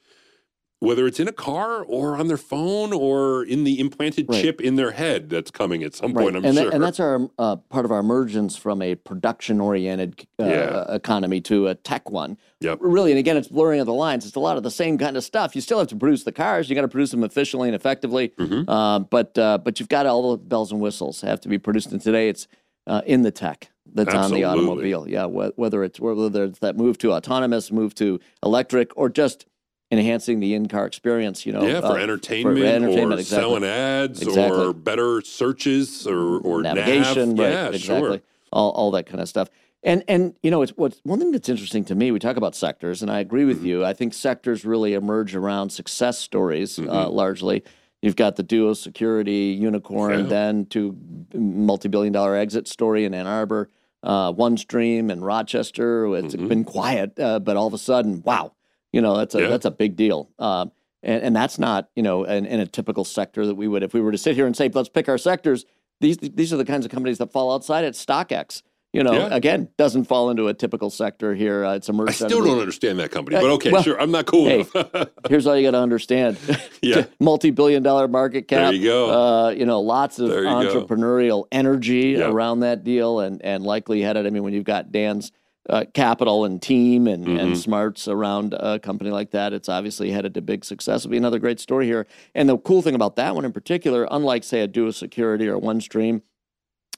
whether 0.81 1.07
it's 1.07 1.21
in 1.21 1.29
a 1.29 1.33
car 1.33 1.83
or 1.85 2.16
on 2.16 2.27
their 2.27 2.38
phone 2.38 2.93
or 2.93 3.45
in 3.45 3.64
the 3.64 3.79
implanted 3.79 4.27
Right. 4.29 4.43
chip 4.43 4.61
in 4.62 4.77
their 4.77 4.93
head 4.93 5.29
that's 5.29 5.51
coming 5.51 5.83
at 5.83 5.95
some 5.95 6.12
Right. 6.14 6.23
point 6.25 6.37
i'm 6.37 6.45
and, 6.47 6.57
that- 6.57 6.73
and 6.73 6.83
that's 6.83 6.99
our 6.99 7.29
uh, 7.38 7.57
part 7.57 7.85
of 7.85 7.93
our 7.93 8.01
emergence 8.01 8.57
from 8.57 8.81
a 8.81 8.95
production-oriented 8.95 10.27
uh, 10.40 10.45
Yeah. 10.45 10.95
economy 10.95 11.40
to 11.43 11.69
a 11.69 11.75
tech 11.75 12.11
one. 12.11 12.37
Yep. 12.61 12.79
Really, 12.81 13.11
and 13.12 13.19
again, 13.19 13.37
it's 13.37 13.49
blurring 13.49 13.81
of 13.81 13.87
the 13.87 13.93
lines. 13.95 14.27
It's 14.27 14.37
a 14.37 14.40
lot 14.40 14.57
of 14.57 14.62
the 14.62 14.71
same 14.71 14.99
kind 14.99 15.16
of 15.16 15.25
stuff. 15.25 15.55
You 15.55 15.61
still 15.61 15.79
have 15.79 15.88
to 15.88 15.97
produce 15.97 16.25
the 16.25 16.33
cars. 16.33 16.69
You 16.69 16.75
got 16.75 16.83
to 16.83 16.88
produce 16.88 17.11
them 17.11 17.25
efficiently 17.25 17.69
and 17.69 17.75
effectively. 17.77 18.31
Mhm. 18.38 18.64
Uh, 18.69 18.99
but 19.01 19.37
uh, 19.38 19.59
but 19.59 19.81
you've 19.81 19.88
got 19.88 20.07
all 20.07 20.33
the 20.33 20.38
bells 20.38 20.73
and 20.73 20.81
whistles 20.81 21.21
have 21.23 21.40
to 21.43 21.49
be 21.49 21.59
produced. 21.59 21.93
And 21.93 22.01
today, 22.01 22.29
it's 22.29 22.49
uh, 22.87 23.03
in 23.07 23.23
the 23.23 23.31
tech 23.31 23.71
that's 23.95 24.14
on 24.14 24.31
the 24.31 24.45
automobile. 24.45 25.07
Yeah, 25.09 25.27
whether 25.27 25.85
it's 25.85 26.01
whether 26.01 26.45
it's 26.45 26.59
that 26.61 26.77
move 26.77 26.99
to 26.99 27.12
autonomous, 27.12 27.71
move 27.73 27.95
to 27.97 28.19
electric, 28.43 28.97
or 28.97 29.09
just 29.09 29.47
enhancing 29.90 30.40
the 30.40 30.55
in-car 30.55 30.87
experience. 30.87 31.44
You 31.46 31.53
know, 31.53 31.66
yeah, 31.66 31.81
for 31.81 31.88
uh, 31.98 32.03
entertainment, 32.03 32.59
entertainment, 32.59 33.14
or 33.14 33.18
exactly. 33.20 33.42
selling 33.42 33.64
ads 33.64 34.22
Exactly. 34.22 34.64
or 34.66 34.72
better 34.72 35.20
searches 35.22 36.07
or, 36.07 36.38
or 36.40 36.62
navigation, 36.62 37.35
nav. 37.35 37.38
right? 37.44 37.53
Yeah, 37.53 37.68
exactly. 37.68 38.09
sure. 38.18 38.20
All, 38.53 38.70
all 38.72 38.90
that 38.92 39.07
kind 39.07 39.20
of 39.20 39.29
stuff. 39.29 39.48
And 39.83 40.05
and 40.09 40.35
you 40.42 40.50
know, 40.50 40.61
it's 40.62 40.72
what's 40.76 41.00
one 41.05 41.18
thing 41.20 41.33
that's 41.33 41.48
interesting 41.48 41.85
to 41.87 41.94
me. 41.94 42.11
We 42.12 42.18
talk 42.18 42.37
about 42.37 42.55
sectors, 42.55 43.00
and 43.03 43.11
I 43.11 43.20
agree 43.20 43.40
Mm-hmm. 43.42 43.48
with 43.48 43.64
you. 43.64 43.85
I 43.85 43.94
think 43.94 44.12
sectors 44.12 44.64
really 44.64 44.92
emerge 44.94 45.35
around 45.35 45.70
success 45.70 46.18
stories 46.18 46.79
uh, 46.79 46.83
Mm-hmm. 46.83 47.12
largely. 47.14 47.62
You've 48.03 48.16
got 48.16 48.37
the 48.37 48.42
duo 48.42 48.72
security 48.74 49.57
unicorn, 49.59 50.20
Yeah. 50.20 50.26
then 50.26 50.66
to 50.66 50.96
multi-billion 51.35 52.12
dollar 52.12 52.35
exit 52.37 52.66
story 52.68 53.05
in 53.05 53.12
Ann 53.14 53.26
Arbor, 53.26 53.68
uh, 54.03 54.33
OneStream 54.33 55.11
in 55.11 55.22
Rochester. 55.22 56.16
It's 56.16 56.35
Mhm. 56.35 56.48
been 56.48 56.64
quiet, 56.64 57.18
uh, 57.20 57.40
but 57.40 57.57
all 57.59 57.66
of 57.66 57.74
a 57.74 57.79
sudden, 57.79 58.22
wow, 58.24 58.53
you 58.92 59.00
know 59.00 59.16
that's 59.16 59.35
a 59.35 59.40
Yeah. 59.42 59.48
that's 59.48 59.64
a 59.64 59.70
big 59.70 59.96
deal. 59.96 60.31
Um, 60.38 60.72
and, 61.03 61.22
and 61.22 61.37
that's 61.37 61.59
not 61.59 61.88
you 61.96 62.03
know 62.03 62.24
in, 62.24 62.46
in 62.46 62.61
a 62.61 62.66
typical 62.66 63.05
sector 63.05 63.46
that 63.46 63.55
we 63.55 63.68
would 63.68 63.83
if 63.83 63.94
we 63.94 64.00
were 64.00 64.12
to 64.12 64.18
sit 64.18 64.35
here 64.37 64.46
and 64.46 64.57
say 64.57 64.68
let's 64.72 64.88
pick 64.88 65.09
our 65.09 65.18
sectors. 65.18 65.64
These 66.00 66.18
these 66.18 66.53
are 66.53 66.57
the 66.57 66.64
kinds 66.64 66.85
of 66.85 66.90
companies 66.90 67.18
that 67.18 67.31
fall 67.33 67.53
outside 67.53 67.85
it. 67.85 67.92
StockX, 67.94 68.62
you 68.94 69.03
know, 69.03 69.12
Yeah. 69.12 69.35
again 69.35 69.68
doesn't 69.76 70.05
fall 70.05 70.31
into 70.31 70.48
a 70.48 70.55
typical 70.55 70.88
sector 70.88 71.35
here. 71.35 71.62
Uh, 71.64 71.74
it's 71.74 71.90
I 71.90 71.92
emerged. 71.92 72.22
out 72.22 72.31
still 72.31 72.42
don't 72.42 72.59
understand 72.59 72.98
that 73.00 73.11
company, 73.11 73.37
Uh, 73.37 73.42
but 73.42 73.50
okay, 73.53 73.70
well, 73.70 73.83
sure. 73.83 74.00
I'm 74.00 74.11
not 74.11 74.24
cool 74.26 74.46
hey, 74.46 74.61
enough. 74.74 75.09
Here's 75.29 75.46
all 75.46 75.57
you 75.57 75.62
got 75.66 75.72
to 75.72 75.83
understand. 75.83 76.38
Yeah. 76.83 77.05
multi-billion 77.20 77.83
dollar 77.83 78.09
market 78.09 78.48
cap. 78.48 78.70
There 78.70 78.72
you 78.72 78.85
go. 78.85 79.11
Uh, 79.11 79.50
you 79.50 79.66
know, 79.66 79.81
lots 79.81 80.18
of 80.18 80.29
you 80.31 80.35
go. 80.44 80.48
entrepreneurial 80.87 81.44
energy 81.53 82.14
Yep. 82.16 82.33
around 82.33 82.61
that 82.61 82.83
deal, 82.85 83.20
and 83.20 83.42
and 83.44 83.62
likely 83.62 84.00
headed. 84.00 84.26
I 84.26 84.31
mean, 84.31 84.42
when 84.42 84.55
you've 84.55 84.64
got 84.64 84.90
Dan's 84.90 85.31
uh, 85.68 85.85
capital 85.94 86.44
and 86.44 86.61
team 86.62 87.07
and, 87.07 87.27
Mm-hmm. 87.27 87.38
and 87.38 87.59
smarts 87.59 88.09
around 88.09 88.55
a 88.59 88.79
company 88.79 89.11
like 89.11 89.31
that, 89.33 89.53
it's 89.53 89.68
obviously 89.68 90.11
headed 90.11 90.35
to 90.35 90.40
big 90.42 90.64
success. 90.64 91.03
It'll 91.03 91.11
be 91.11 91.16
another 91.18 91.38
great 91.38 91.61
story 91.61 91.87
here. 91.87 92.07
And 92.35 92.49
the 92.49 92.57
cool 92.59 92.83
thing 92.83 92.94
about 92.94 93.16
that 93.16 93.35
one 93.35 93.44
in 93.44 93.53
particular, 93.53 94.09
unlike 94.11 94.42
say 94.44 94.61
a 94.62 94.66
Duo 94.66 94.90
Security 94.90 95.46
or 95.49 95.61
OneStream, 95.61 96.23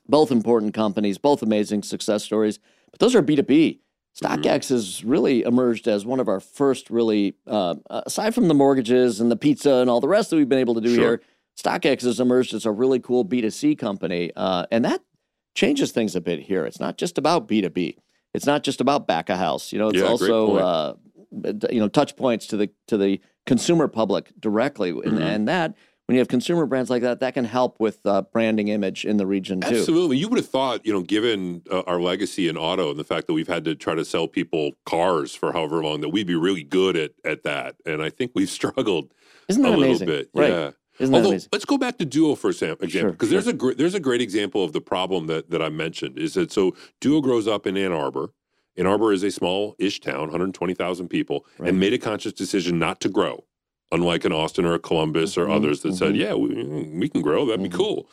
both 0.08 0.30
important 0.30 0.74
companies, 0.74 1.18
both 1.18 1.42
amazing 1.42 1.82
success 1.82 2.22
stories, 2.24 2.58
but 2.90 3.00
those 3.00 3.14
are 3.14 3.22
B 3.22 3.36
two 3.36 3.42
B. 3.42 3.80
Mm-hmm. 4.22 4.26
StockX 4.42 4.68
has 4.68 5.02
really 5.04 5.42
emerged 5.42 5.88
as 5.88 6.04
one 6.04 6.20
of 6.20 6.28
our 6.28 6.38
first, 6.40 6.90
really, 6.90 7.34
uh, 7.46 7.74
aside 7.88 8.34
from 8.34 8.48
the 8.48 8.54
mortgages 8.54 9.20
and 9.20 9.30
the 9.30 9.36
pizza 9.36 9.76
and 9.76 9.88
all 9.88 10.00
the 10.00 10.08
rest 10.08 10.30
that 10.30 10.36
we've 10.36 10.48
been 10.48 10.58
able 10.58 10.74
to 10.74 10.80
do 10.82 10.94
Sure. 10.94 11.04
here. 11.04 11.22
StockX 11.58 12.02
has 12.02 12.20
emerged 12.20 12.52
as 12.54 12.64
a 12.66 12.70
really 12.70 13.00
cool 13.00 13.24
B2C 13.24 13.76
company, 13.78 14.30
uh, 14.36 14.66
and 14.70 14.84
that 14.84 15.00
changes 15.54 15.92
things 15.92 16.14
a 16.14 16.20
bit 16.20 16.40
here. 16.40 16.64
It's 16.66 16.80
not 16.80 16.96
just 16.98 17.16
about 17.18 17.48
B2B. 17.48 17.96
It's 18.34 18.46
not 18.46 18.62
just 18.64 18.80
about 18.80 19.06
back 19.06 19.28
a 19.30 19.36
house. 19.36 19.72
You 19.72 19.78
know, 19.78 19.88
it's 19.88 19.98
Yeah, 19.98 20.06
also 20.06 20.56
uh, 20.56 20.94
you 21.70 21.80
know 21.80 21.88
touch 21.88 22.16
points 22.16 22.46
to 22.48 22.56
the 22.56 22.70
to 22.88 22.96
the 22.96 23.20
consumer 23.46 23.88
public 23.88 24.32
directly, 24.40 24.90
and, 24.90 25.02
Mhm. 25.18 25.20
and 25.20 25.48
that 25.48 25.74
when 26.06 26.14
you 26.16 26.18
have 26.20 26.28
consumer 26.28 26.66
brands 26.66 26.90
like 26.90 27.02
that, 27.02 27.20
that 27.20 27.32
can 27.34 27.44
help 27.44 27.78
with 27.78 28.00
uh, 28.04 28.22
branding 28.32 28.68
image 28.68 29.04
in 29.04 29.16
the 29.18 29.26
region 29.26 29.60
too. 29.60 29.68
Absolutely. 29.68 30.16
You 30.16 30.28
would 30.28 30.38
have 30.38 30.48
thought, 30.48 30.84
you 30.84 30.92
know, 30.92 31.00
given 31.02 31.62
uh, 31.70 31.80
our 31.86 32.00
legacy 32.00 32.48
in 32.48 32.56
auto 32.56 32.90
and 32.90 32.98
the 32.98 33.04
fact 33.04 33.26
that 33.28 33.34
we've 33.34 33.48
had 33.48 33.64
to 33.66 33.74
try 33.74 33.94
to 33.94 34.04
sell 34.04 34.26
people 34.28 34.72
cars 34.84 35.34
for 35.34 35.52
however 35.52 35.82
long, 35.82 36.00
that 36.00 36.08
we'd 36.08 36.26
be 36.26 36.34
really 36.34 36.64
good 36.64 36.96
at 36.96 37.12
at 37.24 37.42
that. 37.44 37.76
And 37.86 38.02
I 38.02 38.10
think 38.10 38.32
we've 38.34 38.50
struggled 38.60 39.12
Isn't 39.48 39.64
a 39.64 39.70
that 39.70 39.76
little 39.78 39.84
amazing? 39.90 40.06
bit. 40.08 40.30
Right? 40.34 40.50
Yeah. 40.50 40.70
Isn't 41.02 41.12
that 41.12 41.18
Although, 41.18 41.30
amazing? 41.30 41.48
let's 41.52 41.64
go 41.64 41.78
back 41.78 41.98
to 41.98 42.04
Duo 42.04 42.34
for 42.34 42.48
example, 42.50 42.88
Sure, 42.88 43.10
because 43.12 43.30
there's 43.30 43.46
a 43.46 43.52
great 43.52 43.76
there's 43.78 43.94
a 43.94 44.00
great 44.00 44.20
example 44.20 44.64
of 44.64 44.72
the 44.72 44.80
problem 44.80 45.26
that 45.26 45.50
that 45.50 45.60
I 45.62 45.68
mentioned 45.68 46.18
is 46.18 46.34
that 46.34 46.52
so 46.52 46.74
Duo 47.00 47.20
grows 47.20 47.46
up 47.48 47.66
in 47.66 47.76
Ann 47.76 47.92
Arbor, 47.92 48.32
Ann 48.76 48.86
Arbor 48.86 49.12
is 49.12 49.22
a 49.22 49.30
small-ish 49.30 50.00
town, 50.00 50.28
120,000 50.30 51.08
people, 51.08 51.44
Right. 51.58 51.68
and 51.70 51.78
made 51.80 51.92
a 51.92 51.98
conscious 51.98 52.32
decision 52.32 52.78
not 52.78 53.00
to 53.02 53.08
grow. 53.08 53.44
Unlike 53.90 54.24
an 54.24 54.32
Austin 54.32 54.64
or 54.64 54.72
a 54.72 54.78
Columbus 54.78 55.36
or 55.36 55.46
Mhm, 55.46 55.54
others 55.54 55.80
that 55.82 55.94
said, 55.94 56.14
mhm. 56.14 56.18
"Yeah, 56.18 56.34
we, 56.34 56.48
we 56.98 57.08
can 57.10 57.20
grow. 57.20 57.44
That'd 57.44 57.60
Mhm, 57.60 57.70
be 57.70 57.76
cool." 57.76 58.08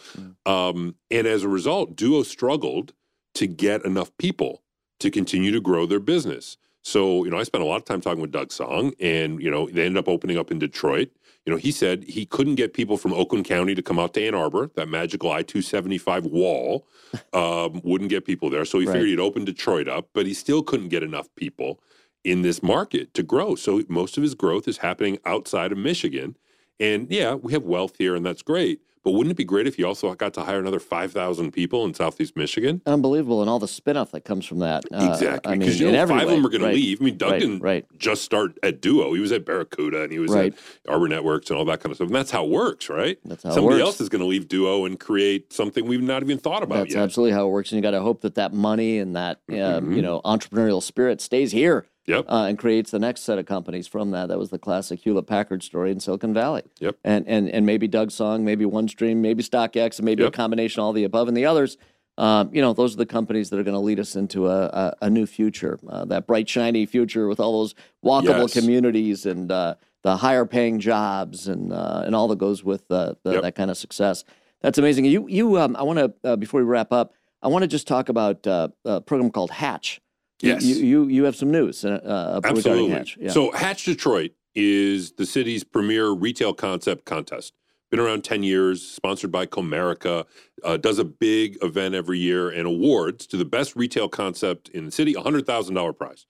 Um, 0.45 0.95
and 1.10 1.25
as 1.28 1.43
a 1.43 1.47
result, 1.47 1.95
Duo 1.95 2.23
struggled 2.23 2.93
to 3.36 3.47
get 3.47 3.86
enough 3.86 4.12
people 4.17 4.63
to 4.99 5.10
continue 5.10 5.52
to 5.52 5.62
grow 5.62 5.86
their 5.86 6.02
business. 6.02 6.58
So, 6.84 7.23
you 7.23 7.30
know, 7.32 7.38
I 7.38 7.43
spent 7.43 7.63
a 7.63 7.67
lot 7.67 7.78
of 7.78 7.86
time 7.86 8.02
talking 8.02 8.21
with 8.21 8.32
Doug 8.32 8.52
Song, 8.52 8.93
and 8.99 9.41
you 9.41 9.49
know, 9.52 9.69
they 9.69 9.86
ended 9.86 9.97
up 9.99 10.10
opening 10.10 10.38
up 10.38 10.52
in 10.52 10.60
Detroit. 10.60 11.10
You 11.49 11.55
know, 11.55 11.59
he 11.59 11.71
said 11.71 12.03
he 12.03 12.27
couldn't 12.27 12.55
get 12.55 12.75
people 12.75 12.95
from 12.95 13.12
Oakland 13.12 13.43
County 13.43 13.73
to 13.73 13.81
come 13.81 13.97
out 13.97 14.13
to 14.13 14.23
Ann 14.23 14.35
Arbor. 14.35 14.69
That 14.75 14.88
magical 14.88 15.31
I 15.31 15.41
two 15.41 15.63
seventy 15.63 15.97
five 15.97 16.23
wall 16.27 16.85
um, 17.33 17.81
wouldn't 17.83 18.12
get 18.12 18.23
people 18.23 18.51
there. 18.51 18.65
So 18.65 18.77
he 18.77 18.85
Right. 18.85 18.93
figured 18.93 19.09
he'd 19.09 19.19
open 19.19 19.45
Detroit 19.45 19.88
up, 19.88 20.09
but 20.13 20.27
he 20.27 20.35
still 20.35 20.62
couldn't 20.62 20.89
get 20.89 21.01
enough 21.01 21.27
people 21.35 21.81
in 22.23 22.43
this 22.43 22.62
market 22.62 23.15
to 23.15 23.23
grow. 23.23 23.55
So 23.55 23.81
most 23.89 24.15
of 24.15 24.21
his 24.21 24.35
growth 24.35 24.67
is 24.67 24.77
happening 24.77 25.17
outside 25.25 25.71
of 25.71 25.79
Michigan. 25.79 26.38
And 26.79 27.09
yeah, 27.09 27.33
we 27.33 27.51
have 27.53 27.63
wealth 27.63 27.95
here, 27.97 28.13
and 28.13 28.23
that's 28.23 28.43
great. 28.43 28.81
But 29.03 29.12
wouldn't 29.12 29.31
it 29.31 29.38
be 29.38 29.45
great 29.45 29.65
if 29.65 29.79
you 29.79 29.88
also 29.88 30.13
got 30.13 30.33
to 30.33 30.41
hire 30.41 30.59
another 30.59 30.79
five 30.79 31.12
thousand 31.13 31.51
people 31.51 31.85
in 31.85 31.93
Southeast 31.93 32.35
Michigan? 32.35 32.81
Unbelievable, 32.85 33.41
and 33.41 33.49
all 33.49 33.59
the 33.59 33.65
spinoff 33.65 34.12
that 34.12 34.25
comes 34.25 34.45
from 34.45 34.59
that. 34.59 34.83
Uh, 34.91 35.09
exactly, 35.12 35.53
I 35.53 35.55
mean, 35.55 35.71
you 35.71 35.91
know 35.91 36.07
five 36.07 36.23
of 36.23 36.29
them 36.29 36.45
are 36.45 36.49
going 36.49 36.63
Right, 36.63 36.69
to 36.71 36.75
leave. 36.75 37.01
I 37.01 37.05
mean, 37.05 37.17
Doug 37.17 37.31
right, 37.31 37.39
didn't 37.39 37.59
right. 37.59 37.85
just 37.97 38.23
start 38.23 38.57
at 38.62 38.81
Duo; 38.81 39.13
he 39.13 39.21
was 39.21 39.31
at 39.31 39.45
Barracuda 39.45 40.03
and 40.03 40.12
he 40.12 40.19
was 40.19 40.35
at 40.35 40.53
Arbor 40.88 41.07
Networks 41.07 41.49
and 41.49 41.57
all 41.57 41.65
that 41.65 41.79
kind 41.79 41.91
of 41.91 41.95
stuff. 41.97 42.07
And 42.07 42.15
that's 42.15 42.31
how 42.31 42.43
it 42.45 42.49
works, 42.49 42.89
right? 42.89 43.17
That's 43.23 43.43
how 43.43 43.51
it 43.51 43.53
Somebody 43.53 43.81
else 43.81 44.01
is 44.01 44.09
going 44.09 44.21
to 44.21 44.27
leave 44.27 44.47
Duo 44.49 44.85
and 44.85 44.99
create 44.99 45.53
something 45.53 45.85
we've 45.85 46.01
not 46.01 46.21
even 46.23 46.38
thought 46.38 46.63
about 46.63 46.79
That's 46.79 46.95
yet. 46.95 47.03
absolutely 47.03 47.33
how 47.33 47.47
it 47.47 47.51
works, 47.51 47.71
and 47.71 47.77
you 47.77 47.81
got 47.81 47.91
to 47.91 48.01
hope 48.01 48.21
that 48.21 48.35
that 48.35 48.53
money 48.53 48.99
and 48.99 49.15
that 49.15 49.39
um, 49.49 49.55
Mhm. 49.55 49.95
you 49.95 50.01
know 50.01 50.19
entrepreneurial 50.25 50.83
spirit 50.83 51.21
stays 51.21 51.51
here 51.53 51.85
Yep. 52.10 52.26
uh, 52.28 52.45
and 52.50 52.58
creates 52.58 52.91
the 52.91 53.00
next 53.00 53.22
set 53.22 53.38
of 53.39 53.45
companies 53.45 53.88
from 53.88 54.12
that. 54.12 54.28
That 54.28 54.38
was 54.39 54.50
the 54.50 54.60
classic 54.60 55.00
Hewlett 55.00 55.28
Packard 55.28 55.63
story 55.63 55.91
in 55.91 56.00
Silicon 56.00 56.34
Valley. 56.34 56.63
Yep. 56.80 56.98
And 57.04 57.28
and 57.28 57.50
and 57.50 57.65
maybe 57.65 57.88
Doug 57.88 58.12
Song, 58.12 58.43
maybe 58.43 58.65
OneStream, 58.65 59.17
maybe 59.17 59.43
StockX, 59.43 59.98
and 60.00 60.06
maybe 60.06 60.24
a 60.24 60.32
combination 60.32 60.80
of 60.82 60.86
all 60.86 60.93
the 60.93 61.04
above. 61.06 61.28
And 61.28 61.38
the 61.38 61.45
others, 61.45 61.78
um, 62.17 62.50
you 62.54 62.62
know, 62.62 62.74
those 62.74 62.95
are 62.95 62.98
the 62.98 63.06
companies 63.06 63.50
that 63.50 63.60
are 63.60 63.63
going 63.63 63.76
to 63.76 63.80
lead 63.80 64.00
us 64.00 64.15
into 64.15 64.48
a, 64.48 64.65
a, 64.65 64.93
a 65.04 65.10
new 65.10 65.26
future, 65.26 65.80
uh, 65.88 66.04
that 66.06 66.28
bright, 66.28 66.50
shiny 66.50 66.86
future 66.86 67.28
with 67.30 67.39
all 67.39 67.60
those 67.60 67.76
walkable 68.04 68.48
Yes. 68.50 68.54
communities 68.54 69.26
and 69.26 69.50
uh, 69.52 69.76
the 70.04 70.17
higher 70.17 70.45
paying 70.45 70.80
jobs 70.80 71.48
and 71.48 71.72
uh, 71.72 72.04
and 72.06 72.15
all 72.15 72.28
that 72.30 72.38
goes 72.39 72.63
with 72.63 72.84
uh, 72.91 73.13
the, 73.24 73.34
Yep. 73.34 73.41
that 73.43 73.56
kind 73.56 73.72
of 73.72 73.78
success. 73.78 74.24
That's 74.62 74.78
amazing. 74.78 75.06
You 75.06 75.28
you 75.30 75.58
um, 75.60 75.76
I 75.78 75.84
want 75.84 76.00
to 76.00 76.13
uh, 76.30 76.36
before 76.36 76.60
we 76.62 76.65
wrap 76.67 76.91
up, 76.91 77.13
I 77.41 77.48
want 77.48 77.63
to 77.63 77.67
just 77.67 77.88
talk 77.88 78.10
about 78.10 78.45
uh, 78.45 78.67
a 78.84 79.00
program 79.00 79.32
called 79.32 79.52
Hatch. 79.52 80.02
Yes. 80.41 80.63
You, 80.63 80.75
you 80.75 81.08
you 81.08 81.23
have 81.25 81.36
some 81.36 81.52
news 81.52 81.84
uh, 81.84 81.89
uh, 81.89 82.36
regarding 82.36 82.58
Absolutely. 82.58 82.89
Hatch. 82.89 83.17
Yeah. 83.19 83.32
So 83.32 83.52
Hatch 83.52 83.86
Detroit 83.86 84.32
is 84.56 85.13
the 85.13 85.25
city's 85.25 85.63
premier 85.63 86.10
retail 86.12 86.54
concept 86.54 87.06
contest. 87.06 87.54
Been 87.89 87.99
around 87.99 88.23
10 88.23 88.43
years, 88.43 88.86
sponsored 88.88 89.32
by 89.32 89.47
Comerica, 89.47 90.25
uh, 90.63 90.78
does 90.78 90.99
a 90.99 91.04
big 91.04 91.58
event 91.63 91.95
every 91.95 92.19
year 92.19 92.47
and 92.47 92.67
awards 92.67 93.25
to 93.28 93.38
the 93.38 93.45
best 93.45 93.75
retail 93.75 94.08
concept 94.08 94.69
in 94.69 94.86
the 94.86 94.91
city, 94.91 95.15
a 95.15 95.21
$100,000 95.21 95.97
prize. 95.97 96.28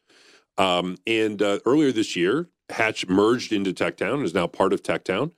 Um, 0.57 0.97
and 1.05 1.41
uh, 1.41 1.59
earlier 1.65 1.91
this 1.91 2.15
year, 2.15 2.49
Hatch 2.69 3.07
merged 3.07 3.51
into 3.51 3.73
Techtown 3.73 4.15
and 4.15 4.23
is 4.23 4.33
now 4.33 4.47
part 4.47 4.71
of 4.71 4.83
Techtown. 4.83 5.31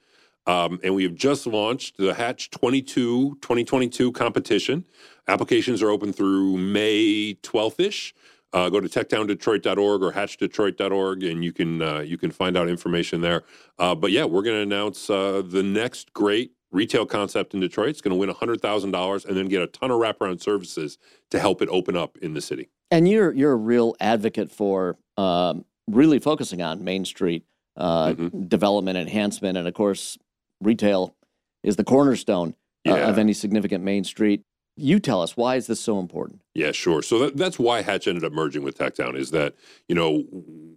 Um, 0.45 0.79
and 0.83 0.93
we 0.93 1.03
have 1.03 1.15
just 1.15 1.47
launched 1.47 1.97
the 1.97 2.13
Hatch 2.13 2.49
22 2.51 3.37
2022 3.41 4.11
competition. 4.11 4.85
Applications 5.27 5.81
are 5.81 5.89
open 5.89 6.13
through 6.13 6.57
May 6.57 7.35
12th 7.41 7.79
ish. 7.79 8.13
Uh, 8.53 8.69
go 8.69 8.79
to 8.81 8.89
techtowndetroit.org 8.89 10.03
or 10.03 10.11
hatchdetroit.org 10.11 11.23
and 11.23 11.43
you 11.43 11.53
can 11.53 11.81
uh, 11.81 11.99
you 11.99 12.17
can 12.17 12.31
find 12.31 12.57
out 12.57 12.67
information 12.67 13.21
there. 13.21 13.43
Uh, 13.79 13.95
but 13.95 14.11
yeah, 14.11 14.25
we're 14.25 14.41
going 14.41 14.57
to 14.57 14.61
announce 14.61 15.09
uh, 15.09 15.41
the 15.45 15.63
next 15.63 16.11
great 16.13 16.51
retail 16.71 17.05
concept 17.05 17.53
in 17.53 17.59
Detroit. 17.61 17.89
It's 17.89 18.01
going 18.01 18.11
to 18.11 18.17
win 18.17 18.29
$100,000 18.29 19.25
and 19.25 19.37
then 19.37 19.45
get 19.47 19.61
a 19.61 19.67
ton 19.67 19.91
of 19.91 19.99
wraparound 19.99 20.41
services 20.41 20.97
to 21.29 21.39
help 21.39 21.61
it 21.61 21.69
open 21.69 21.95
up 21.95 22.17
in 22.21 22.33
the 22.33 22.41
city. 22.41 22.69
and 22.89 23.07
you're 23.07 23.31
you're 23.33 23.53
a 23.53 23.57
real 23.57 23.95
advocate 24.01 24.51
for 24.51 24.97
um, 25.17 25.63
really 25.87 26.19
focusing 26.19 26.61
on 26.61 26.83
Main 26.83 27.05
Street 27.05 27.45
uh, 27.77 28.13
Mhm. 28.13 28.49
development 28.49 28.97
enhancement, 28.97 29.57
and 29.57 29.65
of 29.65 29.73
course, 29.73 30.17
retail 30.59 31.15
is 31.63 31.77
the 31.77 31.85
cornerstone 31.85 32.53
uh, 32.85 32.95
Yeah. 32.95 33.09
of 33.09 33.17
any 33.17 33.31
significant 33.33 33.81
Main 33.83 34.03
Street. 34.03 34.41
You 34.81 34.99
tell 34.99 35.21
us 35.21 35.37
why 35.37 35.55
is 35.55 35.67
this 35.67 35.79
so 35.79 35.99
important? 35.99 36.41
Yeah, 36.53 36.71
sure. 36.71 37.01
So 37.01 37.19
that, 37.19 37.37
that's 37.37 37.57
why 37.59 37.81
Hatch 37.81 38.07
ended 38.07 38.23
up 38.23 38.33
merging 38.33 38.63
with 38.63 38.77
Techtown 38.77 39.15
is 39.15 39.31
that, 39.31 39.55
you 39.87 39.95
know, 39.95 40.23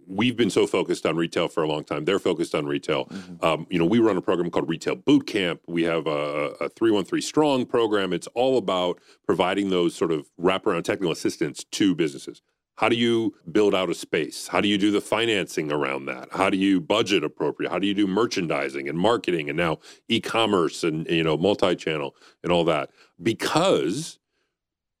we've 0.07 0.37
been 0.37 0.49
so 0.49 0.67
focused 0.67 1.05
on 1.05 1.15
retail 1.15 1.47
for 1.47 1.63
a 1.63 1.67
long 1.67 1.83
time. 1.83 2.05
They're 2.05 2.19
focused 2.19 2.55
on 2.55 2.65
retail. 2.65 3.09
Um, 3.41 3.67
you 3.69 3.79
know, 3.79 3.85
we 3.85 3.99
run 3.99 4.15
a 4.15 4.21
program 4.21 4.49
called 4.51 4.69
Retail 4.69 4.95
Boot 4.95 5.27
Camp. 5.27 5.61
We 5.67 5.83
have 5.83 6.07
a, 6.07 6.53
a 6.61 6.69
313 6.69 7.21
Strong 7.21 7.65
program. 7.65 8.13
It's 8.13 8.27
all 8.27 8.57
about 8.57 9.01
providing 9.25 9.69
those 9.69 9.95
sort 9.95 10.11
of 10.11 10.29
wraparound 10.39 10.83
technical 10.83 11.11
assistance 11.11 11.63
to 11.71 11.95
businesses. 11.95 12.41
How 12.77 12.89
do 12.89 12.95
you 12.97 13.33
build 13.51 13.73
out 13.73 13.89
a 13.89 13.93
space? 13.93 14.47
How 14.47 14.59
do 14.59 14.67
you 14.67 14.77
do 14.77 14.91
the 14.91 14.99
financing 14.99 15.71
around 15.71 16.05
that? 16.05 16.27
How 16.31 16.49
do 16.49 16.57
you 16.57 16.81
budget 16.81 17.23
appropriate? 17.23 17.71
How 17.71 17.79
do 17.79 17.87
you 17.87 17.93
do 17.93 18.05
merchandising 18.05 18.89
and 18.89 18.97
marketing 18.97 19.49
and 19.49 19.57
now 19.57 19.79
e-commerce 20.09 20.83
and 20.83 21.07
you 21.07 21.23
know 21.23 21.37
multi-channel 21.37 22.15
and 22.43 22.51
all 22.51 22.65
that? 22.65 22.89
Because 23.21 24.19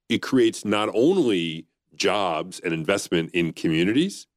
it 0.07 0.21
creates 0.21 0.63
not 0.63 0.89
only 0.93 1.65
jobs 1.95 2.59
and 2.61 2.73
investment 2.73 3.31
in 3.33 3.51
communities, 3.51 4.27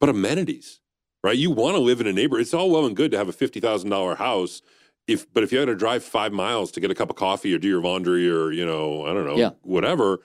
but 0.00 0.08
amenities, 0.08 0.80
right? 1.22 1.36
You 1.36 1.50
want 1.52 1.76
to 1.76 1.80
live 1.80 2.00
in 2.00 2.06
a 2.08 2.12
neighborhood. 2.12 2.42
It's 2.42 2.54
all 2.54 2.70
well 2.70 2.84
and 2.86 2.96
good 2.96 3.12
to 3.12 3.18
have 3.18 3.28
a 3.28 3.32
fifty 3.32 3.60
thousand 3.60 3.90
dollar 3.90 4.16
house, 4.16 4.60
if 5.06 5.32
but 5.32 5.44
if 5.44 5.52
you 5.52 5.60
had 5.60 5.66
to 5.66 5.76
drive 5.76 6.02
five 6.02 6.32
miles 6.32 6.72
to 6.72 6.80
get 6.80 6.90
a 6.90 6.96
cup 6.96 7.10
of 7.10 7.16
coffee 7.16 7.54
or 7.54 7.58
do 7.58 7.68
your 7.68 7.80
laundry 7.80 8.28
or 8.28 8.50
you 8.50 8.66
know 8.66 9.06
I 9.06 9.14
don't 9.14 9.24
know 9.26 9.36
Yeah. 9.36 9.50
whatever, 9.62 10.20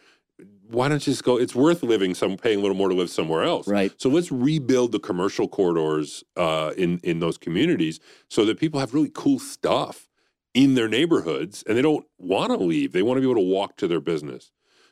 why 0.69 0.87
don't 0.87 1.05
you 1.05 1.11
just 1.11 1.23
go? 1.23 1.37
It's 1.37 1.55
worth 1.55 1.83
living 1.83 2.13
some 2.13 2.37
paying 2.37 2.59
a 2.59 2.61
little 2.61 2.77
more 2.77 2.89
to 2.89 2.95
live 2.95 3.09
somewhere 3.09 3.43
else. 3.43 3.67
Right. 3.67 3.93
So 3.97 4.09
let's 4.09 4.31
rebuild 4.31 4.91
the 4.91 4.99
commercial 4.99 5.47
corridors 5.47 6.23
uh, 6.37 6.71
in 6.77 6.99
in 7.03 7.19
those 7.19 7.37
communities 7.37 7.99
so 8.29 8.45
that 8.45 8.59
people 8.59 8.79
have 8.79 8.93
really 8.93 9.11
cool 9.13 9.39
stuff 9.39 10.07
in 10.53 10.75
their 10.75 10.87
neighborhoods 10.87 11.63
and 11.67 11.77
they 11.77 11.81
don't 11.81 12.05
want 12.17 12.51
to 12.51 12.57
leave. 12.57 12.93
They 12.93 13.01
want 13.01 13.17
to 13.17 13.21
be 13.21 13.29
able 13.29 13.41
to 13.41 13.47
walk 13.47 13.77
to 13.77 13.87
their 13.87 14.01
business. 14.01 14.51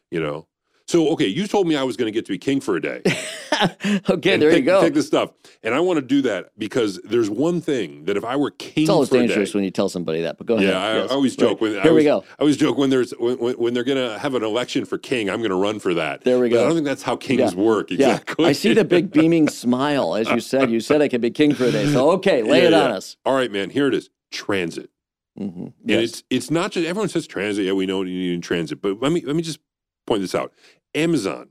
You 0.10 0.22
know. 0.22 0.48
So 0.88 1.10
okay, 1.10 1.28
you 1.28 1.48
told 1.48 1.68
me 1.68 1.76
I 1.76 1.84
was 1.84 1.96
going 1.98 2.08
to 2.08 2.12
get 2.12 2.26
to 2.26 2.32
be 2.32 2.38
king 2.38 2.60
for 2.60 2.76
a 2.76 2.82
day. 2.82 3.02
okay, 4.10 4.38
there 4.38 4.50
take, 4.52 4.60
you 4.60 4.66
go. 4.66 4.82
Take 4.82 4.94
this 4.94 5.08
stuff, 5.08 5.32
and 5.64 5.74
I 5.74 5.80
want 5.80 5.98
to 5.98 6.02
do 6.06 6.22
that 6.24 6.52
because 6.58 7.00
there's 7.04 7.30
one 7.30 7.62
thing 7.62 8.06
that 8.06 8.18
if 8.18 8.26
I 8.26 8.36
were 8.36 8.52
king 8.52 8.84
It's 8.84 8.90
always 8.90 9.10
dangerous 9.10 9.52
day, 9.52 9.58
when 9.58 9.64
you 9.64 9.72
tell 9.72 9.90
somebody 9.90 10.22
that. 10.22 10.38
But 10.38 10.48
go 10.48 10.56
ahead. 10.56 10.70
yeah, 10.70 10.82
I, 10.84 10.96
Yes. 10.96 11.12
I 11.12 11.14
always 11.14 11.32
Right. 11.34 11.50
joke 11.50 11.62
when 11.62 11.78
I 11.78 11.84
Here 11.84 11.94
we 11.94 12.04
go. 12.04 12.24
I 12.38 12.42
always 12.42 12.58
joke 12.58 12.78
when 12.78 12.90
there's 12.90 13.12
when, 13.20 13.38
when, 13.38 13.74
they're 13.74 13.84
going 13.84 13.98
to 13.98 14.18
have 14.20 14.36
an 14.36 14.44
election 14.44 14.86
for 14.86 14.98
king, 14.98 15.30
I'm 15.30 15.40
going 15.40 15.52
to 15.52 15.56
run 15.56 15.80
for 15.80 15.94
that. 15.94 16.24
There 16.24 16.40
we 16.40 16.50
But 16.50 16.56
go. 16.56 16.62
I 16.62 16.66
don't 16.68 16.76
think 16.76 16.86
that's 16.86 17.04
how 17.04 17.16
kings 17.16 17.54
Yeah. 17.54 17.62
work 17.62 17.92
Yeah, 17.92 18.16
exactly. 18.16 18.46
I 18.46 18.52
see 18.54 18.74
the 18.74 18.84
big 18.86 19.12
beaming 19.14 19.48
smile 19.50 20.16
as 20.16 20.30
you 20.32 20.40
said. 20.40 20.70
You 20.72 20.80
said 20.80 21.02
I 21.02 21.08
could 21.08 21.22
be 21.22 21.32
king 21.32 21.54
for 21.54 21.66
a 21.66 21.72
day. 21.72 21.86
So 21.94 22.12
okay, 22.12 22.44
lay 22.44 22.62
Yeah, 22.62 22.68
it 22.68 22.72
yeah. 22.74 22.84
on 22.86 22.92
us. 22.92 23.18
All 23.26 23.36
right, 23.36 23.52
man. 23.52 23.70
Here 23.70 23.88
it 23.88 23.94
is. 23.94 24.10
Transit. 24.32 24.90
hmm 25.38 25.68
And 25.88 26.02
it's 26.02 26.24
it's 26.30 26.50
not 26.50 26.72
just 26.72 26.88
everyone 26.88 27.10
says 27.10 27.28
transit. 27.28 27.66
Yeah, 27.66 27.74
we 27.74 27.86
know 27.86 28.02
you 28.04 28.32
need 28.36 28.44
transit, 28.44 28.82
but 28.82 29.02
let 29.02 29.12
me 29.12 29.22
let 29.26 29.36
me 29.36 29.42
just 29.42 29.60
point 30.06 30.22
this 30.22 30.36
out. 30.36 30.54
Amazon 30.94 31.50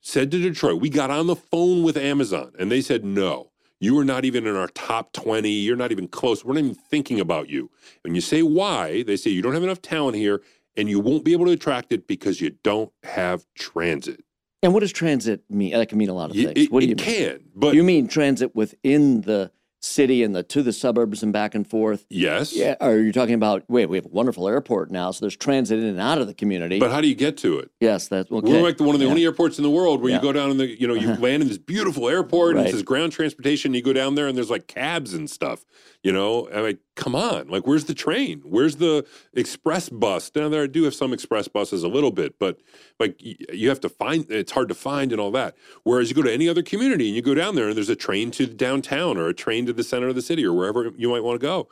said 0.00 0.30
to 0.30 0.38
Detroit, 0.38 0.80
we 0.80 0.88
got 0.88 1.10
on 1.10 1.26
the 1.26 1.36
phone 1.36 1.82
with 1.82 1.96
Amazon, 1.96 2.52
and 2.58 2.70
they 2.70 2.80
said 2.80 3.04
no. 3.04 3.50
You 3.78 3.98
are 3.98 4.04
not 4.04 4.24
even 4.24 4.46
in 4.46 4.56
our 4.56 4.68
top 4.68 5.12
20. 5.12 5.50
You're 5.50 5.76
not 5.76 5.92
even 5.92 6.08
close. 6.08 6.44
We're 6.44 6.54
not 6.54 6.60
even 6.60 6.74
thinking 6.74 7.20
about 7.20 7.50
you. 7.50 7.70
And 8.04 8.14
you 8.14 8.22
say 8.22 8.42
why? 8.42 9.02
They 9.02 9.16
say 9.16 9.30
you 9.30 9.42
don't 9.42 9.52
have 9.52 9.62
enough 9.62 9.82
talent 9.82 10.16
here 10.16 10.42
and 10.76 10.88
you 10.88 11.00
won't 11.00 11.24
be 11.24 11.32
able 11.32 11.46
to 11.46 11.52
attract 11.52 11.92
it 11.92 12.06
because 12.06 12.40
you 12.40 12.50
don't 12.62 12.92
have 13.02 13.46
transit. 13.54 14.24
And 14.62 14.72
what 14.72 14.80
does 14.80 14.92
transit 14.92 15.42
mean? 15.50 15.72
That 15.72 15.88
can 15.88 15.98
mean 15.98 16.08
a 16.08 16.14
lot 16.14 16.30
of 16.30 16.36
things. 16.36 16.52
It, 16.56 16.72
what 16.72 16.80
do 16.80 16.86
it 16.86 16.90
you 16.90 16.96
mean? 16.96 17.04
can, 17.04 17.44
but 17.54 17.74
you 17.74 17.82
mean 17.82 18.08
transit 18.08 18.54
within 18.54 19.22
the 19.22 19.50
city 19.86 20.22
and 20.22 20.34
the 20.34 20.42
to 20.42 20.62
the 20.62 20.72
suburbs 20.72 21.22
and 21.22 21.32
back 21.32 21.54
and 21.54 21.66
forth? 21.66 22.04
yes. 22.10 22.54
Yeah. 22.54 22.74
Or 22.80 22.98
you're 22.98 23.12
talking 23.12 23.34
about 23.34 23.64
wait, 23.68 23.86
we 23.86 23.96
have 23.96 24.04
a 24.06 24.08
wonderful 24.08 24.48
airport 24.48 24.90
now, 24.90 25.10
so 25.10 25.20
there's 25.24 25.36
transit 25.36 25.78
in 25.78 25.84
and 25.86 26.00
out 26.00 26.18
of 26.18 26.26
the 26.26 26.34
community. 26.34 26.78
But 26.78 26.90
how 26.90 27.00
do 27.00 27.08
you 27.08 27.14
get 27.14 27.36
to 27.38 27.58
it? 27.58 27.70
yes, 27.80 28.08
that's 28.08 28.30
okay. 28.30 28.52
We're 28.52 28.62
like 28.62 28.76
the, 28.76 28.84
one 28.84 28.94
of 28.94 28.98
the 29.00 29.06
Yeah. 29.06 29.10
only 29.10 29.24
airports 29.24 29.58
in 29.58 29.62
the 29.62 29.70
world 29.70 30.00
where 30.02 30.10
Yeah. 30.10 30.16
you 30.16 30.22
go 30.22 30.32
down 30.32 30.50
in 30.50 30.56
the, 30.58 30.66
you 30.80 30.86
know, 30.86 30.94
you 30.94 31.10
uh-huh. 31.10 31.20
land 31.22 31.42
in 31.42 31.48
this 31.48 31.58
beautiful 31.58 32.08
airport 32.08 32.50
and 32.56 32.60
Right. 32.60 32.68
it 32.68 32.72
says 32.72 32.82
ground 32.82 33.12
transportation. 33.12 33.74
You 33.74 33.82
go 33.82 33.92
down 33.92 34.14
there 34.14 34.26
and 34.26 34.36
there's 34.36 34.50
like 34.50 34.66
cabs 34.66 35.14
and 35.14 35.28
stuff, 35.30 35.64
you 36.02 36.12
know. 36.12 36.48
I'm 36.52 36.62
like, 36.62 36.78
come 36.96 37.14
on, 37.14 37.46
like, 37.48 37.66
where's 37.66 37.84
the 37.84 37.94
train? 37.94 38.42
Where's 38.44 38.76
the 38.76 39.06
express 39.34 39.88
bus? 39.88 40.30
Down 40.30 40.50
there, 40.50 40.64
I 40.64 40.66
do 40.66 40.84
have 40.84 40.94
some 40.94 41.12
express 41.12 41.46
buses 41.46 41.82
a 41.82 41.88
little 41.88 42.10
bit, 42.10 42.38
but 42.38 42.58
like, 42.98 43.20
you 43.20 43.68
have 43.68 43.80
to 43.80 43.88
find. 43.88 44.26
It's 44.30 44.52
hard 44.52 44.68
to 44.68 44.74
find 44.74 45.12
and 45.12 45.20
all 45.20 45.30
that. 45.32 45.56
Whereas 45.84 46.08
you 46.08 46.16
go 46.16 46.22
to 46.22 46.32
any 46.32 46.48
other 46.48 46.62
community 46.62 47.06
and 47.06 47.14
you 47.14 47.22
go 47.22 47.34
down 47.34 47.54
there 47.54 47.68
and 47.68 47.76
there's 47.76 47.90
a 47.90 47.96
train 47.96 48.30
to 48.32 48.46
downtown 48.46 49.18
or 49.18 49.28
a 49.28 49.34
train 49.34 49.66
to 49.66 49.72
the 49.72 49.84
center 49.84 50.08
of 50.08 50.14
the 50.14 50.22
city 50.22 50.44
or 50.44 50.52
wherever 50.52 50.90
you 50.96 51.10
might 51.10 51.22
want 51.22 51.40
to 51.40 51.46
go. 51.46 51.68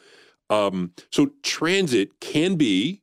Um, 0.51 0.93
so 1.11 1.31
transit 1.43 2.21
can 2.21 2.57
be 2.57 3.03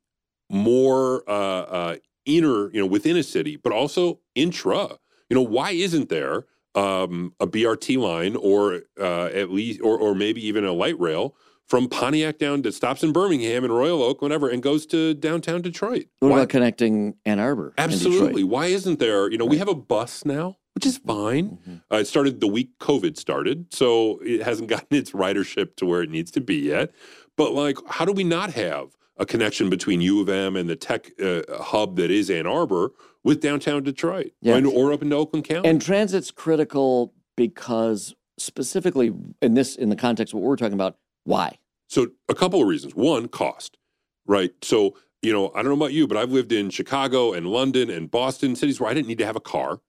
more 0.50 1.24
uh, 1.28 1.62
uh, 1.62 1.96
inner, 2.26 2.72
you 2.72 2.80
know, 2.80 2.86
within 2.86 3.18
a 3.18 3.24
city, 3.24 3.58
but 3.58 3.74
also 3.74 4.20
intra. 4.36 4.98
You 5.30 5.36
know, 5.36 5.42
why 5.42 5.72
isn't 5.72 6.10
there 6.10 6.46
um, 6.76 7.34
a 7.40 7.48
BRT 7.48 7.98
line 7.98 8.36
or 8.36 8.82
uh, 9.00 9.26
at 9.26 9.50
least, 9.50 9.82
or, 9.82 9.98
or 9.98 10.14
maybe 10.14 10.46
even 10.46 10.66
a 10.66 10.72
light 10.72 11.00
rail 11.00 11.36
from 11.72 11.88
Pontiac 11.88 12.38
down 12.38 12.62
to 12.64 12.72
stops 12.74 13.02
in 13.02 13.14
Birmingham 13.14 13.64
and 13.64 13.74
Royal 13.74 14.04
Oak, 14.04 14.22
whatever, 14.22 14.50
and 14.50 14.62
goes 14.62 14.86
to 14.88 15.14
downtown 15.14 15.62
Detroit? 15.62 16.08
What 16.20 16.28
Why- 16.32 16.38
about 16.40 16.50
connecting 16.50 17.16
Ann 17.26 17.40
Arbor? 17.40 17.74
Absolutely. 17.78 18.44
Why 18.44 18.66
isn't 18.66 19.00
there? 19.00 19.32
You 19.32 19.38
know, 19.38 19.46
we 19.46 19.58
have 19.58 19.70
a 19.70 19.74
bus 19.74 20.26
now, 20.26 20.58
which 20.76 20.86
is 20.86 20.98
fine. 20.98 21.60
Mhm. 21.66 21.82
Uh, 21.90 21.96
it 22.02 22.08
started 22.08 22.42
the 22.42 22.48
week 22.48 22.78
COVID 22.80 23.16
started, 23.18 23.68
so 23.74 24.20
it 24.22 24.44
hasn't 24.44 24.68
gotten 24.76 24.98
its 24.98 25.12
ridership 25.12 25.78
to 25.78 25.86
where 25.86 26.02
it 26.02 26.10
needs 26.10 26.30
to 26.32 26.42
be 26.42 26.56
yet. 26.58 26.92
But 27.38 27.54
like, 27.54 27.78
how 27.88 28.04
do 28.04 28.12
we 28.12 28.26
not 28.26 28.52
have 28.52 28.90
a 29.16 29.26
connection 29.26 29.70
between 29.70 30.02
U 30.02 30.20
of 30.20 30.28
M 30.28 30.58
and 30.58 30.68
the 30.68 30.76
tech 30.76 31.10
uh, 31.24 31.44
hub 31.58 31.96
that 31.96 32.12
is 32.12 32.30
Ann 32.30 32.48
Arbor 32.48 32.92
with 33.24 33.40
downtown 33.40 33.82
Detroit, 33.84 34.34
Yeah. 34.42 34.58
and, 34.58 34.68
or 34.68 34.92
up 34.92 35.02
into 35.02 35.16
Oakland 35.16 35.46
County? 35.46 35.70
And 35.70 35.82
transit's 35.82 36.32
critical 36.32 37.14
because 37.38 38.14
specifically 38.38 39.14
in 39.42 39.54
this 39.54 39.78
in 39.78 39.88
the 39.88 39.96
context 39.96 40.34
of 40.34 40.42
what 40.42 40.50
we're 40.50 40.58
talking 40.58 40.74
about, 40.74 40.98
why? 41.24 41.58
So 41.92 42.08
a 42.30 42.34
couple 42.34 42.62
of 42.62 42.70
reasons. 42.70 42.96
One, 42.96 43.28
cost, 43.28 43.78
right? 44.26 44.52
So, 44.62 44.96
you 45.22 45.34
know, 45.34 45.52
I 45.54 45.58
don't 45.58 45.66
know 45.66 45.86
about 45.86 45.92
you, 45.92 46.08
but 46.08 46.16
I've 46.16 46.32
lived 46.32 46.54
in 46.54 46.70
Chicago 46.70 47.34
and 47.34 47.48
London 47.48 47.90
and 47.90 48.10
Boston, 48.10 48.56
cities 48.56 48.80
where 48.80 48.90
I 48.90 48.94
didn't 48.94 49.10
need 49.10 49.18
to 49.18 49.26
have 49.26 49.36
a 49.36 49.42
car. 49.42 49.82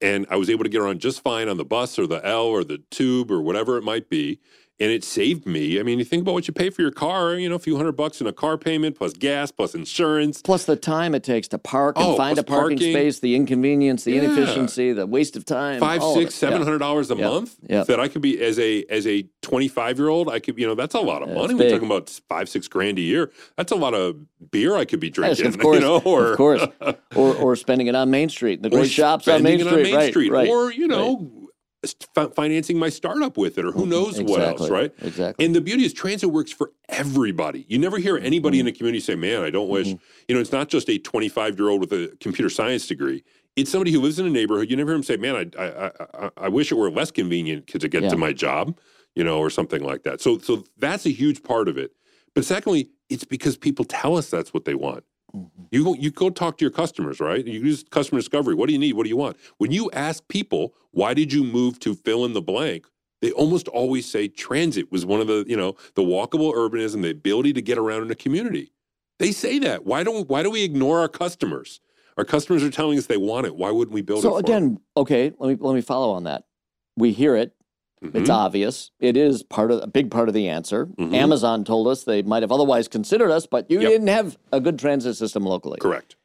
And 0.00 0.26
I 0.30 0.36
was 0.36 0.48
able 0.48 0.62
to 0.62 0.70
get 0.70 0.80
around 0.80 1.00
just 1.00 1.22
fine 1.22 1.48
on 1.48 1.56
the 1.56 1.64
bus 1.64 1.98
or 1.98 2.06
the 2.06 2.24
L 2.24 2.46
or 2.46 2.62
the 2.62 2.78
tube 2.92 3.32
or 3.32 3.42
whatever 3.42 3.76
it 3.76 3.82
might 3.82 4.08
be. 4.08 4.38
And 4.80 4.90
it 4.90 5.04
saved 5.04 5.44
me. 5.46 5.78
I 5.78 5.82
mean, 5.82 5.98
you 5.98 6.06
think 6.06 6.22
about 6.22 6.32
what 6.32 6.48
you 6.48 6.54
pay 6.54 6.70
for 6.70 6.80
your 6.80 6.90
car, 6.90 7.34
you 7.34 7.50
know, 7.50 7.54
a 7.54 7.58
few 7.58 7.76
hundred 7.76 7.92
bucks 7.92 8.20
in 8.22 8.26
a 8.26 8.32
car 8.32 8.56
payment, 8.56 8.96
plus 8.96 9.12
gas, 9.12 9.50
plus 9.50 9.74
insurance. 9.74 10.40
Plus 10.40 10.64
the 10.64 10.74
time 10.74 11.14
it 11.14 11.22
takes 11.22 11.48
to 11.48 11.58
park 11.58 11.98
and 11.98 12.06
Oh, 12.06 12.16
find 12.16 12.38
a 12.38 12.42
parking, 12.42 12.78
parking. 12.78 12.92
space, 12.94 13.18
the 13.20 13.34
inconvenience, 13.36 14.04
the 14.04 14.12
Yeah. 14.12 14.22
inefficiency, 14.22 14.92
the 14.94 15.06
waste 15.06 15.36
of 15.36 15.44
time. 15.44 15.80
Five, 15.80 16.02
six, 16.02 16.02
seven 16.02 16.02
hundred 16.02 16.10
all 16.10 16.16
of 16.18 16.22
six, 16.22 16.34
it. 16.34 16.38
seven 16.38 16.66
Yeah. 16.66 16.78
dollars 16.78 17.10
a 17.10 17.14
Yeah. 17.16 17.28
month 17.28 17.56
that 17.88 18.00
I 18.00 18.08
could 18.08 18.22
be 18.22 18.40
as 18.42 18.58
a 18.58 18.84
as 18.88 19.06
a 19.06 19.26
twenty 19.42 19.68
five 19.68 19.98
year 19.98 20.08
old. 20.08 20.30
I 20.30 20.38
could 20.38 20.58
you 20.58 20.66
know 20.66 20.74
that's 20.74 20.94
a 20.94 21.00
lot 21.00 21.22
of 21.22 21.28
money. 21.28 21.52
We're 21.54 21.68
talking 21.70 21.84
about 21.86 22.08
five 22.30 22.48
six 22.48 22.66
grand 22.66 22.98
a 22.98 23.02
year. 23.02 23.30
That's 23.58 23.72
a 23.72 23.76
lot 23.76 23.92
of 23.92 24.16
beer 24.50 24.76
I 24.76 24.86
could 24.86 25.00
be 25.00 25.08
Yes, 25.08 25.14
drinking. 25.14 25.46
of 25.46 25.58
course, 25.58 25.74
you 25.76 25.80
know, 25.84 25.98
or 26.06 26.30
of 26.32 26.36
course, 26.38 26.62
or 27.14 27.34
or 27.36 27.54
spending 27.54 27.86
it 27.86 27.94
on 27.94 28.10
Main 28.10 28.30
Street. 28.30 28.62
The 28.62 28.70
great 28.70 28.90
shops 28.90 29.28
on 29.28 29.42
Main 29.42 29.60
Street, 29.60 29.92
right? 29.92 30.10
Street, 30.10 30.32
right. 30.32 30.48
or 30.48 30.72
you 30.72 30.88
know, 30.88 31.18
fi- 31.18 31.39
financing 32.34 32.78
my 32.78 32.88
startup 32.88 33.36
with 33.36 33.58
it, 33.58 33.64
or 33.64 33.72
who 33.72 33.86
knows 33.86 34.20
what 34.22 34.40
else, 34.42 34.68
right? 34.68 34.92
Exactly. 35.02 35.44
And 35.44 35.54
the 35.54 35.60
beauty 35.60 35.84
is 35.84 35.92
transit 35.92 36.30
works 36.30 36.52
for 36.52 36.72
everybody. 36.88 37.64
You 37.68 37.78
never 37.78 37.98
hear 37.98 38.16
anybody 38.18 38.58
Mm-hmm. 38.58 38.60
in 38.68 38.72
the 38.72 38.78
community 38.78 39.00
say, 39.00 39.14
"Man, 39.14 39.42
I 39.42 39.50
don't 39.50 39.68
wish." 39.68 39.88
You 39.88 40.34
know, 40.34 40.40
it's 40.40 40.52
not 40.52 40.68
just 40.68 40.88
a 40.90 40.98
25 40.98 41.58
year 41.58 41.68
old 41.68 41.80
with 41.80 41.92
a 41.92 42.16
computer 42.20 42.50
science 42.50 42.86
degree. 42.86 43.22
It's 43.56 43.70
somebody 43.70 43.92
who 43.92 44.00
lives 44.00 44.18
in 44.18 44.26
a 44.26 44.30
neighborhood. 44.30 44.70
You 44.70 44.76
never 44.76 44.90
hear 44.90 44.96
them 44.96 45.02
say, 45.02 45.16
"Man, 45.16 45.36
I 45.36 45.62
I 45.62 45.90
I, 46.26 46.30
I 46.36 46.48
wish 46.48 46.70
it 46.70 46.74
were 46.76 46.90
less 46.90 47.10
convenient 47.10 47.66
to 47.68 47.88
get 47.88 48.02
Yeah. 48.02 48.10
to 48.10 48.16
my 48.16 48.32
job," 48.32 48.78
you 49.14 49.24
know, 49.24 49.38
or 49.38 49.50
something 49.50 49.82
like 49.82 50.02
that. 50.04 50.20
So 50.20 50.38
so 50.38 50.64
that's 50.78 51.06
a 51.06 51.10
huge 51.10 51.42
part 51.42 51.68
of 51.68 51.78
it. 51.78 51.92
But 52.34 52.44
secondly, 52.44 52.90
it's 53.08 53.24
because 53.24 53.56
people 53.56 53.84
tell 53.84 54.16
us 54.16 54.30
that's 54.30 54.52
what 54.54 54.64
they 54.64 54.74
want. 54.74 55.04
Mm-hmm. 55.34 55.64
You 55.70 55.84
go, 55.84 55.94
you 55.94 56.10
go 56.10 56.30
talk 56.30 56.58
to 56.58 56.64
your 56.64 56.72
customers, 56.72 57.20
right? 57.20 57.46
You 57.46 57.60
use 57.60 57.84
customer 57.90 58.20
discovery. 58.20 58.54
What 58.54 58.66
do 58.66 58.72
you 58.72 58.78
need? 58.78 58.94
What 58.94 59.04
do 59.04 59.08
you 59.08 59.16
want? 59.16 59.36
When 59.58 59.70
you 59.70 59.90
ask 59.92 60.26
people, 60.28 60.74
why 60.90 61.14
did 61.14 61.32
you 61.32 61.44
move 61.44 61.78
to 61.80 61.94
fill 61.94 62.24
in 62.24 62.32
the 62.32 62.42
blank? 62.42 62.86
They 63.22 63.32
almost 63.32 63.68
always 63.68 64.10
say 64.10 64.28
transit 64.28 64.90
was 64.90 65.04
one 65.04 65.20
of 65.20 65.26
the, 65.26 65.44
you 65.46 65.56
know, 65.56 65.76
the 65.94 66.02
walkable 66.02 66.54
urbanism, 66.54 67.02
the 67.02 67.10
ability 67.10 67.52
to 67.52 67.62
get 67.62 67.78
around 67.78 68.02
in 68.02 68.10
a 68.10 68.14
community. 68.14 68.72
They 69.18 69.32
say 69.32 69.58
that. 69.60 69.84
Why 69.84 70.02
don't 70.02 70.28
why 70.28 70.42
do 70.42 70.50
we 70.50 70.64
ignore 70.64 71.00
our 71.00 71.08
customers? 71.08 71.80
Our 72.16 72.24
customers 72.24 72.62
are 72.62 72.70
telling 72.70 72.98
us 72.98 73.06
they 73.06 73.18
want 73.18 73.46
it. 73.46 73.54
Why 73.54 73.70
wouldn't 73.70 73.94
we 73.94 74.00
build 74.00 74.20
it? 74.20 74.22
So 74.22 74.38
again, 74.38 74.80
okay, 74.96 75.32
let 75.38 75.50
me 75.50 75.56
let 75.60 75.74
me 75.74 75.82
follow 75.82 76.12
on 76.12 76.24
that. 76.24 76.44
We 76.96 77.12
hear 77.12 77.36
it. 77.36 77.54
Them? 78.00 78.10
It's 78.14 78.30
obvious. 78.30 78.90
It 79.00 79.16
is 79.16 79.42
part 79.42 79.70
of 79.70 79.82
a 79.82 79.86
big 79.86 80.10
part 80.10 80.28
of 80.28 80.34
the 80.34 80.48
answer. 80.48 80.86
Mhm. 80.86 81.14
Amazon 81.14 81.64
told 81.64 81.86
us 81.88 82.04
they 82.04 82.22
might 82.22 82.42
have 82.42 82.52
otherwise 82.52 82.88
considered 82.88 83.30
us, 83.30 83.46
but 83.46 83.70
you 83.70 83.80
Yep. 83.80 83.90
didn't 83.90 84.06
have 84.08 84.38
a 84.52 84.60
good 84.60 84.78
transit 84.78 85.16
system 85.16 85.44
locally. 85.44 85.78
correct. 85.80 86.16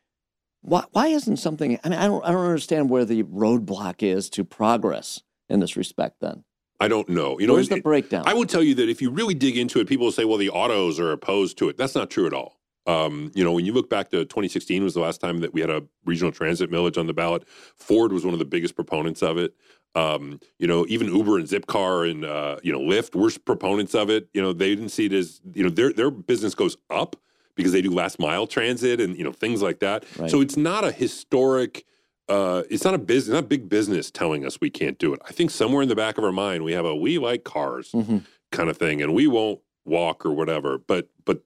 Why, 0.61 0.84
why 0.93 1.07
isn't 1.07 1.38
something? 1.38 1.80
I 1.84 1.89
mean, 1.89 1.99
I 1.99 2.07
don't 2.07 2.26
I 2.26 2.32
don't 2.32 2.43
understand 2.45 2.89
where 2.89 3.05
the 3.05 3.21
roadblock 3.23 4.01
is 4.01 4.30
to 4.32 4.43
progress 4.43 5.21
in 5.47 5.59
this 5.59 5.78
respect. 5.78 6.21
Then 6.21 6.43
I 6.80 6.88
don't 6.88 7.07
know. 7.07 7.39
You 7.39 7.45
know, 7.47 7.53
where's 7.53 7.67
it- 7.71 7.76
the 7.76 7.82
breakdown? 7.82 8.23
I 8.26 8.34
would 8.34 8.49
tell 8.49 8.63
you 8.63 8.73
that 8.76 8.89
if 8.89 9.01
you 9.01 9.11
really 9.11 9.36
dig 9.36 9.57
into 9.57 9.80
it, 9.80 9.88
people 9.88 10.05
will 10.05 10.11
say, 10.11 10.26
well, 10.26 10.38
the 10.38 10.49
autos 10.49 10.99
are 10.99 11.11
opposed 11.11 11.57
to 11.59 11.69
it. 11.69 11.78
That's 11.78 11.93
not 11.95 12.09
true 12.09 12.26
at 12.26 12.34
all. 12.34 12.59
Um, 12.88 13.32
you 13.34 13.43
know, 13.43 13.51
when 13.51 13.65
you 13.65 13.73
look 13.73 13.89
back 13.89 14.09
to 14.11 14.26
2016 14.26 14.84
was 14.84 14.93
the 14.93 14.99
last 14.99 15.19
time 15.21 15.39
that 15.39 15.53
we 15.53 15.61
had 15.61 15.69
a 15.71 15.84
regional 16.05 16.32
transit 16.32 16.69
millage 16.71 16.97
on 16.99 17.07
the 17.07 17.13
ballot. 17.13 17.43
Ford 17.78 18.11
was 18.11 18.23
one 18.26 18.34
of 18.34 18.39
the 18.39 18.45
biggest 18.45 18.76
proponents 18.76 19.21
of 19.23 19.38
it. 19.38 19.53
Um, 19.95 20.39
you 20.59 20.67
know, 20.67 20.85
even 20.89 21.07
Uber 21.07 21.37
and 21.39 21.47
Zipcar 21.47 22.09
and 22.09 22.25
uh, 22.25 22.57
you 22.63 22.71
know 22.71 22.79
Lyft 22.79 23.15
were 23.15 23.31
proponents 23.45 23.95
of 23.95 24.09
it. 24.09 24.27
You 24.33 24.41
know, 24.41 24.51
they 24.53 24.75
didn't 24.75 24.89
see 24.89 25.05
it 25.05 25.13
as 25.13 25.41
you 25.53 25.63
know 25.63 25.69
their 25.69 25.93
their 25.93 26.11
business 26.11 26.53
goes 26.53 26.75
up 26.89 27.15
because 27.55 27.71
they 27.71 27.81
do 27.81 27.91
last 27.91 28.19
mile 28.19 28.45
transit 28.47 28.99
and 28.99 29.17
you 29.17 29.23
know 29.23 29.31
things 29.31 29.61
like 29.61 29.79
that. 29.79 30.03
Right. 30.19 30.29
So 30.29 30.41
it's 30.41 30.57
not 30.57 30.83
a 30.83 30.91
historic. 30.91 31.85
Uh, 32.27 32.63
it's 32.71 32.83
not 32.83 32.93
a 32.95 32.97
business, 32.97 33.33
not 33.33 33.47
big 33.47 33.69
business 33.69 34.09
telling 34.09 34.45
us 34.45 34.59
we 34.59 34.69
can't 34.69 34.97
do 34.97 35.13
it. 35.13 35.21
I 35.27 35.31
think 35.31 35.51
somewhere 35.51 35.83
in 35.83 35.89
the 35.89 35.95
back 35.95 36.17
of 36.17 36.23
our 36.23 36.31
mind 36.31 36.63
we 36.63 36.73
have 36.73 36.85
a 36.85 36.95
we 36.95 37.17
like 37.19 37.43
cars 37.43 37.91
Mhm. 37.93 38.23
kind 38.51 38.69
of 38.69 38.77
thing, 38.77 39.01
and 39.01 39.13
we 39.13 39.27
won't 39.27 39.59
walk 39.85 40.25
or 40.25 40.33
whatever. 40.33 40.77
But 40.77 41.09
but 41.23 41.43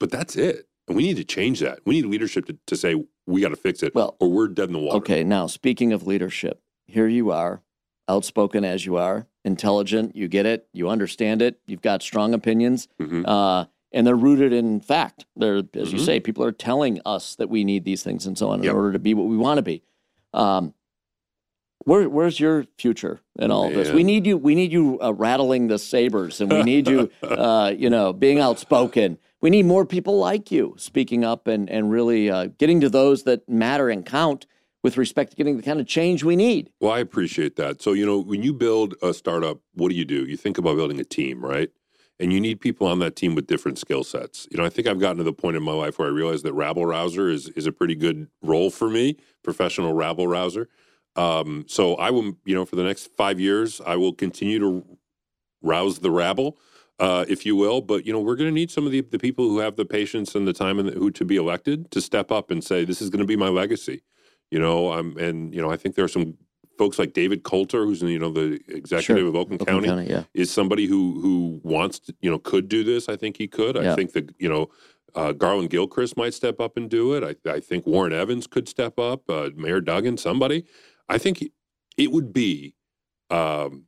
but 0.00 0.10
that's 0.10 0.36
it. 0.36 0.66
And 0.88 0.96
we 0.96 1.02
need 1.02 1.16
to 1.18 1.24
change 1.24 1.60
that. 1.60 1.80
We 1.84 1.96
need 1.96 2.06
leadership 2.06 2.46
to, 2.46 2.56
to 2.66 2.76
say 2.76 3.04
we 3.26 3.40
got 3.40 3.50
to 3.50 3.56
fix 3.56 3.82
it, 3.84 3.94
Well, 3.94 4.16
or 4.18 4.28
we're 4.30 4.48
dead 4.48 4.68
in 4.68 4.72
the 4.72 4.78
water. 4.80 4.96
Okay, 4.98 5.22
now 5.22 5.46
speaking 5.46 5.92
of 5.92 6.06
leadership, 6.06 6.60
here 6.86 7.06
you 7.06 7.30
are, 7.30 7.62
outspoken 8.08 8.64
as 8.64 8.84
you 8.86 8.96
are, 8.96 9.26
intelligent, 9.44 10.16
you 10.16 10.28
get 10.28 10.46
it, 10.46 10.68
you 10.72 10.88
understand 10.88 11.42
it, 11.42 11.60
you've 11.66 11.82
got 11.82 12.02
strong 12.02 12.34
opinions, 12.34 12.88
Mhm. 13.00 13.24
uh, 13.26 13.66
and 13.92 14.06
they're 14.06 14.16
rooted 14.16 14.52
in 14.52 14.80
fact. 14.80 15.26
They're, 15.36 15.62
as 15.74 15.92
you 15.92 15.98
Mhm. 15.98 16.04
say, 16.06 16.20
people 16.20 16.44
are 16.44 16.52
telling 16.52 17.00
us 17.04 17.34
that 17.36 17.48
we 17.50 17.64
need 17.64 17.84
these 17.84 18.02
things 18.02 18.26
and 18.26 18.36
so 18.36 18.48
on 18.50 18.62
Yep. 18.62 18.70
in 18.70 18.76
order 18.76 18.92
to 18.92 18.98
be 18.98 19.14
what 19.14 19.26
we 19.26 19.36
want 19.36 19.58
to 19.58 19.62
be. 19.62 19.82
Um, 20.32 20.74
where, 21.84 22.08
where's 22.08 22.38
your 22.38 22.64
future 22.78 23.20
in 23.38 23.50
all 23.50 23.68
of 23.68 23.74
this? 23.74 23.92
We 23.92 24.04
need 24.04 24.24
you. 24.26 24.38
We 24.38 24.54
need 24.54 24.72
you 24.72 24.98
uh, 25.02 25.12
rattling 25.12 25.66
the 25.68 25.78
sabers, 25.78 26.40
and 26.40 26.50
we 26.50 26.62
need 26.62 26.88
you, 26.88 27.10
uh, 27.22 27.72
you 27.76 27.90
know, 27.90 28.12
being 28.12 28.38
outspoken. 28.38 29.18
We 29.40 29.50
need 29.50 29.66
more 29.66 29.84
people 29.84 30.18
like 30.18 30.52
you 30.52 30.74
speaking 30.78 31.24
up 31.24 31.48
and 31.48 31.68
and 31.68 31.90
really 31.90 32.30
uh, 32.30 32.46
getting 32.58 32.80
to 32.82 32.88
those 32.88 33.24
that 33.24 33.48
matter 33.48 33.88
and 33.90 34.06
count 34.06 34.46
with 34.82 34.96
respect 34.96 35.30
to 35.30 35.36
getting 35.36 35.56
the 35.56 35.62
kind 35.62 35.80
of 35.80 35.86
change 35.86 36.24
we 36.24 36.36
need. 36.36 36.70
Well, 36.80 36.92
I 36.92 36.98
appreciate 36.98 37.56
that. 37.56 37.80
So, 37.82 37.92
you 37.92 38.04
know, 38.04 38.18
when 38.18 38.42
you 38.42 38.52
build 38.52 38.94
a 39.02 39.14
startup, 39.14 39.60
what 39.74 39.90
do 39.90 39.94
you 39.94 40.04
do? 40.04 40.24
You 40.24 40.36
think 40.36 40.58
about 40.58 40.76
building 40.76 41.00
a 41.00 41.04
team, 41.04 41.44
right? 41.44 41.70
And 42.18 42.32
you 42.32 42.40
need 42.40 42.60
people 42.60 42.86
on 42.86 42.98
that 43.00 43.16
team 43.16 43.34
with 43.34 43.46
different 43.46 43.78
skill 43.78 44.04
sets. 44.04 44.46
You 44.50 44.58
know, 44.58 44.64
I 44.64 44.68
think 44.68 44.86
I've 44.86 45.00
gotten 45.00 45.18
to 45.18 45.24
the 45.24 45.32
point 45.32 45.56
in 45.56 45.62
my 45.62 45.72
life 45.72 45.98
where 45.98 46.08
I 46.08 46.10
realize 46.10 46.42
that 46.42 46.52
rabble 46.52 46.86
rouser 46.86 47.28
is 47.28 47.48
is 47.50 47.66
a 47.66 47.72
pretty 47.72 47.94
good 47.94 48.28
role 48.42 48.70
for 48.70 48.88
me, 48.88 49.16
professional 49.42 49.92
rabble 49.92 50.28
rouser. 50.28 50.68
Um, 51.16 51.64
so 51.68 51.96
I 51.96 52.10
will, 52.10 52.34
you 52.44 52.54
know, 52.54 52.64
for 52.64 52.76
the 52.76 52.84
next 52.84 53.08
five 53.16 53.40
years, 53.40 53.80
I 53.84 53.96
will 53.96 54.12
continue 54.12 54.58
to 54.60 54.84
rouse 55.62 55.98
the 55.98 56.10
rabble, 56.10 56.58
uh, 56.98 57.24
if 57.28 57.44
you 57.44 57.56
will. 57.56 57.80
But 57.80 58.06
you 58.06 58.12
know, 58.12 58.20
we're 58.20 58.36
going 58.36 58.48
to 58.48 58.54
need 58.54 58.70
some 58.70 58.86
of 58.86 58.92
the, 58.92 59.00
the 59.00 59.18
people 59.18 59.48
who 59.48 59.58
have 59.58 59.76
the 59.76 59.84
patience 59.84 60.34
and 60.34 60.46
the 60.46 60.52
time 60.52 60.78
and 60.78 60.88
the, 60.88 60.92
who 60.92 61.10
to 61.12 61.24
be 61.24 61.36
elected 61.36 61.90
to 61.90 62.00
step 62.00 62.30
up 62.30 62.50
and 62.50 62.62
say, 62.62 62.84
"This 62.84 63.02
is 63.02 63.10
going 63.10 63.20
to 63.20 63.26
be 63.26 63.36
my 63.36 63.48
legacy." 63.48 64.02
You 64.52 64.58
know, 64.58 64.92
um, 64.92 65.16
and 65.16 65.54
you 65.54 65.62
know, 65.62 65.70
I 65.70 65.78
think 65.78 65.94
there 65.94 66.04
are 66.04 66.08
some 66.08 66.34
folks 66.76 66.98
like 66.98 67.14
David 67.14 67.42
Coulter, 67.42 67.86
who's 67.86 68.02
you 68.02 68.18
know 68.18 68.30
the 68.30 68.60
executive 68.68 69.22
Sure. 69.22 69.28
of 69.28 69.34
Oakland, 69.34 69.62
Oakland 69.62 69.86
County, 69.86 69.88
County, 69.88 70.10
yeah. 70.10 70.24
is 70.34 70.50
somebody 70.50 70.84
who 70.84 71.18
who 71.22 71.58
wants 71.64 71.98
to, 72.00 72.14
you 72.20 72.30
know 72.30 72.38
could 72.38 72.68
do 72.68 72.84
this. 72.84 73.08
I 73.08 73.16
think 73.16 73.38
he 73.38 73.48
could. 73.48 73.78
I 73.78 73.96
think 73.96 74.12
that 74.12 74.34
you 74.38 74.48
know. 74.48 74.68
Uh, 75.14 75.30
Garlin 75.30 75.68
Gilchrist 75.68 76.16
might 76.16 76.32
step 76.32 76.58
up 76.58 76.78
and 76.78 76.88
do 76.88 77.12
it. 77.12 77.22
I, 77.22 77.50
I 77.50 77.60
think 77.60 77.86
Warren 77.86 78.14
Evans 78.14 78.46
could 78.46 78.66
step 78.66 78.98
up. 78.98 79.28
Uh, 79.28 79.50
Mayor 79.54 79.82
Duggan, 79.82 80.16
somebody. 80.16 80.64
I 81.06 81.18
think 81.18 81.44
it 81.98 82.10
would 82.10 82.32
be 82.32 82.76
um, 83.28 83.84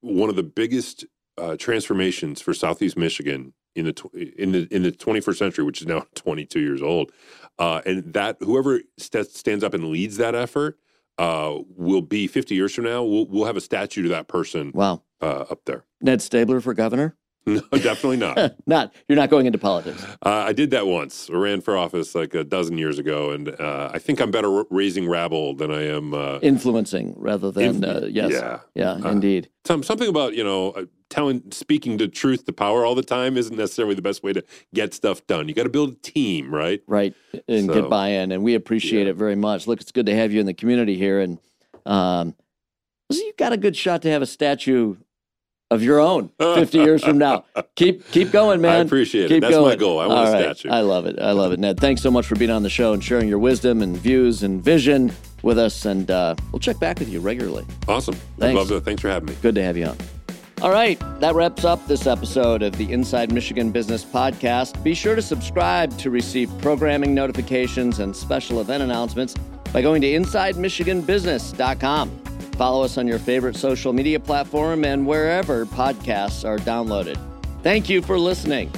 one 0.00 0.30
of 0.30 0.36
the 0.36 0.42
biggest 0.42 1.04
uh, 1.36 1.56
transformations 1.56 2.40
for 2.40 2.54
Southeast 2.54 2.96
Michigan 2.96 3.52
in 3.76 3.84
the 3.84 3.92
tw- 3.92 4.12
in 4.14 4.52
the 4.52 4.66
in 4.74 4.82
the 4.82 4.90
21st 4.90 5.36
century, 5.36 5.64
which 5.64 5.80
is 5.80 5.86
now 5.86 6.04
22 6.14 6.60
years 6.60 6.82
old, 6.82 7.12
uh, 7.58 7.82
and 7.86 8.12
that 8.14 8.38
whoever 8.40 8.80
st- 8.98 9.30
stands 9.30 9.62
up 9.62 9.74
and 9.74 9.84
leads 9.88 10.16
that 10.16 10.34
effort 10.34 10.78
uh, 11.18 11.54
will 11.76 12.02
be 12.02 12.26
50 12.26 12.54
years 12.54 12.74
from 12.74 12.84
now. 12.84 13.04
We'll 13.04 13.26
we'll 13.26 13.44
have 13.44 13.56
a 13.56 13.60
statue 13.60 14.02
to 14.02 14.08
that 14.10 14.26
person 14.28 14.72
Wow. 14.74 15.02
uh, 15.20 15.44
up 15.50 15.64
there. 15.66 15.84
Ned 16.00 16.20
Staebler 16.20 16.62
for 16.62 16.74
governor? 16.74 17.16
No, 17.48 17.60
definitely 17.70 18.16
not. 18.16 18.36
Uh, 18.38 18.48
not. 18.66 18.92
You're 19.08 19.14
not 19.14 19.30
going 19.30 19.46
into 19.46 19.56
politics. 19.58 20.04
I 20.24 20.52
did 20.52 20.72
that 20.72 20.88
once. 20.88 21.30
I 21.30 21.34
ran 21.36 21.60
for 21.60 21.76
office 21.76 22.12
like 22.16 22.34
a 22.34 22.42
dozen 22.42 22.76
years 22.76 22.98
ago, 22.98 23.30
and 23.30 23.48
uh, 23.60 23.88
I 23.94 24.00
think 24.00 24.18
I'm 24.20 24.32
better 24.32 24.52
r- 24.52 24.66
raising 24.68 25.08
rabble 25.08 25.54
than 25.54 25.70
I 25.70 25.82
am. 25.84 26.12
Uh, 26.12 26.40
Influencing 26.42 27.14
rather 27.16 27.52
than 27.52 27.76
inf- 27.76 27.84
uh, 27.84 28.06
yes. 28.06 28.32
Yeah. 28.32 28.58
Yeah, 28.74 28.92
Uh, 28.94 29.10
indeed. 29.10 29.48
Some, 29.64 29.84
something 29.84 30.08
about 30.08 30.34
you 30.34 30.42
know 30.42 30.70
uh, 30.72 30.86
telling 31.08 31.42
speaking 31.52 31.96
the 31.98 32.08
truth 32.08 32.44
to 32.46 32.52
power 32.52 32.84
all 32.84 32.94
the 32.94 33.02
time 33.02 33.36
isn't 33.36 33.56
necessarily 33.56 33.94
the 33.94 34.02
best 34.02 34.22
way 34.22 34.32
to 34.32 34.44
get 34.74 34.92
stuff 34.94 35.26
done. 35.26 35.48
You 35.48 35.54
got 35.54 35.62
to 35.64 35.68
build 35.68 35.92
a 35.92 35.94
team, 35.96 36.52
right? 36.54 36.82
Right. 36.86 37.14
And 37.48 37.66
So- 37.66 37.74
get 37.74 37.88
buy-in. 37.90 38.32
And 38.32 38.42
we 38.42 38.54
appreciate 38.54 39.04
Yeah. 39.04 39.10
it 39.10 39.16
very 39.16 39.36
much. 39.36 39.66
Look, 39.66 39.80
it's 39.80 39.92
good 39.92 40.06
to 40.06 40.14
have 40.14 40.32
you 40.32 40.40
in 40.40 40.46
the 40.46 40.54
community 40.54 40.96
here. 40.96 41.20
And 41.20 41.38
Um, 41.86 42.34
so 43.12 43.18
you've 43.24 43.36
got 43.36 43.52
a 43.52 43.56
good 43.56 43.76
shot 43.76 44.02
to 44.02 44.10
have 44.10 44.20
a 44.20 44.26
statue 44.26 44.96
of 45.70 45.82
your 45.82 46.00
own 46.00 46.30
50 46.40 46.78
years 46.78 47.04
from 47.04 47.18
now. 47.18 47.44
Keep 47.76 48.10
keep 48.10 48.30
going, 48.32 48.60
man. 48.60 48.72
I 48.72 48.76
appreciate 48.76 49.28
keep 49.28 49.38
it. 49.38 49.40
That's 49.42 49.54
going. 49.54 49.68
my 49.68 49.76
goal. 49.76 49.98
I 50.00 50.06
want 50.06 50.18
All 50.18 50.26
a 50.26 50.32
right. 50.32 50.56
statue. 50.56 50.68
I 50.70 50.80
love 50.80 51.06
it. 51.06 51.18
I 51.20 51.32
love 51.32 51.52
it, 51.52 51.58
Ned. 51.60 51.78
Thanks 51.78 52.02
so 52.02 52.10
much 52.10 52.26
for 52.26 52.34
being 52.36 52.50
on 52.50 52.62
the 52.62 52.70
show 52.70 52.92
and 52.92 53.02
sharing 53.02 53.28
your 53.28 53.38
wisdom 53.38 53.82
and 53.82 53.96
views 53.96 54.42
and 54.42 54.62
vision 54.62 55.12
with 55.42 55.58
us. 55.58 55.84
And 55.84 56.10
uh, 56.10 56.34
we'll 56.52 56.60
check 56.60 56.78
back 56.80 56.98
with 56.98 57.08
you 57.08 57.20
regularly. 57.20 57.64
awesome. 57.88 58.14
Thanks. 58.38 58.56
I 58.56 58.58
love 58.58 58.70
it. 58.72 58.84
Thanks 58.84 59.02
for 59.02 59.08
having 59.08 59.28
me. 59.28 59.34
Good 59.42 59.54
to 59.56 59.62
have 59.62 59.76
you 59.76 59.86
on. 59.86 59.96
All 60.62 60.70
right, 60.70 60.98
that 61.20 61.34
wraps 61.34 61.66
up 61.66 61.86
this 61.86 62.06
episode 62.06 62.62
of 62.62 62.78
the 62.78 62.90
Inside 62.90 63.30
Michigan 63.30 63.70
Business 63.70 64.02
Podcast. 64.02 64.82
Be 64.82 64.94
sure 64.94 65.14
to 65.14 65.20
subscribe 65.20 65.94
to 65.98 66.08
receive 66.08 66.50
programming 66.62 67.14
notifications 67.14 67.98
and 67.98 68.16
special 68.16 68.62
event 68.62 68.82
announcements 68.82 69.34
by 69.70 69.82
going 69.82 70.00
to 70.00 70.08
InsideMichiganBusiness.com. 70.08 72.08
Follow 72.56 72.82
us 72.82 72.96
on 72.96 73.06
your 73.06 73.18
favorite 73.18 73.54
social 73.54 73.92
media 73.92 74.18
platform 74.18 74.86
and 74.86 75.06
wherever 75.06 75.66
podcasts 75.66 76.42
are 76.42 76.56
downloaded. 76.56 77.18
Thank 77.62 77.90
you 77.90 78.00
for 78.00 78.18
listening. 78.18 78.72